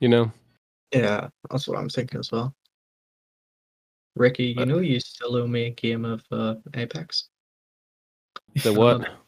You 0.00 0.08
know. 0.08 0.32
Yeah, 0.92 1.28
that's 1.50 1.66
what 1.68 1.78
I'm 1.78 1.88
thinking 1.88 2.20
as 2.20 2.30
well. 2.30 2.54
Ricky, 4.14 4.54
you 4.58 4.66
know 4.66 4.80
you 4.80 5.00
still 5.00 5.36
owe 5.36 5.46
me 5.46 5.66
a 5.66 5.70
game 5.70 6.04
of 6.04 6.22
uh, 6.30 6.56
Apex. 6.74 7.28
The 8.62 8.72
what? 8.74 9.08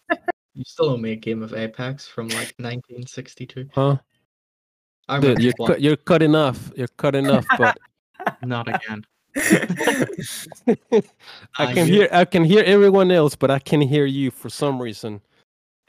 You 0.54 0.62
still 0.64 0.90
owe 0.90 0.96
me 0.96 1.12
a 1.12 1.16
game 1.16 1.42
of 1.42 1.52
Apex 1.52 2.06
from 2.06 2.28
like 2.28 2.54
1962. 2.58 3.68
Huh? 3.74 3.96
I 5.08 5.20
Dude, 5.20 5.40
you're 5.40 5.52
one- 5.56 5.72
cut, 5.72 5.80
you're 5.80 5.96
cutting 5.96 6.34
off. 6.34 6.70
You're 6.76 6.88
cutting 6.96 7.28
off. 7.28 7.44
But 7.58 7.76
not 8.42 8.68
again. 8.68 9.04
I 11.58 11.74
can 11.74 11.86
hear 11.86 12.08
I 12.12 12.24
can 12.24 12.44
hear 12.44 12.62
everyone 12.64 13.10
else, 13.10 13.34
but 13.34 13.50
I 13.50 13.58
can 13.58 13.80
hear 13.80 14.06
you 14.06 14.30
for 14.30 14.48
some 14.48 14.80
reason. 14.80 15.20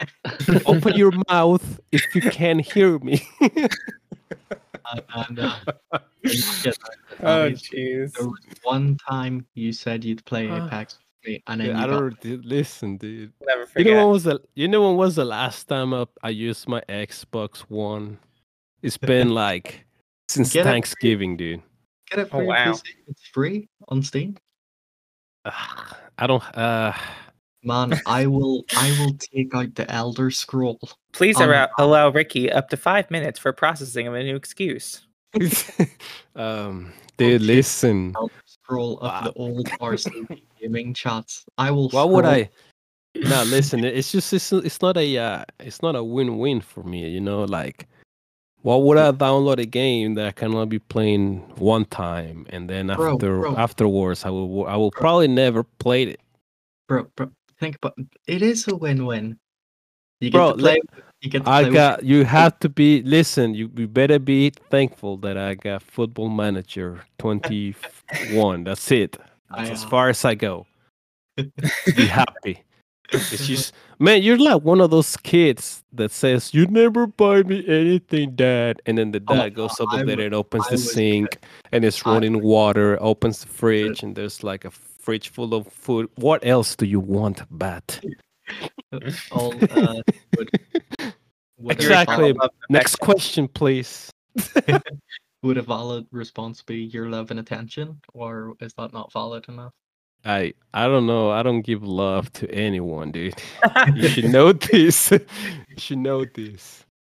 Open 0.66 0.94
your 0.94 1.12
mouth 1.28 1.80
if 1.92 2.14
you 2.14 2.20
can 2.22 2.58
hear 2.58 2.98
me. 2.98 3.26
And, 3.40 5.02
and, 5.14 5.38
uh, 5.38 5.56
you 6.22 6.42
get 6.62 6.76
that, 6.78 6.96
oh 7.22 7.50
jeez. 7.50 8.12
There 8.12 8.26
was 8.26 8.40
one 8.62 8.96
time 8.96 9.46
you 9.54 9.72
said 9.72 10.04
you'd 10.04 10.24
play. 10.24 10.50
Apex 10.50 10.98
with 10.98 11.05
me, 11.26 11.42
and 11.46 11.60
then 11.60 11.68
Dude, 11.68 11.76
you 11.76 11.82
I 11.82 11.86
got 11.86 11.92
don't 12.00 12.20
dude, 12.20 12.44
listen, 12.44 12.96
dude. 12.96 13.32
Never 13.44 13.66
You 13.76 13.84
know 13.84 13.96
when 14.04 14.12
was 14.12 14.24
the 14.24 14.40
you 14.54 14.68
know 14.68 14.86
when 14.88 14.96
was 14.96 15.16
the 15.16 15.24
last 15.24 15.64
time 15.68 15.92
I, 15.92 16.06
I 16.22 16.30
used 16.30 16.68
my 16.68 16.80
Xbox 16.88 17.58
One? 17.68 18.18
It's 18.82 18.96
been 19.12 19.30
like 19.30 19.84
since 20.28 20.52
Get. 20.52 20.64
Thanksgiving, 20.64 21.36
dude. 21.36 21.62
get 22.10 22.20
it 22.20 22.28
Oh, 22.32 22.38
for 22.38 22.42
your 22.42 22.46
wow. 22.52 22.72
PC. 22.72 22.82
It's 23.08 23.26
free 23.28 23.68
on 23.88 24.02
Steam. 24.02 24.36
Ugh, 25.44 25.96
I 26.18 26.26
don't 26.26 26.42
uh 26.56 26.92
Man, 27.62 28.00
I 28.06 28.26
will 28.26 28.64
I 28.76 28.96
will 29.00 29.14
take 29.18 29.54
out 29.54 29.74
the 29.74 29.90
Elder 29.90 30.30
Scroll. 30.30 30.78
Please 31.12 31.36
Um, 31.40 31.48
allow, 31.50 31.68
allow 31.78 32.08
Ricky 32.10 32.50
up 32.52 32.68
to 32.70 32.76
five 32.76 33.10
minutes 33.10 33.38
for 33.38 33.52
processing 33.52 34.06
of 34.06 34.14
a 34.14 34.22
new 34.22 34.36
excuse. 34.36 35.02
um 36.36 36.92
dude 37.16 37.42
listen. 37.42 38.12
Elder 38.16 38.32
Scroll 38.44 38.98
of 39.00 39.24
the 39.24 39.32
old 39.34 39.66
RCB 39.66 40.42
gaming 40.60 40.94
chats. 40.94 41.44
I 41.58 41.70
will. 41.70 41.88
Why 41.90 42.04
would 42.04 42.24
I 42.24 42.50
no 43.14 43.42
listen 43.44 43.82
it's 43.82 44.12
just 44.12 44.30
it's, 44.34 44.52
it's 44.52 44.82
not 44.82 44.94
a 44.98 45.16
uh, 45.16 45.42
it's 45.60 45.80
not 45.80 45.96
a 45.96 46.04
win-win 46.04 46.60
for 46.60 46.82
me 46.82 47.08
you 47.08 47.18
know 47.18 47.44
like 47.44 47.86
why 48.60 48.76
would 48.76 48.98
i 48.98 49.10
download 49.10 49.58
a 49.58 49.64
game 49.64 50.12
that 50.12 50.26
i 50.26 50.30
can 50.30 50.52
only 50.52 50.66
be 50.66 50.78
playing 50.78 51.38
one 51.56 51.86
time 51.86 52.44
and 52.50 52.68
then 52.68 52.88
Bro, 52.88 53.14
after 53.14 53.38
bro. 53.40 53.56
afterwards 53.56 54.26
i 54.26 54.28
will 54.28 54.66
i 54.66 54.76
will 54.76 54.90
Bro. 54.90 55.00
probably 55.00 55.28
never 55.28 55.62
play 55.64 56.02
it 56.02 56.20
bro, 56.88 57.04
bro? 57.16 57.30
Think 57.58 57.76
about 57.76 57.94
it. 58.26 58.42
Is 58.42 58.68
a 58.68 58.76
win-win. 58.76 59.38
You 60.20 60.28
get 60.28 60.36
Bro, 60.36 60.52
to 60.52 60.58
play. 60.58 60.72
let- 60.72 61.04
you 61.22 61.30
get 61.30 61.42
to 61.44 61.48
i 61.50 61.62
play 61.62 61.70
with- 61.70 61.74
got 61.74 62.02
you 62.04 62.24
have 62.26 62.58
to 62.60 62.68
be 62.68 63.00
listen 63.04 63.54
you, 63.54 63.70
you 63.76 63.88
better 63.88 64.18
be 64.18 64.50
thankful 64.68 65.16
that 65.24 65.38
i 65.38 65.54
got 65.54 65.80
football 65.82 66.28
manager 66.28 67.00
21 67.16 68.64
that's 68.64 68.92
it 68.92 69.16
that's 69.50 69.70
I, 69.70 69.72
as 69.72 69.84
far 69.84 70.08
as 70.08 70.24
i 70.24 70.34
go 70.34 70.66
be 71.36 72.06
happy 72.06 72.64
It's 73.12 73.46
just, 73.46 73.72
man, 73.98 74.22
you're 74.22 74.38
like 74.38 74.62
one 74.62 74.80
of 74.80 74.90
those 74.90 75.16
kids 75.16 75.84
that 75.92 76.10
says, 76.10 76.52
"You 76.52 76.66
never 76.66 77.06
buy 77.06 77.42
me 77.42 77.64
anything, 77.68 78.34
Dad," 78.34 78.82
and 78.86 78.98
then 78.98 79.12
the 79.12 79.22
Oh 79.28 79.34
dad 79.36 79.54
goes 79.54 79.76
God, 79.78 80.00
up 80.00 80.06
there 80.06 80.20
and 80.20 80.34
opens 80.34 80.66
I 80.66 80.70
the 80.72 80.78
sink, 80.78 81.38
and 81.72 81.84
it's 81.84 82.04
running 82.04 82.42
water. 82.42 82.98
Opens 83.00 83.42
the 83.42 83.48
fridge, 83.48 84.02
and 84.02 84.16
there's 84.16 84.42
like 84.42 84.64
a 84.64 84.70
fridge 84.70 85.28
full 85.28 85.54
of 85.54 85.68
food. 85.68 86.08
What 86.16 86.44
else 86.44 86.74
do 86.74 86.84
you 86.86 86.98
want, 87.00 87.42
Bat? 87.50 88.00
all 89.30 89.54
uh, 89.70 90.02
would, 90.36 90.50
would, 91.58 91.72
Exactly. 91.72 92.34
Next 92.68 92.96
question, 92.96 93.46
please. 93.46 94.10
would 95.46 95.58
a 95.58 95.62
valid 95.62 96.06
response 96.12 96.62
be 96.62 96.76
your 96.84 97.08
love 97.08 97.30
and 97.30 97.40
attention, 97.40 98.00
or 98.14 98.54
is 98.60 98.72
that 98.74 98.92
not 98.92 99.12
valid 99.12 99.48
enough? 99.48 99.72
I 100.24 100.54
I 100.74 100.86
don't 100.86 101.06
know. 101.06 101.30
I 101.30 101.42
don't 101.42 101.62
give 101.62 101.82
love 101.84 102.32
to 102.34 102.50
anyone, 102.50 103.12
dude. 103.12 103.34
You 103.94 104.08
should 104.08 104.24
know 104.30 104.52
this. 104.52 105.10
you 105.12 105.20
should 105.78 105.98
know 105.98 106.24
this. 106.24 106.84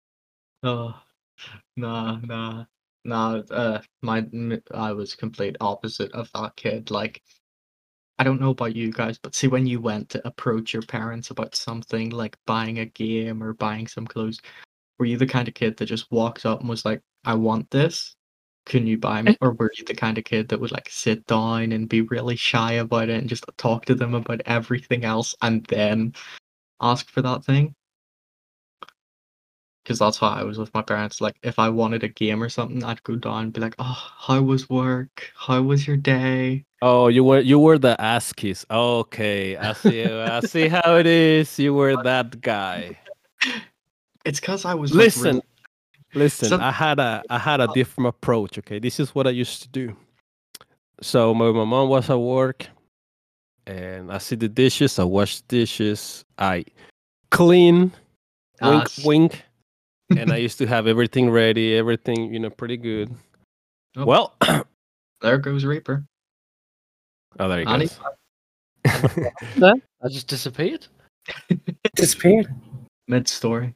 Oh, 0.63 0.99
nah, 1.77 2.17
nah, 2.23 2.65
nah. 3.03 3.41
Uh, 3.51 3.81
my 4.01 4.25
I 4.73 4.93
was 4.93 5.13
complete 5.13 5.55
opposite 5.61 6.11
of 6.13 6.29
that 6.33 6.55
kid. 6.55 6.89
Like, 6.89 7.21
I 8.17 8.23
don't 8.23 8.41
know 8.41 8.49
about 8.51 8.75
you 8.75 8.91
guys, 8.91 9.19
but 9.19 9.35
see, 9.35 9.47
when 9.47 9.67
you 9.67 9.79
went 9.79 10.09
to 10.09 10.27
approach 10.27 10.73
your 10.73 10.81
parents 10.83 11.29
about 11.29 11.55
something 11.55 12.09
like 12.09 12.35
buying 12.47 12.79
a 12.79 12.85
game 12.85 13.43
or 13.43 13.53
buying 13.53 13.87
some 13.87 14.07
clothes, 14.07 14.39
were 14.97 15.05
you 15.05 15.17
the 15.17 15.27
kind 15.27 15.47
of 15.47 15.53
kid 15.53 15.77
that 15.77 15.85
just 15.85 16.11
walked 16.11 16.45
up 16.47 16.61
and 16.61 16.69
was 16.69 16.83
like, 16.85 17.01
"I 17.25 17.35
want 17.35 17.69
this"? 17.71 18.15
Can 18.65 18.87
you 18.87 18.97
buy 18.97 19.21
me? 19.21 19.37
Or 19.41 19.53
were 19.53 19.71
you 19.77 19.85
the 19.85 19.93
kind 19.93 20.17
of 20.17 20.23
kid 20.23 20.49
that 20.49 20.59
would 20.59 20.71
like 20.71 20.89
sit 20.89 21.25
down 21.27 21.71
and 21.71 21.87
be 21.87 22.01
really 22.01 22.35
shy 22.35 22.73
about 22.73 23.09
it 23.09 23.19
and 23.19 23.29
just 23.29 23.45
talk 23.57 23.85
to 23.85 23.95
them 23.95 24.15
about 24.15 24.41
everything 24.45 25.05
else 25.05 25.35
and 25.41 25.63
then 25.67 26.13
ask 26.81 27.09
for 27.09 27.21
that 27.21 27.45
thing? 27.45 27.75
because 29.85 29.99
that's 29.99 30.17
how 30.17 30.29
I 30.29 30.43
was 30.43 30.57
with 30.57 30.73
my 30.73 30.81
parents. 30.81 31.21
Like, 31.21 31.35
if 31.43 31.59
I 31.59 31.69
wanted 31.69 32.03
a 32.03 32.07
game 32.07 32.41
or 32.41 32.49
something, 32.49 32.83
I'd 32.83 33.03
go 33.03 33.15
down 33.15 33.43
and 33.43 33.53
be 33.53 33.61
like, 33.61 33.75
"Oh, 33.77 34.11
how 34.17 34.41
was 34.41 34.67
work? 34.67 35.31
How 35.35 35.61
was 35.61 35.85
your 35.85 35.95
day?" 35.95 36.65
Oh, 36.81 37.07
you 37.07 37.23
were 37.23 37.39
you 37.39 37.59
were 37.59 37.77
the 37.77 37.99
ass 38.01 38.33
kiss. 38.33 38.65
Okay, 38.71 39.55
I 39.55 39.73
see. 39.73 40.03
I 40.03 40.39
see 40.39 40.67
how 40.69 40.97
it 40.97 41.05
is. 41.05 41.59
You 41.59 41.75
were 41.75 42.01
that 42.03 42.41
guy. 42.41 42.97
It's 44.25 44.39
because 44.39 44.65
I 44.65 44.73
was 44.73 44.91
like, 44.91 45.05
Listen, 45.05 45.23
really- 45.23 45.41
listen. 46.15 46.49
Some- 46.49 46.61
I 46.61 46.71
had 46.71 46.99
a 46.99 47.23
I 47.29 47.37
had 47.37 47.59
a 47.61 47.69
oh. 47.69 47.73
different 47.73 48.07
approach. 48.07 48.57
Okay, 48.57 48.79
this 48.79 48.99
is 48.99 49.13
what 49.13 49.27
I 49.27 49.31
used 49.31 49.61
to 49.63 49.69
do. 49.69 49.95
So 51.01 51.33
my 51.33 51.51
my 51.51 51.65
mom 51.65 51.89
was 51.89 52.09
at 52.09 52.19
work, 52.19 52.67
and 53.67 54.11
I 54.11 54.17
see 54.17 54.35
the 54.35 54.49
dishes. 54.49 54.99
I 54.99 55.03
wash 55.03 55.41
the 55.41 55.59
dishes. 55.59 56.25
I 56.37 56.65
clean. 57.31 57.91
Ah, 58.61 58.69
wink, 58.69 58.89
wink. 59.05 59.43
And 60.15 60.31
I 60.31 60.37
used 60.37 60.59
to 60.59 60.67
have 60.67 60.85
everything 60.85 61.31
ready, 61.31 61.75
everything 61.75 62.31
you 62.31 62.37
know, 62.39 62.51
pretty 62.51 62.77
good. 62.77 63.09
Oh. 63.97 64.05
Well, 64.05 64.35
there 65.21 65.39
goes 65.39 65.65
Reaper. 65.65 66.05
oh, 67.39 67.49
there 67.49 67.61
he 67.61 67.65
And 67.65 67.81
goes. 67.81 67.99
I 70.03 70.07
just 70.07 70.27
disappeared. 70.27 70.85
Disappeared. 71.95 72.53
Mid 73.07 73.27
story. 73.27 73.73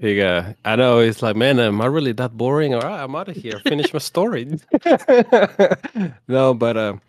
Yeah, 0.00 0.52
I 0.64 0.76
know. 0.76 0.98
It's 0.98 1.22
like, 1.22 1.36
man, 1.36 1.58
am 1.58 1.80
I 1.80 1.86
really 1.86 2.12
that 2.12 2.36
boring? 2.36 2.74
All 2.74 2.80
right, 2.82 3.02
I'm 3.02 3.14
out 3.14 3.28
of 3.28 3.36
here. 3.36 3.60
Finish 3.66 3.92
my 3.92 3.98
story. 3.98 4.58
no, 6.28 6.54
but 6.54 6.76
um, 6.76 7.00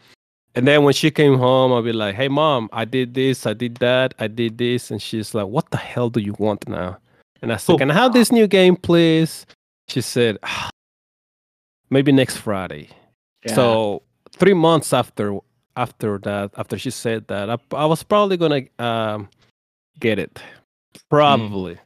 and 0.55 0.67
then 0.67 0.83
when 0.83 0.93
she 0.93 1.11
came 1.11 1.38
home, 1.38 1.71
I'll 1.73 1.81
be 1.83 1.93
like, 1.93 2.15
hey, 2.15 2.27
mom, 2.29 2.69
I 2.71 2.85
did 2.85 3.13
this, 3.13 3.45
I 3.45 3.53
did 3.53 3.75
that, 3.77 4.13
I 4.19 4.27
did 4.27 4.57
this, 4.57 4.89
and 4.91 5.01
she's 5.01 5.33
like, 5.33 5.47
what 5.47 5.69
the 5.71 5.77
hell 5.77 6.09
do 6.09 6.19
you 6.19 6.33
want 6.39 6.67
now? 6.67 6.97
And 7.41 7.51
I 7.53 7.57
said, 7.57 7.73
Oh. 7.73 7.77
can 7.77 7.91
I 7.91 7.93
have 7.93 8.13
this 8.13 8.31
new 8.31 8.47
game, 8.47 8.75
please? 8.75 9.45
She 9.89 10.01
said, 10.01 10.38
"Ah, 10.43 10.69
maybe 11.89 12.11
next 12.11 12.38
Friday. 12.38 12.89
Yeah. 13.45 13.55
So 13.55 14.01
three 14.33 14.53
months 14.53 14.93
after 14.93 15.38
after 15.75 16.17
that, 16.19 16.51
after 16.57 16.77
she 16.77 16.89
said 16.91 17.27
that, 17.27 17.49
I, 17.49 17.57
I 17.73 17.85
was 17.85 18.03
probably 18.03 18.38
gonna 18.38 18.63
um 18.79 19.29
get 19.99 20.19
it. 20.19 20.39
Probably. 21.09 21.77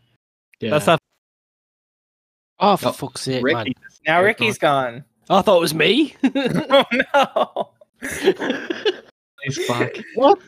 Yeah. 0.62 0.70
That's 0.72 0.88
after 0.88 1.04
Oh, 2.60 2.78
for 2.78 2.90
Oh, 2.90 2.92
fuck's 2.92 3.22
sake, 3.22 3.44
Ricky. 3.44 3.76
Now 4.06 4.22
Ricky's 4.24 4.58
gone. 4.58 4.94
man! 4.94 5.06
I 5.30 5.42
thought 5.42 5.58
it 5.58 5.62
was 5.62 5.74
me. 5.74 6.16
Oh 6.24 6.84
no. 6.92 7.72
He's 9.44 9.68
back. 9.68 9.96
what? 10.16 10.40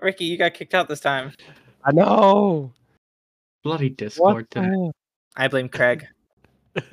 Ricky, 0.00 0.24
you 0.26 0.36
got 0.38 0.54
kicked 0.54 0.74
out 0.74 0.88
this 0.88 1.00
time. 1.00 1.32
I 1.84 1.92
know. 1.92 2.72
Bloody 3.64 3.90
Discord 3.90 4.48
today. 4.50 4.68
the- 4.68 4.92
I 5.36 5.48
blame 5.48 5.68
Craig. 5.68 6.06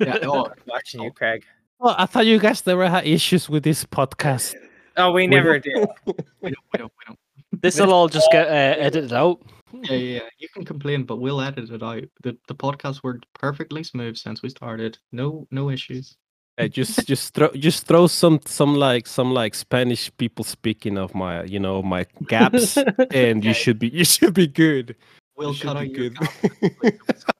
Yeah. 0.00 0.18
Oh, 0.24 0.50
Watching 0.66 1.02
you, 1.02 1.12
Craig. 1.12 1.44
Oh, 1.80 1.94
I 1.96 2.06
thought 2.06 2.26
you 2.26 2.40
guys 2.40 2.66
never 2.66 2.88
had 2.88 3.06
issues 3.06 3.48
with 3.48 3.62
this 3.62 3.84
podcast. 3.84 4.56
Oh, 4.96 5.12
we 5.12 5.28
never 5.28 5.60
did. 5.60 5.74
we 6.06 6.50
don't. 6.50 6.64
We 6.72 6.78
don't. 6.78 6.92
We 6.98 7.04
don't. 7.06 7.18
This 7.62 7.78
will 7.78 7.92
all 7.92 8.08
just 8.08 8.28
get 8.32 8.48
uh, 8.48 8.80
edited 8.82 9.12
out. 9.12 9.40
Yeah, 9.72 9.92
yeah, 9.92 9.96
yeah. 9.96 10.28
You 10.38 10.48
can 10.48 10.64
complain, 10.64 11.04
but 11.04 11.16
we'll 11.16 11.40
edit 11.40 11.70
it 11.70 11.82
out. 11.82 12.04
The 12.22 12.36
the 12.48 12.54
podcast 12.54 13.02
worked 13.02 13.26
perfectly 13.34 13.82
smooth 13.82 14.16
since 14.16 14.42
we 14.42 14.48
started. 14.48 14.98
No, 15.12 15.46
no 15.50 15.70
issues. 15.70 16.16
Hey, 16.56 16.68
just 16.68 17.06
just 17.06 17.34
throw 17.34 17.50
just 17.52 17.86
throw 17.86 18.06
some 18.06 18.40
some 18.46 18.74
like 18.74 19.06
some 19.06 19.32
like 19.32 19.54
Spanish 19.54 20.10
people 20.16 20.44
speaking 20.44 20.96
of 20.96 21.14
my 21.14 21.44
you 21.44 21.58
know 21.58 21.82
my 21.82 22.06
gaps, 22.28 22.78
and 23.10 23.44
you 23.44 23.52
should 23.52 23.78
be 23.78 23.88
you 23.88 24.04
should 24.04 24.34
be 24.34 24.46
good. 24.46 24.96
We'll 25.36 25.52
should 25.52 25.66
cut 25.66 25.76
out 25.76 25.90
your 25.90 26.10
good. 26.10 26.16
comments 26.16 26.58
and 26.62 26.78
play 26.78 26.98
some 27.16 27.34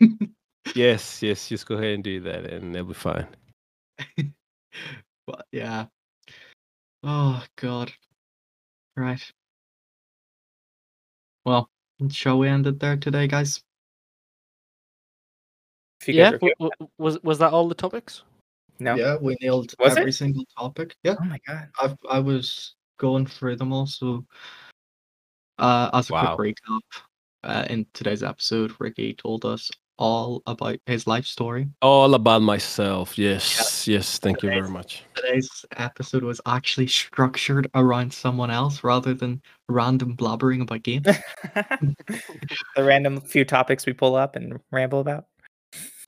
music. 0.00 0.30
yes, 0.76 1.22
yes, 1.22 1.48
just 1.48 1.66
go 1.66 1.76
ahead 1.76 1.94
and 1.94 2.04
do 2.04 2.20
that, 2.20 2.44
and 2.44 2.76
it'll 2.76 2.88
be 2.88 2.94
fine. 2.94 3.26
But 5.26 5.46
yeah. 5.52 5.86
Oh 7.02 7.44
god. 7.56 7.92
Right. 8.96 9.22
Well, 11.44 11.68
shall 12.10 12.38
we 12.38 12.48
end 12.48 12.66
it 12.66 12.78
there 12.78 12.96
today, 12.96 13.26
guys? 13.26 13.62
Yeah, 16.06 16.32
guys 16.32 16.40
w- 16.40 16.54
w- 16.58 16.90
was 16.98 17.22
was 17.22 17.38
that 17.38 17.52
all 17.52 17.68
the 17.68 17.74
topics? 17.74 18.22
No. 18.78 18.96
Yeah, 18.96 19.16
we 19.20 19.36
nailed 19.40 19.74
Was 19.78 19.96
every 19.96 20.10
it? 20.10 20.14
single 20.14 20.44
topic. 20.58 20.96
Yeah, 21.02 21.16
Oh 21.20 21.24
my 21.24 21.38
god. 21.46 21.68
I've 21.80 21.96
I 22.10 22.18
was 22.18 22.74
going 22.98 23.26
through 23.26 23.56
them 23.56 23.72
all. 23.72 23.86
So, 23.86 24.24
uh, 25.58 25.90
as 25.92 26.10
a 26.10 26.12
Wow. 26.12 26.36
quick 26.36 26.56
recap, 26.68 26.80
uh, 27.44 27.64
in 27.70 27.86
today's 27.92 28.22
episode, 28.22 28.72
Ricky 28.80 29.14
told 29.14 29.44
us 29.44 29.70
all 29.98 30.42
about 30.46 30.78
his 30.86 31.06
life 31.06 31.26
story. 31.26 31.68
All 31.80 32.14
about 32.14 32.42
myself. 32.42 33.18
Yes, 33.18 33.86
yes. 33.86 34.18
Thank 34.18 34.42
you 34.42 34.50
very 34.50 34.68
much. 34.68 35.04
Today's 35.14 35.64
episode 35.76 36.22
was 36.24 36.40
actually 36.46 36.86
structured 36.86 37.70
around 37.74 38.12
someone 38.12 38.50
else 38.50 38.82
rather 38.82 39.14
than 39.14 39.42
random 39.68 40.16
blabbering 40.16 40.62
about 40.62 40.82
games. 40.82 41.06
the 42.76 42.84
random 42.84 43.20
few 43.20 43.44
topics 43.44 43.86
we 43.86 43.92
pull 43.92 44.16
up 44.16 44.36
and 44.36 44.60
ramble 44.70 45.00
about. 45.00 45.26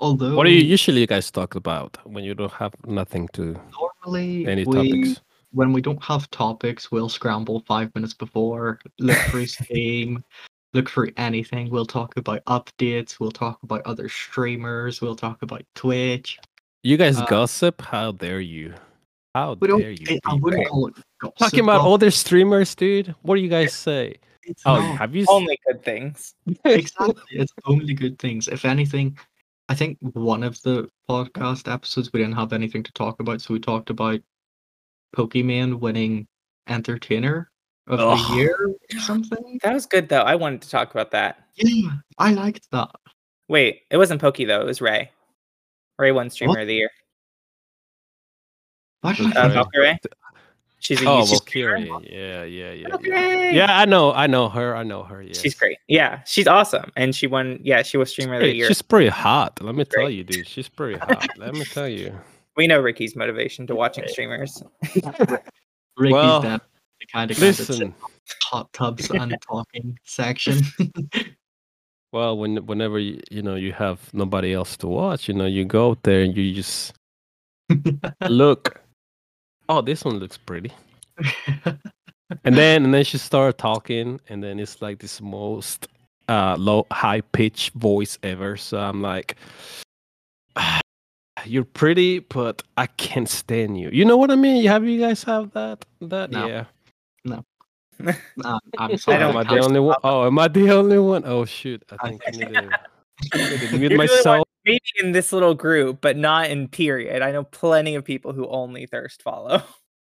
Although 0.01 0.37
What 0.37 0.45
do 0.45 0.51
you 0.51 0.63
usually 0.63 1.07
guys 1.07 1.31
talk 1.31 1.55
about 1.55 1.99
when 2.05 2.25
you 2.25 2.35
don't 2.35 2.53
have 2.53 2.75
nothing 2.87 3.29
to 3.35 3.57
normally 4.05 4.47
any 4.47 4.65
we, 4.65 4.75
topics? 4.75 5.21
when 5.53 5.73
we 5.73 5.81
don't 5.81 6.03
have 6.03 6.31
topics, 6.31 6.91
we'll 6.91 7.09
scramble 7.09 7.61
five 7.67 7.95
minutes 7.95 8.13
before, 8.13 8.81
look 8.99 9.17
through 9.31 9.47
Steam, 9.47 10.25
look 10.75 10.89
for 10.89 11.09
anything. 11.17 11.71
We'll 11.71 11.87
talk 11.87 12.17
about 12.17 12.45
updates. 12.45 13.19
We'll 13.21 13.31
talk 13.33 13.63
about 13.63 13.83
other 13.87 14.09
streamers. 14.09 15.01
We'll 15.01 15.17
talk 15.17 15.43
about 15.43 15.63
Twitch. 15.75 16.39
You 16.83 16.97
guys 16.97 17.19
uh, 17.19 17.25
gossip? 17.27 17.81
How 17.81 18.13
dare 18.13 18.41
you? 18.41 18.75
How 19.35 19.55
We 19.59 19.69
don't. 19.69 19.81
dare 19.81 19.91
you? 19.93 20.07
I- 20.25 20.33
I 20.33 20.35
wouldn't 20.35 20.69
call 20.69 20.89
it 20.89 20.95
gossip, 21.21 21.37
Talking 21.39 21.61
about 21.61 21.83
but 21.83 21.93
other 21.93 22.11
streamers, 22.11 22.75
dude. 22.75 23.15
What 23.23 23.37
do 23.37 23.41
you 23.41 23.49
guys 23.49 23.73
say? 23.73 24.17
It's 24.43 24.63
Oh, 24.67 24.79
not. 24.79 24.99
have 24.99 25.15
you? 25.15 25.23
s- 25.23 25.29
Only 25.31 25.59
good 25.67 25.83
things. 25.83 26.35
exactly. 26.65 27.15
It's 27.31 27.53
only 27.65 27.95
good 27.95 28.19
things. 28.19 28.49
If 28.49 28.65
anything, 28.67 29.17
I 29.71 29.75
think 29.75 29.97
one 30.01 30.43
of 30.43 30.61
the 30.63 30.91
podcast 31.09 31.73
episodes 31.73 32.13
we 32.13 32.21
didn't 32.21 32.35
have 32.35 32.53
anything 32.53 32.83
to 32.83 32.93
talk 32.93 33.21
about, 33.21 33.41
so 33.41 33.55
we 33.55 33.61
talked 33.61 33.89
about 33.89 34.21
Pokimane 35.17 35.79
winning 35.79 36.27
Entertainer 36.69 37.51
of 37.87 38.01
Ugh. 38.01 38.19
the 38.31 38.37
Year 38.37 38.71
or 38.95 39.01
something. 39.01 39.59
That 39.63 39.75
was 39.75 39.87
good 39.87 40.09
though. 40.09 40.23
I 40.23 40.35
wanted 40.35 40.63
to 40.63 40.71
talk 40.71 40.91
about 40.91 41.11
that. 41.13 41.39
Yeah, 41.57 41.91
I 42.19 42.33
liked 42.33 42.71
that. 42.73 42.91
Wait, 43.49 43.83
it 43.91 43.97
wasn't 43.97 44.21
Pokey 44.21 44.45
though. 44.45 44.61
It 44.61 44.67
was 44.67 44.81
Rae. 44.81 45.11
Rae 45.99 46.13
won 46.13 46.31
Streamer 46.31 46.61
of 46.61 46.67
the 46.67 46.75
Year. 46.75 46.91
Why 49.03 49.13
did 49.15 49.27
Who's 49.27 49.37
I 49.37 49.49
Uh, 49.61 49.65
Rae? 49.77 49.99
She's 50.81 51.01
a 51.01 51.09
Oh, 51.09 51.25
she's, 51.25 51.41
Valkyrae. 51.41 51.87
Yeah, 52.11 52.45
yeah, 52.45 52.45
yeah, 52.45 52.73
yeah. 52.73 52.89
Valkyrae! 52.89 53.55
Yeah, 53.55 53.79
I 53.79 53.87
know, 53.87 54.13
I 54.13 54.27
know 54.27 54.51
her. 54.51 54.77
I 54.77 54.83
know 54.83 55.03
her. 55.03 55.23
Yeah, 55.23 55.33
she's 55.33 55.55
great. 55.55 55.79
Yeah, 55.89 56.23
she's 56.27 56.47
awesome, 56.47 56.91
and 56.97 57.15
she 57.15 57.27
won. 57.27 57.59
Yeah, 57.63 57.83
she 57.83 57.97
was 57.97 58.11
Streamer 58.11 58.35
of 58.35 58.41
the 58.43 58.55
Year. 58.55 58.67
She's 58.67 58.83
pretty 58.83 59.09
hot. 59.09 59.63
Let 59.63 59.75
me 59.77 59.85
tell 59.87 60.05
Great. 60.05 60.15
you, 60.15 60.25
dude. 60.25 60.47
She's 60.47 60.69
pretty 60.69 60.99
hot. 61.03 61.27
Let 61.39 61.55
me 61.55 61.65
tell 61.65 61.89
you. 61.89 62.15
We 62.57 62.67
know 62.67 62.81
Ricky's 62.81 63.17
motivation 63.17 63.67
to 63.69 63.75
watching 63.75 64.05
streamers. 64.09 64.63
Ricky's 64.95 65.41
Well, 65.97 66.41
that 66.43 66.63
the 67.07 67.13
kind 67.13 67.31
of 67.31 67.37
guy 67.37 67.47
that 67.47 67.55
sits 67.55 67.71
in 67.71 67.89
Listen, 67.89 67.95
hot 68.43 68.73
tubs 68.73 69.11
and 69.11 69.37
talking 69.49 69.99
section. 70.05 70.61
well, 72.13 72.37
when 72.37 72.65
whenever 72.67 72.99
you, 72.99 73.21
you 73.31 73.43
know 73.43 73.55
you 73.55 73.73
have 73.73 74.13
nobody 74.13 74.53
else 74.53 74.77
to 74.79 74.87
watch, 74.87 75.29
you 75.29 75.35
know, 75.35 75.47
you 75.47 75.65
go 75.65 75.91
out 75.91 76.03
there 76.03 76.23
and 76.23 76.37
you 76.37 76.55
just 76.55 76.95
look. 78.29 78.81
Oh, 79.69 79.81
this 79.81 80.05
one 80.05 80.19
looks 80.19 80.37
pretty. 80.37 80.73
And 82.45 82.57
then 82.57 82.85
and 82.85 82.95
then 82.95 83.05
she 83.05 83.19
started 83.19 83.59
talking, 83.59 84.21
and 84.29 84.43
then 84.43 84.59
it's 84.59 84.81
like 84.83 84.99
this 84.99 85.21
most 85.21 85.89
uh 86.29 86.57
low 86.59 86.87
high 86.91 87.21
pitch 87.21 87.71
voice 87.75 88.19
ever. 88.23 88.57
So 88.57 88.79
I'm 88.79 89.03
like, 89.03 89.37
you're 91.45 91.65
pretty, 91.65 92.21
but 92.21 92.63
I 92.77 92.87
can't 92.87 93.29
stand 93.29 93.79
you. 93.79 93.91
You 93.91 94.05
know 94.05 94.17
what 94.17 94.31
I 94.31 94.37
mean? 94.37 94.65
Have 94.67 94.85
you 94.85 94.99
guys 94.99 95.23
have 95.25 95.53
that? 95.53 95.85
That 96.01 96.31
No. 96.31 96.47
yeah. 96.47 96.65
Um, 98.45 98.61
I'm 98.79 98.97
sorry. 98.99 99.23
am 99.23 99.37
I 99.37 99.45
the 99.45 99.59
only 99.61 99.81
one? 99.81 99.97
Oh, 100.05 100.27
am 100.27 100.39
I 100.39 100.49
the 100.49 100.71
only 100.71 100.99
one? 100.99 101.23
Oh 101.25 101.45
shoot! 101.45 101.83
I 101.91 101.97
I 102.01 102.09
think 102.09 102.23
I 102.27 102.31
need 102.31 102.49
to, 102.55 102.71
I 103.35 103.51
need 103.51 103.61
to 103.71 103.79
mute 103.79 103.97
myself. 103.97 104.47
Maybe 104.65 104.81
in 105.03 105.13
this 105.13 105.33
little 105.33 105.55
group, 105.55 106.01
but 106.01 106.17
not 106.17 106.51
in 106.51 106.69
period. 106.69 107.21
I 107.23 107.33
know 107.33 107.45
plenty 107.45 107.95
of 107.97 108.05
people 108.05 108.33
who 108.33 108.49
only 108.49 108.87
thirst 108.87 109.23
follow. 109.23 109.63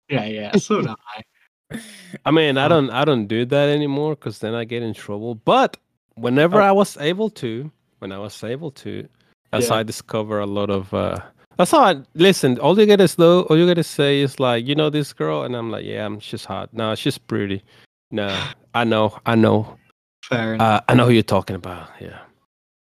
Yeah, 0.08 0.24
yeah. 0.24 0.56
So 0.56 0.82
do 0.82 0.88
I. 1.72 1.80
I 2.26 2.30
mean, 2.32 2.58
I 2.58 2.64
Oh. 2.66 2.68
don't, 2.68 2.90
I 2.90 3.04
don't 3.04 3.28
do 3.28 3.44
that 3.46 3.68
anymore 3.68 4.16
because 4.16 4.40
then 4.40 4.54
I 4.56 4.64
get 4.64 4.82
in 4.82 4.92
trouble. 4.92 5.36
But 5.36 5.76
whenever 6.16 6.60
Oh. 6.60 6.64
I 6.64 6.72
was 6.72 6.96
able 6.98 7.30
to, 7.30 7.70
when 8.00 8.10
I 8.10 8.18
was 8.18 8.42
able 8.42 8.72
to, 8.82 9.06
as 9.52 9.68
Yeah. 9.68 9.76
I 9.76 9.82
discover 9.84 10.40
a 10.40 10.46
lot 10.46 10.68
of. 10.68 10.92
uh 10.92 11.18
I 11.58 12.02
listen. 12.14 12.58
All 12.58 12.78
you 12.78 12.86
gotta 12.86 13.08
slow, 13.08 13.42
all 13.42 13.56
you 13.58 13.66
gotta 13.66 13.84
say 13.84 14.20
is 14.20 14.40
like, 14.40 14.66
you 14.66 14.74
know, 14.74 14.90
this 14.90 15.12
girl, 15.12 15.42
and 15.42 15.54
I'm 15.54 15.70
like, 15.70 15.84
yeah, 15.84 16.06
I'm, 16.06 16.20
she's 16.20 16.44
hot. 16.44 16.72
No, 16.72 16.94
she's 16.94 17.18
pretty. 17.18 17.62
No, 18.10 18.28
I 18.74 18.84
know, 18.84 19.18
I 19.26 19.34
know, 19.34 19.76
Fair 20.24 20.54
enough. 20.54 20.66
uh, 20.66 20.80
I 20.88 20.94
know 20.94 21.06
who 21.06 21.12
you're 21.12 21.22
talking 21.22 21.56
about. 21.56 21.90
Yeah. 22.00 22.18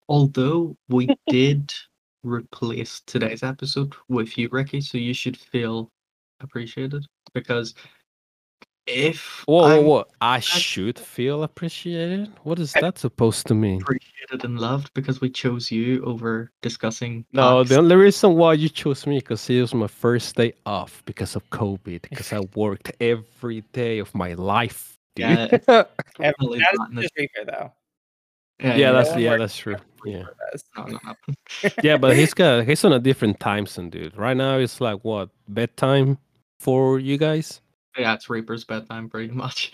Although 0.09 0.75
we 0.89 1.09
did 1.27 1.73
replace 2.23 3.01
today's 3.05 3.43
episode 3.43 3.93
with 4.09 4.37
you, 4.37 4.49
Ricky, 4.51 4.81
so 4.81 4.97
you 4.97 5.13
should 5.13 5.37
feel 5.37 5.91
appreciated 6.41 7.05
because 7.33 7.75
if 8.87 9.43
Whoa, 9.47 9.61
whoa, 9.61 9.77
I'm 9.79 9.85
whoa! 9.85 10.05
I 10.21 10.39
should 10.39 10.99
feel 10.99 11.43
appreciated. 11.43 12.31
What 12.43 12.59
is 12.59 12.75
I- 12.75 12.81
that 12.81 12.97
supposed 12.99 13.47
to 13.47 13.55
mean? 13.55 13.81
appreciated 13.81 14.43
and 14.43 14.59
loved 14.59 14.93
because 14.93 15.21
we 15.21 15.29
chose 15.29 15.71
you 15.71 16.03
over 16.03 16.51
discussing 16.61 17.25
No, 17.33 17.59
PAX. 17.59 17.69
the 17.69 17.77
only 17.77 17.95
reason 17.95 18.35
why 18.35 18.53
you 18.53 18.69
chose 18.69 19.05
me 19.07 19.19
because 19.19 19.49
it 19.49 19.61
was 19.61 19.73
my 19.73 19.87
first 19.87 20.35
day 20.35 20.53
off 20.65 21.01
because 21.05 21.35
of 21.35 21.47
COVID. 21.49 22.03
Because 22.09 22.31
I 22.33 22.41
worked 22.55 22.91
every 22.99 23.61
day 23.73 23.99
of 23.99 24.13
my 24.15 24.33
life. 24.33 24.97
dude. 25.15 25.29
Yeah, 25.29 25.47
it's 25.51 25.65
definitely 26.19 26.59
That 26.59 26.75
not 26.77 26.89
in 26.91 27.01
just 27.01 27.13
Reaper 27.17 27.45
though. 27.45 27.71
yeah, 28.59 28.75
yeah, 28.75 28.91
that's 28.91 29.09
yeah. 29.11 29.17
yeah, 29.31 29.37
that's 29.37 29.57
true. 29.57 29.75
Yeah, 30.05 30.23
yeah, 31.83 31.97
but 31.97 32.15
he's 32.15 32.33
got 32.33 32.65
he's 32.65 32.83
on 32.85 32.93
a 32.93 32.99
different 32.99 33.39
time 33.39 33.65
zone, 33.65 33.89
dude. 33.89 34.15
Right 34.15 34.37
now 34.37 34.57
it's 34.57 34.79
like 34.81 34.99
what 35.03 35.29
bedtime 35.47 36.17
for 36.59 36.99
you 36.99 37.17
guys? 37.17 37.61
Yeah, 37.97 38.13
it's 38.13 38.29
Reaper's 38.29 38.63
bedtime 38.63 39.09
pretty 39.09 39.33
much. 39.33 39.71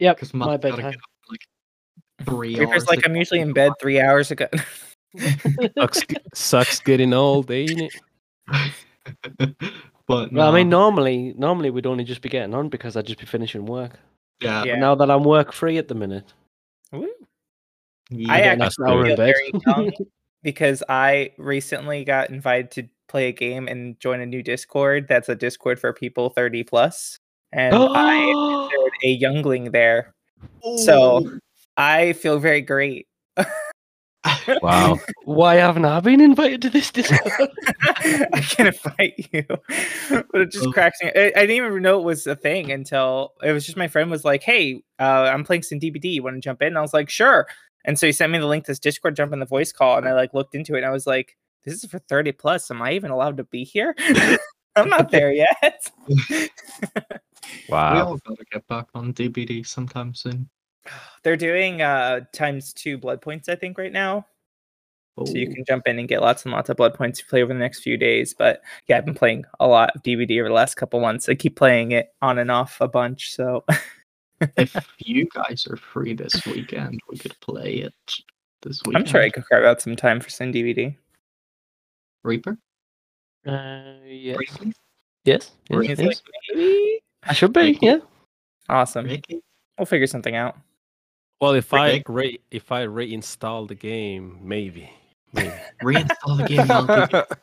Yep, 0.00 0.16
Because 0.16 0.34
my 0.34 0.46
Matt's 0.46 0.62
bedtime. 0.62 0.80
get 0.92 0.94
up 0.94 1.00
like 1.30 1.40
three 2.26 2.56
Reaper's 2.58 2.82
hours 2.82 2.86
like 2.88 3.00
I'm 3.06 3.16
usually 3.16 3.40
in 3.40 3.52
bed 3.52 3.72
three 3.80 4.00
hours 4.00 4.30
ago. 4.30 4.46
Sucks, 5.78 6.00
sucks 6.34 6.80
getting 6.80 7.12
old, 7.14 7.48
ain't 7.50 7.80
it? 7.80 7.92
but 10.08 10.32
Well, 10.32 10.50
I 10.50 10.54
mean, 10.54 10.68
normally, 10.68 11.34
normally 11.38 11.70
we'd 11.70 11.86
only 11.86 12.02
just 12.04 12.20
be 12.22 12.28
getting 12.28 12.54
on 12.54 12.68
because 12.68 12.96
I'd 12.96 13.06
just 13.06 13.20
be 13.20 13.26
finishing 13.26 13.66
work. 13.66 13.98
yeah, 14.40 14.64
Yeah. 14.64 14.76
Now 14.76 14.94
that 14.96 15.10
I'm 15.10 15.22
work 15.24 15.52
free 15.52 15.78
at 15.78 15.86
the 15.88 15.94
minute, 15.94 16.32
Woo. 16.92 17.08
yeah, 18.10 18.32
I 18.32 18.40
actually 18.40 18.50
an 18.52 18.58
That's 18.58 18.66
extra 18.78 18.90
hour 18.90 19.02
good. 19.04 19.10
in 19.10 19.16
feel 19.16 19.24
very 19.26 19.50
young 19.66 19.92
because 20.42 20.82
I 20.88 21.30
recently 21.38 22.04
got 22.04 22.30
invited 22.30 22.70
to 22.72 22.88
play 23.08 23.28
a 23.28 23.32
game 23.32 23.68
and 23.68 23.98
join 24.00 24.20
a 24.20 24.26
new 24.26 24.42
Discord. 24.42 25.06
That's 25.08 25.28
a 25.28 25.34
Discord 25.36 25.78
for 25.78 25.92
people 25.92 26.30
30 26.30 26.64
plus, 26.64 27.18
and 27.54 27.74
I 27.78 28.20
considered 28.70 28.92
a 29.04 29.08
youngling 29.08 29.70
there. 29.70 30.12
So 30.76 31.38
I 31.76 32.12
feel 32.14 32.38
very 32.38 32.60
great. 32.60 33.06
Wow. 34.62 34.98
Why 35.24 35.56
haven't 35.56 35.84
I 35.84 36.00
been 36.00 36.20
invited 36.20 36.62
to 36.62 36.70
this 36.70 36.90
Discord? 36.90 37.20
I 37.82 38.40
can't 38.40 38.74
invite 38.74 39.28
you, 39.32 39.44
but 40.08 40.40
it 40.40 40.50
just 40.50 40.66
Oh. 40.66 40.72
cracks 40.72 40.98
me. 41.02 41.10
I, 41.14 41.26
I 41.36 41.46
didn't 41.46 41.50
even 41.66 41.82
know 41.82 41.98
it 41.98 42.04
was 42.04 42.26
a 42.26 42.34
thing 42.36 42.70
until 42.72 43.32
it 43.42 43.52
was 43.52 43.66
just 43.66 43.76
my 43.76 43.86
friend 43.88 44.10
was 44.10 44.24
like, 44.24 44.42
"Hey, 44.42 44.82
uh, 44.98 45.30
I'm 45.32 45.44
playing 45.44 45.62
some 45.62 45.78
DBD. 45.78 46.06
You 46.06 46.22
want 46.22 46.36
to 46.36 46.40
jump 46.40 46.62
in?" 46.62 46.68
And 46.68 46.78
I 46.78 46.80
was 46.80 46.94
like, 46.94 47.10
"Sure." 47.10 47.46
And 47.84 47.98
so 47.98 48.06
he 48.06 48.12
sent 48.12 48.32
me 48.32 48.38
the 48.38 48.46
link 48.46 48.64
to 48.64 48.70
this 48.72 48.78
Discord, 48.78 49.14
jump 49.16 49.32
in 49.34 49.40
the 49.40 49.46
voice 49.46 49.72
call, 49.72 49.98
and 49.98 50.08
I 50.08 50.14
like 50.14 50.32
looked 50.32 50.54
into 50.54 50.74
it, 50.74 50.78
and 50.78 50.86
I 50.86 50.90
was 50.90 51.06
like, 51.06 51.36
"This 51.64 51.84
is 51.84 51.90
for 51.90 51.98
30 51.98 52.32
plus. 52.32 52.70
Am 52.70 52.80
I 52.82 52.92
even 52.92 53.10
allowed 53.10 53.36
to 53.38 53.44
be 53.44 53.64
here?" 53.64 53.94
I'm 54.76 54.88
not 54.88 55.10
there 55.10 55.32
yet. 55.32 55.90
We 57.68 57.72
Wow. 57.72 58.06
all 58.06 58.16
gotta 58.18 58.44
get 58.50 58.66
back 58.68 58.86
on 58.94 59.12
DBD 59.12 59.66
sometime 59.66 60.14
soon. 60.14 60.48
They're 61.22 61.36
doing 61.36 61.82
uh 61.82 62.20
times 62.32 62.72
two 62.72 62.98
blood 62.98 63.20
points, 63.22 63.48
I 63.48 63.54
think, 63.56 63.78
right 63.78 63.92
now. 63.92 64.26
So 65.26 65.32
you 65.32 65.48
Oh, 65.48 65.54
can 65.54 65.64
jump 65.64 65.86
in 65.86 65.98
and 66.00 66.08
get 66.08 66.20
lots 66.22 66.44
and 66.44 66.52
lots 66.52 66.68
of 66.70 66.76
blood 66.76 66.94
points 66.94 67.20
to 67.20 67.26
play 67.26 67.42
over 67.42 67.52
the 67.54 67.58
next 67.60 67.80
few 67.82 67.96
days. 67.96 68.34
But 68.36 68.62
yeah, 68.88 68.98
I've 68.98 69.04
been 69.04 69.14
playing 69.14 69.44
a 69.60 69.66
lot 69.66 69.90
of 69.94 70.02
DBD 70.02 70.40
over 70.40 70.48
the 70.48 70.54
last 70.54 70.74
couple 70.74 71.00
months. 71.00 71.28
I 71.28 71.34
keep 71.36 71.54
playing 71.56 71.92
it 71.92 72.12
on 72.20 72.38
and 72.38 72.50
off 72.50 72.80
a 72.80 72.88
bunch. 72.88 73.32
So 73.32 73.64
if 74.56 74.74
you 74.98 75.28
guys 75.32 75.66
are 75.70 75.76
free 75.76 76.14
this 76.14 76.44
weekend, 76.46 76.98
we 77.08 77.16
could 77.16 77.38
play 77.40 77.74
it 77.74 77.94
this 78.62 78.82
weekend. 78.84 79.06
I'm 79.06 79.10
sure 79.10 79.22
I 79.22 79.30
could 79.30 79.46
carve 79.48 79.64
out 79.64 79.80
some 79.80 79.94
time 79.94 80.20
for 80.20 80.30
some 80.30 80.52
DBD. 80.52 80.96
Reaper. 82.24 82.58
uh, 83.46 83.94
yes. 84.04 84.36
Briefly? 84.36 84.72
Yes. 85.24 85.52
Or 85.70 85.82
yes, 85.84 85.98
He's 85.98 86.06
yes. 86.08 86.22
like, 86.26 86.56
maybe. 86.56 86.93
I 87.26 87.32
should 87.32 87.52
be. 87.52 87.60
Ricky? 87.60 87.86
Yeah. 87.86 87.98
Awesome. 88.68 89.06
Ricky? 89.06 89.40
We'll 89.78 89.86
figure 89.86 90.06
something 90.06 90.34
out. 90.36 90.56
Well, 91.40 91.52
if 91.54 91.74
I 91.74 92.02
re 92.08 92.38
if 92.50 92.70
I 92.72 92.86
reinstall 92.86 93.66
the 93.68 93.74
game, 93.74 94.38
maybe. 94.42 94.90
maybe. 95.32 95.52
Reinstall 95.82 96.38
the 96.38 96.44
game. 96.46 96.70
I'll 96.70 96.86
give 96.86 97.12
you, 97.12 97.36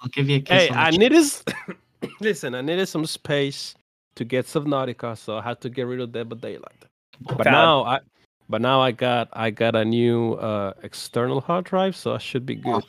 I'll 0.00 0.08
give 0.10 0.28
you 0.28 0.36
a 0.36 0.40
kiss 0.40 0.62
hey, 0.64 0.68
on 0.70 0.76
I 0.76 0.90
cheek. 0.90 1.00
needed 1.00 1.18
s- 1.18 1.44
listen. 2.20 2.54
I 2.54 2.60
needed 2.60 2.86
some 2.86 3.06
space 3.06 3.74
to 4.16 4.24
get 4.24 4.46
Subnautica, 4.46 5.16
so 5.16 5.38
I 5.38 5.42
had 5.42 5.60
to 5.62 5.70
get 5.70 5.82
rid 5.86 6.00
of 6.00 6.12
Dead 6.12 6.28
by 6.28 6.36
Daylight. 6.36 6.84
But 7.20 7.44
Valid. 7.44 7.52
now 7.52 7.84
I, 7.84 8.00
But 8.48 8.60
now 8.60 8.80
I 8.80 8.90
got 8.92 9.28
I 9.32 9.50
got 9.50 9.76
a 9.76 9.84
new 9.84 10.34
uh, 10.34 10.72
external 10.82 11.40
hard 11.40 11.64
drive, 11.64 11.94
so 11.96 12.14
I 12.14 12.18
should 12.18 12.44
be 12.44 12.56
good. 12.56 12.84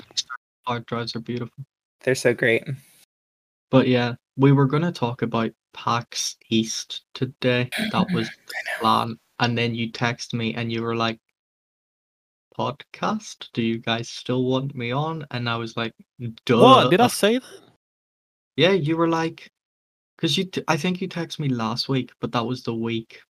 Hard 0.66 0.86
drives 0.88 1.16
are 1.16 1.20
beautiful. 1.20 1.64
They're 2.02 2.16
so 2.16 2.34
great. 2.34 2.64
But 3.70 3.88
yeah, 3.88 4.16
we 4.36 4.52
were 4.52 4.66
gonna 4.66 4.92
talk 4.92 5.22
about 5.22 5.52
PAX 5.74 6.36
East 6.50 7.04
today. 7.14 7.70
That 7.92 8.08
was 8.14 8.28
the 8.30 8.80
plan. 8.80 9.20
And 9.40 9.58
then 9.58 9.74
you 9.76 9.92
text 9.92 10.34
me 10.34 10.54
and 10.56 10.72
you 10.72 10.82
were 10.82 10.96
like, 10.96 11.20
podcast? 12.58 13.48
Do 13.54 13.62
you 13.62 13.78
guys 13.80 14.10
still 14.10 14.44
want 14.46 14.76
me 14.76 14.92
on? 14.92 15.26
And 15.32 15.50
I 15.50 15.56
was 15.56 15.78
like, 15.78 15.94
duh. 16.46 16.60
What 16.62 16.92
did 16.92 17.00
I 17.02 17.08
say 17.08 17.38
that? 17.38 17.46
Yeah, 18.58 18.72
you 18.72 18.98
were 18.98 19.08
like, 19.08 19.50
because 20.18 20.38
you, 20.38 20.44
t- 20.46 20.64
I 20.68 20.76
think 20.76 21.00
you 21.02 21.08
texted 21.08 21.40
me 21.40 21.48
last 21.50 21.88
week, 21.88 22.12
but 22.20 22.32
that 22.34 22.46
was 22.46 22.64
the 22.64 22.74
week. 22.74 23.22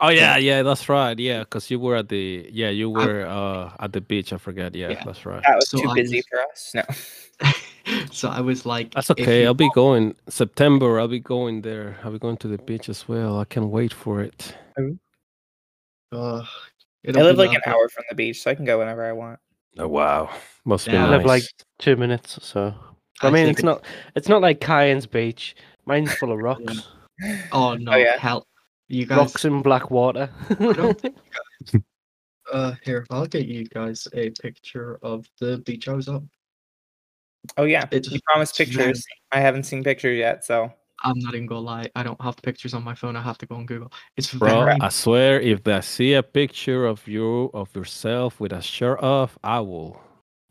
Oh 0.00 0.08
yeah, 0.08 0.36
yeah, 0.36 0.64
that's 0.64 0.88
right. 0.88 1.16
Yeah, 1.16 1.40
because 1.40 1.70
you 1.70 1.78
were 1.78 1.94
at 1.94 2.08
the 2.08 2.48
yeah, 2.50 2.70
you 2.70 2.92
I- 2.96 3.06
were 3.06 3.26
uh 3.26 3.70
at 3.78 3.92
the 3.92 4.00
beach. 4.00 4.32
I 4.32 4.36
forget. 4.38 4.74
Yeah, 4.74 4.88
Yeah. 4.88 5.04
that's 5.04 5.24
right. 5.24 5.40
That 5.46 5.54
was 5.56 5.68
So 5.68 5.78
too 5.78 5.90
I 5.90 5.94
busy 5.94 6.16
was- 6.16 6.26
for 6.26 6.40
us. 6.40 6.74
No. 7.44 7.48
so 8.12 8.28
I 8.28 8.40
was 8.40 8.64
like, 8.66 8.94
That's 8.94 9.10
okay. 9.10 9.46
I'll 9.46 9.54
be 9.54 9.70
going 9.74 10.14
September. 10.28 11.00
I'll 11.00 11.08
be 11.08 11.20
going 11.20 11.62
there. 11.62 11.98
I'll 12.04 12.12
be 12.12 12.18
going 12.18 12.36
to 12.38 12.48
the 12.48 12.58
beach 12.58 12.88
as 12.88 13.08
well. 13.08 13.38
I 13.40 13.44
can't 13.44 13.68
wait 13.68 13.92
for 13.92 14.20
it. 14.20 14.54
Uh, 16.12 16.44
I 17.06 17.10
live 17.10 17.38
like 17.38 17.52
an 17.54 17.62
hour 17.66 17.88
from 17.88 18.04
the 18.08 18.14
beach, 18.14 18.42
so 18.42 18.50
I 18.50 18.54
can 18.54 18.64
go 18.64 18.78
whenever 18.78 19.04
I 19.04 19.12
want. 19.12 19.40
Oh 19.78 19.88
wow, 19.88 20.30
must 20.64 20.86
be 20.86 20.92
Yeah. 20.92 21.06
I 21.06 21.10
live 21.10 21.24
like 21.24 21.44
two 21.78 21.96
minutes, 21.96 22.36
or 22.36 22.40
so 22.42 22.74
I, 23.22 23.28
I 23.28 23.30
mean 23.30 23.46
think 23.46 23.58
it's 23.58 23.64
not 23.64 23.84
it's 24.14 24.28
not 24.28 24.42
like 24.42 24.60
Cayenne's 24.60 25.06
beach. 25.06 25.56
Mine's 25.86 26.12
full 26.14 26.32
of 26.32 26.38
rocks, 26.42 26.88
Oh 27.52 27.74
no, 27.74 27.96
yeah. 27.96 28.18
hell, 28.18 28.46
you 28.88 29.06
guys. 29.06 29.18
rocks 29.18 29.44
in 29.44 29.62
black 29.62 29.90
water. 29.90 30.28
Uh, 32.52 32.74
here 32.84 33.06
I'll 33.08 33.24
get 33.24 33.46
you 33.46 33.64
guys 33.68 34.06
a 34.12 34.28
picture 34.30 34.98
of 35.02 35.26
the 35.40 35.58
beach 35.58 35.88
I 35.88 35.94
was 35.94 36.08
at. 36.08 36.20
Oh 37.56 37.64
yeah, 37.64 37.86
It's 37.90 38.10
you 38.10 38.20
promised 38.30 38.58
it's 38.60 38.70
very- 38.70 38.88
pictures. 38.88 39.04
I 39.32 39.40
haven't 39.40 39.64
seen 39.64 39.82
pictures 39.82 40.16
yet, 40.18 40.44
so 40.44 40.72
I'm 41.04 41.18
not 41.18 41.34
even 41.34 41.46
gonna 41.46 41.60
lie, 41.60 41.88
I 41.96 42.02
don't 42.04 42.20
have 42.22 42.36
pictures 42.42 42.74
on 42.74 42.84
my 42.84 42.94
phone. 42.94 43.16
I 43.16 43.22
have 43.22 43.38
to 43.38 43.46
go 43.46 43.56
on 43.56 43.66
Google. 43.66 43.92
It's 44.16 44.32
Bro, 44.32 44.64
very 44.64 44.78
I 44.80 44.88
swear, 44.88 45.40
if 45.40 45.66
I 45.66 45.80
see 45.80 46.12
a 46.14 46.22
picture 46.22 46.86
of 46.86 47.06
you 47.08 47.50
of 47.54 47.74
yourself 47.74 48.38
with 48.40 48.52
a 48.52 48.62
shirt 48.62 49.02
off, 49.02 49.36
I 49.42 49.58
will, 49.60 50.00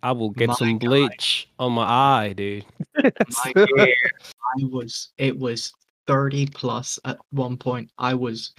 I 0.04 0.12
will 0.12 0.32
get 0.32 0.50
My 0.50 0.56
some 0.56 0.78
God. 0.78 0.88
bleach 0.90 1.48
on 1.60 1.72
my 1.74 1.84
eye, 1.84 2.34
dude. 2.36 2.66
my 2.98 3.54
God, 3.56 3.68
I 3.80 4.64
was 4.64 5.10
it 5.18 5.38
was 5.40 5.72
30 6.08 6.48
plus 6.48 7.00
at 7.06 7.18
one 7.30 7.56
point. 7.56 7.90
I 7.98 8.14
was 8.14 8.54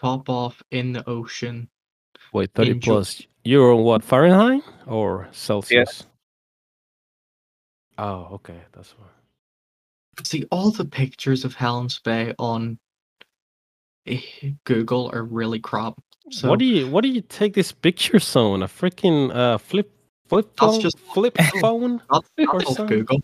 top 0.00 0.28
off 0.28 0.60
in 0.72 0.92
the 0.92 1.08
ocean. 1.08 1.68
Wait, 2.32 2.50
thirty 2.54 2.72
Enjoy- 2.72 2.94
plus. 2.94 3.22
You're 3.44 3.72
on 3.72 3.84
what 3.84 4.02
Fahrenheit 4.02 4.62
or 4.86 5.28
Celsius? 5.30 6.04
Oh, 7.98 8.28
okay, 8.32 8.60
that's 8.72 8.90
fine. 8.90 9.06
See 10.24 10.44
all 10.50 10.70
the 10.70 10.84
pictures 10.84 11.44
of 11.44 11.54
Helens 11.54 11.98
Bay 12.00 12.34
on 12.38 12.78
eh, 14.06 14.20
Google 14.64 15.10
are 15.12 15.24
really 15.24 15.58
crap. 15.60 15.94
So 16.30 16.48
what 16.50 16.58
do 16.58 16.64
you 16.64 16.88
what 16.88 17.02
do 17.02 17.08
you 17.08 17.20
take 17.20 17.54
these 17.54 17.72
pictures 17.72 18.34
on? 18.34 18.62
A 18.62 18.66
freaking 18.66 19.34
uh 19.34 19.58
flip 19.58 19.90
flip 20.28 20.46
That's 20.56 20.72
phone? 20.74 20.80
just- 20.80 20.98
flip 20.98 21.36
phone? 21.60 22.02
That's, 22.10 22.28
Or 22.38 22.58
that's 22.60 22.70
off 22.70 22.76
something. 22.76 22.98
Google. 23.04 23.22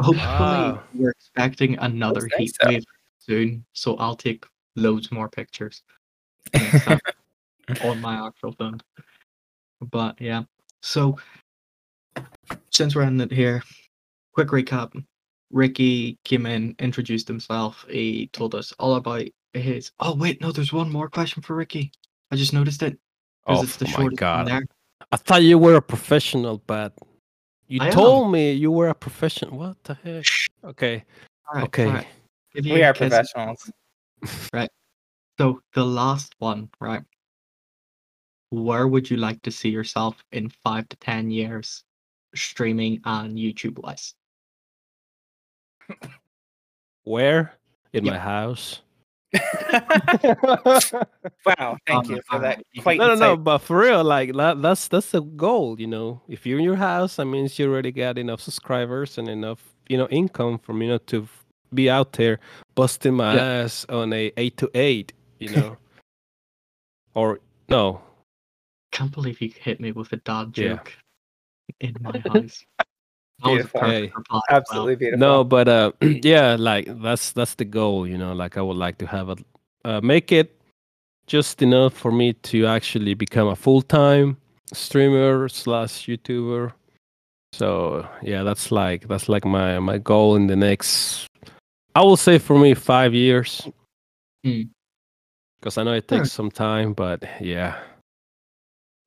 Hopefully, 0.00 0.18
Wow. 0.18 0.82
we're 0.94 1.10
expecting 1.10 1.78
another 1.78 2.22
nice, 2.22 2.38
heat 2.38 2.56
though. 2.60 2.68
wave 2.70 2.84
soon, 3.20 3.64
so 3.72 3.96
I'll 3.96 4.16
take 4.16 4.44
loads 4.74 5.12
more 5.12 5.28
pictures 5.28 5.82
on 7.84 8.00
my 8.00 8.26
actual 8.26 8.52
phone. 8.52 8.80
But 9.80 10.20
yeah, 10.20 10.42
so 10.82 11.18
since 12.70 12.94
we're 12.94 13.02
ending 13.02 13.26
it 13.30 13.34
here, 13.34 13.62
quick 14.34 14.48
recap. 14.48 14.92
Ricky 15.50 16.18
came 16.24 16.46
in, 16.46 16.74
introduced 16.78 17.28
himself. 17.28 17.84
He 17.88 18.28
told 18.28 18.54
us 18.54 18.72
all 18.78 18.94
about 18.94 19.24
his. 19.52 19.92
Oh 20.00 20.14
wait, 20.14 20.40
no, 20.40 20.50
there's 20.50 20.72
one 20.72 20.90
more 20.90 21.08
question 21.08 21.42
for 21.42 21.54
Ricky. 21.54 21.92
I 22.30 22.36
just 22.36 22.54
noticed 22.54 22.82
it 22.82 22.98
because 23.46 23.60
Oh 23.60 23.64
it's 23.64 23.76
the 23.76 23.84
my 23.84 23.90
shortest 23.90 24.18
god. 24.18 24.48
there. 24.48 24.62
I 25.10 25.16
thought 25.16 25.42
you 25.42 25.58
were 25.58 25.74
a 25.76 25.82
professional, 25.82 26.62
but 26.66 26.94
you 27.68 27.80
I 27.80 27.88
am. 27.88 27.92
told 27.92 28.32
me 28.32 28.52
you 28.52 28.70
were 28.70 28.88
a 28.88 28.94
professional. 28.94 29.58
What 29.58 29.82
the 29.84 29.94
heck? 29.94 30.24
Okay. 30.64 31.04
All 31.48 31.56
right, 31.56 31.64
Okay. 31.64 31.86
all 31.86 31.92
right. 31.92 32.06
Give 32.54 32.66
you 32.66 32.74
we 32.74 32.82
are 32.82 32.94
professionals. 32.94 33.70
right. 34.54 34.70
So 35.38 35.60
the 35.74 35.84
last 35.84 36.34
one, 36.38 36.70
right? 36.80 37.02
Where 38.50 38.86
would 38.86 39.10
you 39.10 39.16
like 39.16 39.42
to 39.42 39.50
see 39.50 39.70
yourself 39.70 40.22
in 40.32 40.48
five 40.48 40.88
to 40.90 40.96
ten 40.96 41.30
years, 41.30 41.84
streaming 42.34 43.00
on 43.04 43.34
YouTube 43.34 43.78
wise? 43.82 44.14
Where? 47.04 47.52
In 47.92 48.04
Yeah. 48.04 48.12
my 48.12 48.18
house. 48.18 48.80
wow, 49.32 49.40
thank 51.86 52.06
Um, 52.06 52.10
you 52.10 52.20
for 52.28 52.38
that. 52.40 52.62
you- 52.72 52.82
Quite 52.82 52.98
no, 52.98 53.08
no, 53.08 53.14
no. 53.14 53.36
But 53.36 53.58
for 53.58 53.78
real, 53.78 54.04
like 54.04 54.34
that, 54.34 54.60
that's 54.62 54.88
that's 54.88 55.14
a 55.14 55.20
goal. 55.20 55.80
You 55.80 55.86
know, 55.86 56.22
if 56.28 56.46
you're 56.46 56.58
in 56.58 56.64
your 56.64 56.76
house, 56.76 57.16
that 57.16 57.24
means 57.26 57.58
you 57.58 57.70
already 57.70 57.92
got 57.92 58.18
enough 58.18 58.40
subscribers 58.40 59.18
and 59.18 59.28
enough, 59.28 59.62
you 59.88 59.96
know, 59.96 60.06
income 60.08 60.58
from 60.58 60.82
you 60.82 60.88
know 60.88 60.98
to 60.98 61.22
f- 61.22 61.44
be 61.74 61.88
out 61.88 62.12
there 62.12 62.38
busting 62.74 63.14
my 63.14 63.34
Yeah. 63.34 63.44
ass 63.64 63.86
on 63.88 64.12
a 64.12 64.32
eight 64.36 64.56
to 64.58 64.70
eight. 64.74 65.12
You 65.38 65.50
know, 65.56 65.76
or 67.14 67.40
no, 67.68 68.00
Can't 68.92 69.10
believe 69.12 69.40
you 69.40 69.50
hit 69.58 69.80
me 69.80 69.92
with 69.92 70.12
a 70.12 70.16
dad 70.18 70.56
Yeah. 70.56 70.74
joke 70.76 70.92
in 71.80 71.94
my 72.00 72.18
house. 72.28 72.64
That 72.78 72.86
Beautiful. 73.44 73.80
Hey. 73.80 74.02
reply. 74.14 74.40
as. 74.50 74.56
Absolutely 74.56 74.96
beautiful. 74.96 75.18
No, 75.18 75.44
but 75.44 75.68
uh, 75.68 75.92
yeah, 76.22 76.56
like 76.58 76.86
that's 77.02 77.32
that's 77.32 77.54
the 77.56 77.64
goal, 77.64 78.06
you 78.06 78.16
know. 78.16 78.32
Like 78.32 78.56
I 78.56 78.62
would 78.62 78.76
like 78.76 78.98
to 78.98 79.06
have 79.06 79.28
a 79.30 79.36
uh, 79.84 80.00
make 80.00 80.30
it 80.30 80.60
just 81.26 81.62
enough 81.62 81.94
for 81.94 82.12
me 82.12 82.34
to 82.34 82.66
actually 82.66 83.14
become 83.14 83.48
a 83.48 83.56
full 83.56 83.82
time 83.82 84.36
streamer 84.72 85.48
slash 85.48 86.06
YouTuber. 86.06 86.72
So 87.52 88.06
yeah, 88.22 88.44
that's 88.44 88.70
like 88.70 89.08
that's 89.08 89.28
like 89.28 89.44
my 89.44 89.78
my 89.80 89.98
goal 89.98 90.36
in 90.36 90.46
the 90.46 90.56
next. 90.56 91.26
I 91.94 92.02
will 92.02 92.16
say 92.16 92.38
for 92.38 92.58
me 92.58 92.74
five 92.74 93.12
years. 93.12 93.66
Hmm. 94.44 94.62
Because 95.60 95.78
I 95.78 95.82
know 95.84 95.92
it 95.94 96.06
Huh. 96.08 96.18
takes 96.18 96.32
some 96.32 96.50
time, 96.50 96.92
but 96.92 97.22
yeah. 97.40 97.78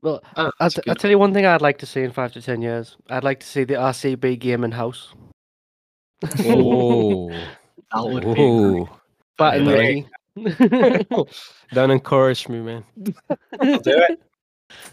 Well, 0.06 0.24
Oh, 0.38 0.52
I'll, 0.60 0.70
t- 0.70 0.82
I'll 0.88 0.96
tell 0.96 1.10
you 1.10 1.18
one 1.20 1.34
thing 1.34 1.46
I'd 1.46 1.62
like 1.62 1.80
to 1.80 1.86
see 1.86 2.02
in 2.04 2.12
five 2.12 2.32
to 2.34 2.42
ten 2.42 2.62
years. 2.62 2.96
I'd 3.10 3.24
like 3.24 3.40
to 3.42 3.48
see 3.48 3.64
the 3.64 3.74
RCB 3.74 4.40
gaming 4.40 4.72
house. 4.72 5.14
Oh, 6.46 7.30
That 7.92 8.04
would 8.04 8.24
be 8.24 8.42
oh, 8.42 8.90
Bat 9.38 9.58
and 9.58 10.06
Yeah. 10.36 11.02
Don't 11.74 11.92
encourage 11.92 12.48
me, 12.50 12.60
man. 12.62 12.84
I'll 13.60 13.80
do 13.80 13.98
it. 14.10 14.20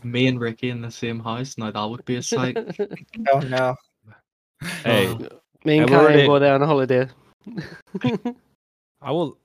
me 0.05 0.27
and 0.29 0.41
Ricky 0.41 0.71
in 0.71 0.81
the 0.81 0.91
same 0.91 1.19
house. 1.21 1.59
Now 1.59 1.71
that 1.71 1.85
would 1.85 2.05
be 2.05 2.17
a 2.17 2.23
sight. 2.23 2.57
Oh 3.33 3.41
no. 3.41 3.75
Hey, 4.85 5.09
Uh, 5.09 5.19
Me 5.65 5.79
and 5.79 5.91
I've 5.95 6.07
Kyle 6.09 6.27
go 6.27 6.39
there 6.39 6.55
on 6.55 6.63
a 6.63 6.67
holiday. 6.67 7.09
I 9.01 9.11
will 9.11 9.37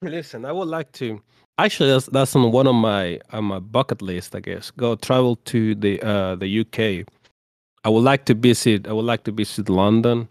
listen. 0.00 0.44
I 0.44 0.52
would 0.52 0.68
like 0.68 0.90
to. 0.92 1.20
Actually, 1.58 1.90
that's 1.90 2.06
that's 2.06 2.34
on 2.34 2.50
one 2.50 2.66
of 2.66 2.74
my 2.74 3.20
on 3.32 3.44
my 3.44 3.58
bucket 3.58 4.02
list. 4.02 4.34
I 4.34 4.40
guess 4.40 4.70
go 4.70 4.96
travel 4.96 5.36
to 5.36 5.74
the 5.74 6.00
uh 6.02 6.34
the 6.36 6.48
UK. 6.60 7.06
I 7.84 7.88
would 7.88 8.04
like 8.04 8.24
to 8.26 8.34
visit. 8.34 8.86
I 8.86 8.92
would 8.92 9.04
like 9.04 9.24
to 9.24 9.32
visit 9.32 9.68
London. 9.68 10.28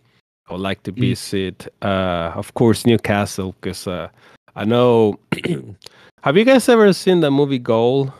I 0.50 0.54
would 0.54 0.62
like 0.62 0.84
to 0.84 0.92
Mm. 0.92 1.00
visit, 1.00 1.68
uh, 1.82 2.32
of 2.36 2.54
course, 2.54 2.86
Newcastle 2.86 3.54
because 3.62 3.88
uh, 3.88 4.10
I 4.56 4.66
know. 4.66 5.20
have 6.24 6.38
you 6.38 6.44
guys 6.46 6.68
ever 6.70 6.92
seen 6.94 7.20
the 7.22 7.30
movie 7.32 7.60
Goal? 7.60 8.14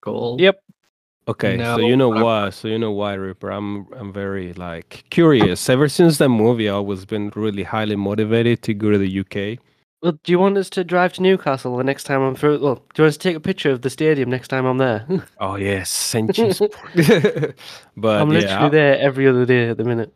goal. 0.00 0.36
Yep. 0.40 0.60
Okay, 1.28 1.56
No, 1.56 1.76
so 1.76 1.86
you 1.86 1.96
know 1.96 2.10
but 2.10 2.18
I- 2.18 2.22
why. 2.22 2.50
So 2.50 2.68
you 2.68 2.78
know 2.78 2.90
why, 2.92 3.14
Ripper. 3.14 3.50
I'm 3.50 3.86
I'm 3.94 4.12
very 4.12 4.52
like 4.54 5.04
curious. 5.10 5.68
Ever 5.68 5.88
since 5.88 6.18
that 6.18 6.28
movie, 6.28 6.68
I 6.68 6.72
always 6.74 7.04
been 7.04 7.30
really 7.34 7.62
highly 7.62 7.96
motivated 7.96 8.62
to 8.62 8.74
go 8.74 8.90
to 8.90 8.98
the 8.98 9.08
UK. 9.22 9.58
Well, 10.02 10.18
do 10.24 10.32
you 10.32 10.38
want 10.40 10.56
us 10.58 10.68
to 10.70 10.82
drive 10.82 11.12
to 11.14 11.22
Newcastle 11.22 11.76
the 11.76 11.84
next 11.84 12.04
time 12.04 12.22
I'm 12.22 12.34
through? 12.34 12.58
Well, 12.60 12.74
do 12.74 12.80
you 12.98 13.04
want 13.04 13.08
us 13.10 13.16
to 13.18 13.22
take 13.28 13.36
a 13.36 13.40
picture 13.40 13.70
of 13.70 13.82
the 13.82 13.90
stadium 13.90 14.28
next 14.30 14.48
time 14.48 14.66
I'm 14.66 14.78
there? 14.78 15.06
Oh 15.38 15.54
yes, 15.56 15.90
St. 15.90 16.32
James 16.32 16.58
but 17.96 18.20
I'm 18.20 18.32
yeah, 18.32 18.38
literally 18.40 18.66
I- 18.66 18.68
there 18.68 18.98
every 18.98 19.28
other 19.28 19.46
day 19.46 19.68
at 19.68 19.76
the 19.76 19.84
minute. 19.84 20.12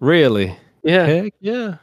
really, 0.00 0.56
Yeah. 0.84 1.06
heck 1.06 1.32
yeah, 1.40 1.76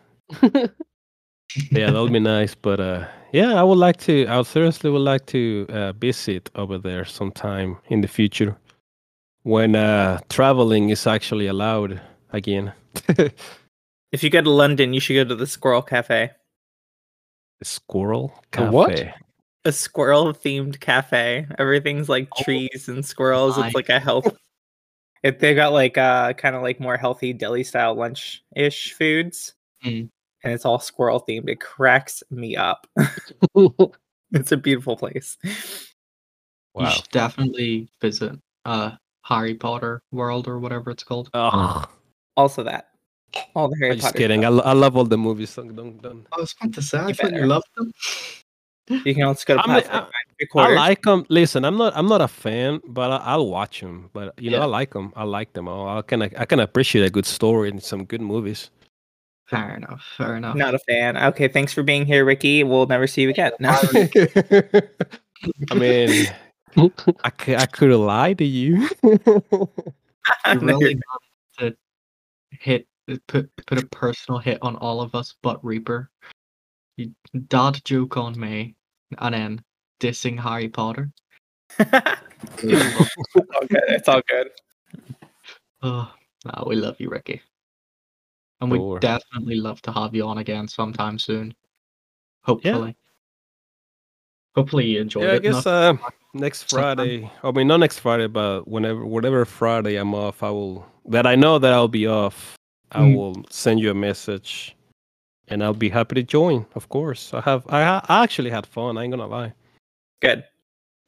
yeah, 1.72 1.92
that 1.92 2.00
would 2.02 2.14
be 2.14 2.20
nice. 2.20 2.56
But 2.56 2.80
uh, 2.80 3.08
yeah, 3.34 3.54
I 3.60 3.64
would 3.64 3.78
like 3.78 3.98
to. 4.08 4.26
I 4.28 4.38
would 4.38 4.48
seriously 4.48 4.90
would 4.90 5.00
like 5.02 5.26
to 5.28 5.66
uh, 5.70 5.92
visit 5.94 6.50
over 6.56 6.78
there 6.78 7.04
sometime 7.06 7.78
in 7.90 8.02
the 8.02 8.08
future 8.08 8.56
when 9.44 9.76
uh, 9.76 10.20
traveling 10.30 10.90
is 10.90 11.06
actually 11.06 11.48
allowed 11.48 12.00
again. 12.32 12.72
If 14.14 14.24
you 14.24 14.30
go 14.30 14.42
to 14.42 14.50
London, 14.50 14.94
you 14.94 15.00
should 15.02 15.16
go 15.16 15.26
to 15.26 15.36
the 15.36 15.48
Squirrel 15.48 15.82
Cafe. 15.82 16.32
Squirrel 17.64 18.34
The 18.52 18.58
Cafe. 18.60 18.70
what? 18.72 19.08
a 19.66 19.72
squirrel 19.72 20.34
themed 20.34 20.80
cafe. 20.82 21.48
Everything's 21.58 22.10
like 22.10 22.28
Oh 22.38 22.44
trees 22.44 22.90
and 22.90 23.06
squirrels. 23.06 23.58
my. 23.58 23.68
It's 23.68 23.76
like 23.76 23.90
a 23.90 24.00
health. 24.00 24.28
It, 25.24 25.40
they 25.40 25.56
got 25.56 25.72
like 25.72 25.98
uh 25.98 26.34
kind 26.34 26.54
of 26.54 26.62
like 26.64 26.82
more 26.82 26.98
healthy 26.98 27.32
deli 27.32 27.64
style 27.64 27.96
lunch 27.96 28.44
ish 28.58 28.92
foods, 28.92 29.54
Mm. 29.86 30.10
and 30.44 30.54
it's 30.54 30.66
all 30.66 30.80
squirrel 30.80 31.24
themed. 31.26 31.48
It 31.48 31.62
cracks 31.62 32.22
me 32.30 32.58
up. 32.58 32.86
it's 34.34 34.52
a 34.52 34.58
beautiful 34.58 34.98
place. 34.98 35.38
You 35.46 35.52
Wow. 36.74 36.90
should 36.90 37.08
definitely 37.12 37.88
visit 38.02 38.34
uh 38.66 38.92
Harry 39.24 39.56
Potter 39.56 40.02
World 40.12 40.50
or 40.50 40.60
whatever 40.60 40.92
it's 40.92 41.04
called. 41.06 41.30
Oh, 41.34 41.86
Also, 42.36 42.64
that 42.64 42.90
all 43.56 43.70
the 43.70 43.76
Harry 43.80 43.92
I'm 43.94 44.00
just 44.00 44.16
kidding. 44.16 44.46
I, 44.46 44.50
lo- 44.50 44.64
I 44.66 44.74
love 44.74 44.96
all 44.98 45.06
the 45.06 45.18
movies. 45.18 45.52
so 45.52 45.64
Don't, 45.64 46.02
don't. 46.02 46.26
I 46.32 46.40
was 46.40 46.54
going 46.54 46.72
to 46.74 46.82
say, 46.82 46.98
I 47.00 47.08
You 47.10 47.14
thought 47.14 47.34
you 47.34 47.46
loved 47.46 47.68
them. 47.76 47.92
You 48.90 49.16
can 49.16 49.24
also 49.24 49.44
go 49.48 49.56
to 49.56 49.62
I 49.64 49.68
mean, 49.76 49.84
platform 49.84 50.12
I- 50.56 50.60
I 50.60 50.74
like 50.76 51.02
them. 51.04 51.26
Listen, 51.30 51.64
I'm 51.64 51.78
not. 51.78 51.94
I'm 51.96 52.08
not 52.08 52.20
a 52.22 52.28
fan, 52.28 52.82
but 52.88 53.12
I, 53.12 53.18
I'll 53.18 53.48
watch 53.48 53.80
them. 53.80 54.10
But 54.14 54.34
you 54.40 54.52
know, 54.52 54.58
Yeah. 54.58 54.64
I 54.64 54.68
like 54.68 54.92
them. 54.94 55.14
I 55.16 55.24
like 55.24 55.54
them. 55.54 55.68
all. 55.70 55.98
I 55.98 56.02
can. 56.02 56.22
I 56.22 56.46
can 56.46 56.60
appreciate 56.60 57.06
a 57.06 57.10
good 57.10 57.26
story 57.26 57.70
and 57.70 57.82
some 57.82 58.04
good 58.06 58.22
movies. 58.22 58.70
Fair 59.50 59.76
enough. 59.78 60.04
Fair 60.18 60.36
enough. 60.36 60.56
Not 60.58 60.76
a 60.76 60.80
fan. 60.80 61.16
Okay, 61.16 61.48
thanks 61.48 61.72
for 61.74 61.82
being 61.84 62.06
here, 62.06 62.26
Ricky. 62.26 62.64
We'll 62.66 62.86
never 62.88 63.08
see 63.08 63.22
you 63.22 63.30
again. 63.30 63.52
No. 63.60 63.70
I 65.72 65.76
mean, 65.76 66.26
I 67.24 67.30
could. 67.30 67.56
I 67.56 67.66
could 67.66 67.92
lie 67.98 68.34
to 68.34 68.44
you. 68.46 68.90
you 69.04 69.20
really 70.46 70.80
you're- 70.80 70.96
got 70.96 71.22
to 71.60 71.76
hit 72.52 72.86
put 73.28 73.50
put 73.68 73.84
a 73.84 73.88
personal 73.88 74.40
hit 74.40 74.60
on 74.62 74.76
all 74.78 75.02
of 75.02 75.16
us 75.16 75.36
but 75.42 75.64
Reaper. 75.64 76.10
You 76.98 77.12
dad 77.48 77.82
joke 77.84 78.18
on 78.18 78.40
me 78.40 78.76
and 79.18 79.34
then 79.34 79.62
dissing 80.00 80.40
Harry 80.40 80.70
Potter. 80.70 81.12
it's 81.80 83.36
all 83.36 83.68
good. 83.68 83.84
It's 83.88 84.10
all 84.10 84.22
good. 84.28 84.50
Oh, 85.86 86.10
no, 86.46 86.64
we 86.66 86.78
love 86.78 86.96
you, 87.02 87.10
Ricky. 87.10 87.42
And 88.62 88.72
we 88.72 88.78
Sure. 88.78 89.00
definitely 89.00 89.56
love 89.56 89.82
to 89.82 89.92
have 89.92 90.16
you 90.16 90.26
on 90.26 90.38
again 90.38 90.66
sometime 90.66 91.20
soon. 91.20 91.54
Hopefully. 92.46 92.96
Hopefully 94.56 94.86
you 94.86 95.02
enjoyed 95.02 95.26
yeah, 95.26 95.34
I 95.34 95.40
guess 95.40 95.68
uh, 95.68 95.98
next 96.34 96.70
Sometime. 96.70 96.96
Friday. 96.96 97.32
I 97.44 97.52
mean, 97.52 97.68
not 97.68 97.82
next 97.82 98.00
Friday, 98.00 98.28
but 98.28 98.66
whenever, 98.66 99.06
whatever 99.06 99.44
Friday 99.44 99.98
I'm 99.98 100.14
off, 100.14 100.42
I 100.42 100.52
will. 100.52 100.86
That 101.06 101.28
I 101.28 101.36
know 101.36 101.60
that 101.60 101.74
I'll 101.74 101.90
be 101.90 102.08
off. 102.08 102.56
I 102.94 103.00
Mm. 103.02 103.16
will 103.16 103.46
send 103.50 103.80
you 103.80 103.92
a 103.92 103.94
message, 103.94 104.76
and 105.48 105.64
I'll 105.64 105.74
be 105.74 105.90
happy 105.90 106.16
to 106.16 106.24
join. 106.24 106.66
Of 106.76 106.90
course, 106.90 107.34
I 107.34 107.42
have. 107.42 107.66
I, 107.70 107.84
ha- 107.84 108.06
I 108.08 108.24
actually 108.24 108.50
had 108.50 108.66
fun. 108.66 108.98
I 108.98 109.04
ain't 109.04 109.12
gonna 109.12 109.28
lie. 109.28 109.54
Good. 110.22 110.44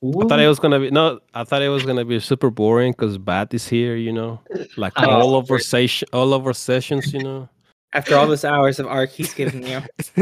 I 0.04 0.28
thought 0.28 0.40
it 0.40 0.48
was 0.48 0.60
gonna 0.60 0.80
be 0.80 0.92
no. 0.92 1.20
I 1.34 1.44
thought 1.46 1.62
it 1.64 1.70
was 1.70 1.84
gonna 1.86 2.06
be 2.06 2.20
super 2.20 2.50
boring 2.52 2.92
because 2.92 3.18
Bat 3.18 3.54
is 3.54 3.68
here. 3.68 3.96
You 3.96 4.14
know, 4.14 4.40
like 4.78 4.94
I 4.98 5.06
know. 5.06 5.12
all 5.14 5.36
of 5.36 5.50
our 5.50 5.58
session, 5.60 6.08
all 6.14 6.34
of 6.34 6.46
our 6.46 6.54
sessions. 6.54 7.14
You 7.14 7.24
know. 7.24 7.50
After 7.94 8.18
all 8.18 8.28
those 8.28 8.44
hours 8.44 8.78
of 8.78 8.88
Ark 8.88 9.10
he's 9.12 9.34
given 9.34 9.66
you, 9.66 9.80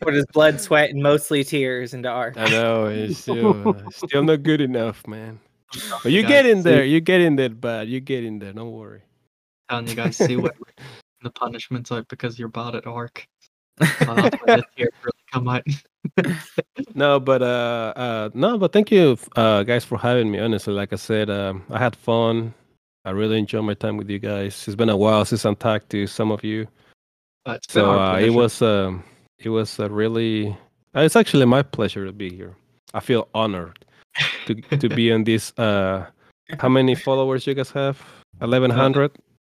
put 0.00 0.14
his 0.14 0.24
blood, 0.32 0.58
sweat, 0.58 0.88
and 0.90 1.02
mostly 1.02 1.44
tears 1.44 1.92
into 1.92 2.08
Ark. 2.08 2.34
I 2.38 2.48
know 2.48 2.86
it's 2.86 3.18
still 3.18 3.68
uh, 3.68 3.90
still 3.90 4.22
not 4.24 4.42
good 4.42 4.60
enough, 4.62 5.06
man. 5.06 5.38
But 6.02 6.10
you 6.12 6.22
get 6.26 6.46
in 6.46 6.62
there. 6.62 6.84
You 6.84 7.00
get 7.00 7.20
in 7.20 7.36
there, 7.36 7.50
Bat. 7.50 7.88
You 7.88 8.00
get 8.00 8.24
in 8.24 8.38
there. 8.38 8.52
Don't 8.52 8.72
worry. 8.72 9.02
Telling 9.70 9.86
you 9.86 9.94
guys 9.94 10.16
see 10.16 10.36
what 10.36 10.56
the 11.22 11.30
punishment's 11.30 11.92
out 11.92 12.08
because 12.08 12.40
you're 12.40 12.48
bad 12.48 12.74
at 12.74 12.88
Ark. 12.88 13.24
So 13.80 14.14
that's 14.14 14.36
why 14.42 14.56
this 14.56 14.64
year 14.76 14.88
really 15.02 15.24
come 15.32 15.48
out. 15.48 15.62
No, 16.94 17.20
but 17.20 17.40
uh, 17.40 17.92
uh, 17.94 18.30
no, 18.34 18.58
but 18.58 18.72
thank 18.72 18.90
you, 18.90 19.16
uh, 19.36 19.62
guys, 19.62 19.84
for 19.84 19.96
having 19.96 20.30
me. 20.30 20.40
Honestly, 20.40 20.72
like 20.72 20.92
I 20.92 20.96
said, 20.96 21.30
um, 21.30 21.62
I 21.70 21.78
had 21.78 21.94
fun. 21.94 22.52
I 23.04 23.10
really 23.10 23.38
enjoyed 23.38 23.64
my 23.64 23.74
time 23.74 23.96
with 23.96 24.10
you 24.10 24.18
guys. 24.18 24.66
It's 24.66 24.74
been 24.74 24.88
a 24.88 24.96
while 24.96 25.24
since 25.24 25.46
I 25.46 25.54
talked 25.54 25.90
to 25.90 26.06
some 26.06 26.32
of 26.32 26.42
you, 26.42 26.66
But 27.44 27.62
so 27.70 28.00
uh, 28.00 28.18
it 28.18 28.30
was 28.30 28.60
um, 28.60 29.04
it 29.38 29.50
was 29.50 29.78
a 29.78 29.88
really. 29.88 30.56
Uh, 30.96 31.00
it's 31.00 31.16
actually 31.16 31.46
my 31.46 31.62
pleasure 31.62 32.04
to 32.06 32.12
be 32.12 32.34
here. 32.34 32.56
I 32.92 33.00
feel 33.00 33.28
honored 33.34 33.84
to 34.46 34.54
to 34.54 34.88
be 34.88 35.12
on 35.14 35.24
this. 35.24 35.52
Uh, 35.56 36.06
how 36.58 36.68
many 36.68 36.94
followers 36.94 37.46
you 37.46 37.54
guys 37.54 37.70
have? 37.70 38.02
Eleven 38.40 38.70
hundred 38.70 39.12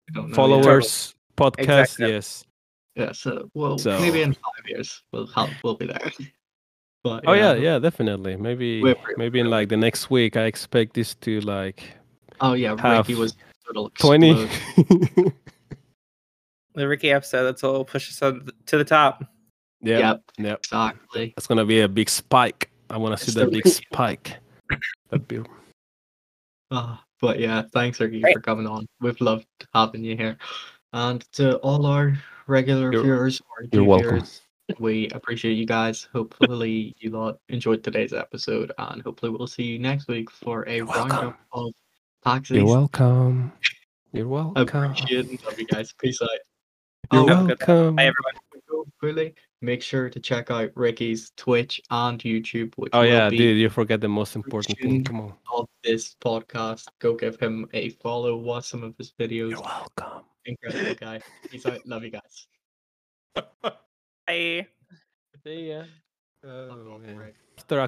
I 0.10 0.14
don't 0.14 0.24
know 0.24 0.28
yet. 0.30 0.36
followers 0.36 1.16
podcast. 1.38 1.60
Exactly. 1.60 2.10
Yes. 2.12 2.44
Yeah, 2.96 3.12
so 3.12 3.50
well, 3.54 3.78
So- 3.78 4.00
maybe 4.00 4.22
in 4.22 4.34
five 4.34 4.66
years 4.68 5.02
we'll 5.12 5.28
have, 5.28 5.50
we'll 5.64 5.76
be 5.76 5.88
there. 5.88 6.12
But 7.04 7.24
Oh 7.28 7.34
yeah, 7.34 7.54
yeah, 7.54 7.78
definitely. 7.78 8.36
Maybe 8.36 8.82
maybe 9.16 9.40
in 9.40 9.52
like 9.52 9.70
the 9.70 9.78
next 9.78 10.10
week, 10.10 10.36
I 10.38 10.46
expect 10.46 10.96
this 10.96 11.14
to 11.22 11.40
like 11.42 11.84
Oh 12.42 12.54
yeah, 12.54 12.76
have 12.82 13.08
Ricky 13.08 13.14
was 13.20 13.36
20. 14.00 14.50
The 16.74 16.88
Ricky 16.88 17.12
episode, 17.12 17.44
that's 17.46 17.64
what 17.64 17.74
will 17.74 17.86
push 17.86 18.10
us 18.10 18.22
on 18.22 18.50
to 18.66 18.78
the 18.78 18.84
top. 18.84 19.24
Yeah, 19.82 20.00
Yep, 20.00 20.22
yep. 20.40 20.58
exactly. 20.60 21.34
That's 21.38 21.48
gonna 21.48 21.64
be 21.66 21.82
a 21.82 21.88
big 21.88 22.10
spike. 22.10 22.70
I 22.90 22.98
want 22.98 23.18
to 23.18 23.24
see 23.32 23.40
that 23.40 23.52
big 23.52 23.68
spike. 23.68 24.38
That'd 25.10 25.28
be 25.28 25.42
Uh, 26.72 26.98
but 27.22 27.40
yeah, 27.40 27.64
thanks 27.74 28.00
Ricky 28.00 28.22
Great. 28.22 28.34
for 28.36 28.42
coming 28.42 28.68
on. 28.68 28.88
We've 29.02 29.20
loved 29.22 29.48
having 29.74 30.04
you 30.04 30.16
here. 30.18 30.38
And 30.94 31.22
to 31.34 31.58
all 31.58 31.86
our 31.86 32.18
regular 32.48 32.92
You're- 32.92 33.04
viewers 33.04 33.42
or 33.42 33.64
you're 33.72 33.82
new 33.82 33.88
welcome. 33.90 34.10
viewers, 34.10 34.42
we 34.80 35.10
appreciate 35.10 35.54
you 35.54 35.66
guys. 35.66 36.08
Hopefully 36.14 36.96
you 37.00 37.10
lot 37.12 37.38
enjoyed 37.50 37.84
today's 37.84 38.14
episode 38.14 38.72
and 38.78 39.02
hopefully 39.02 39.32
we'll 39.32 39.48
see 39.48 39.64
you 39.64 39.80
next 39.80 40.08
week 40.08 40.30
for 40.32 40.64
a 40.68 40.78
You're 40.78 40.86
welcome. 40.86 41.10
roundup 41.10 41.40
of 41.52 41.72
PAX 42.24 42.52
East. 42.52 42.56
You're 42.58 42.66
welcome. 42.66 43.52
You're 44.14 44.26
I 44.26 44.30
welcome. 44.30 44.84
appreciate 44.92 45.26
it. 45.32 45.46
Love 45.46 45.60
you 45.60 45.68
guys. 45.68 45.94
Peace 46.00 46.22
out. 46.22 46.30
You're 47.12 47.22
Oh, 47.24 47.28
Have 47.28 47.46
a 47.46 47.56
good 47.56 47.68
welcome. 47.68 47.96
Bye, 47.98 48.04
everyone. 48.04 48.34
Go 48.70 48.86
quickly, 49.00 49.36
make 49.62 49.82
sure 49.82 50.10
to 50.10 50.20
check 50.20 50.52
out 50.52 50.72
Ricky's 50.76 51.32
Twitch 51.38 51.82
and 51.90 52.20
YouTube, 52.20 52.74
which 52.76 52.92
Oh 52.94 53.02
yeah, 53.02 53.30
dude, 53.30 53.58
you 53.58 53.70
forget 53.70 54.02
the 54.02 54.08
most 54.08 54.36
important 54.36 54.78
thing. 54.80 55.04
Come 55.04 55.22
on. 55.22 55.34
of 55.54 55.68
this 55.84 56.16
podcast. 56.24 56.88
Go 57.00 57.16
give 57.16 57.40
him 57.40 57.68
a 57.74 57.90
follow, 57.90 58.36
watch 58.38 58.66
some 58.66 58.84
of 58.84 58.96
his 58.98 59.14
videos. 59.20 59.52
You're 59.52 59.62
welcome. 59.62 60.24
Incredible 60.46 60.96
guy. 60.96 61.20
Peace 61.50 61.66
out. 61.66 61.86
Love 61.86 62.04
you 62.04 62.12
guys. 62.12 62.48
Bye. 64.28 64.68
See 65.44 65.70
ya. 65.70 65.84
Fuck 66.42 66.52
Oh, 66.52 67.00
man. 67.00 67.18
Rick. 67.18 67.36
After 67.58 67.82
I 67.82 67.84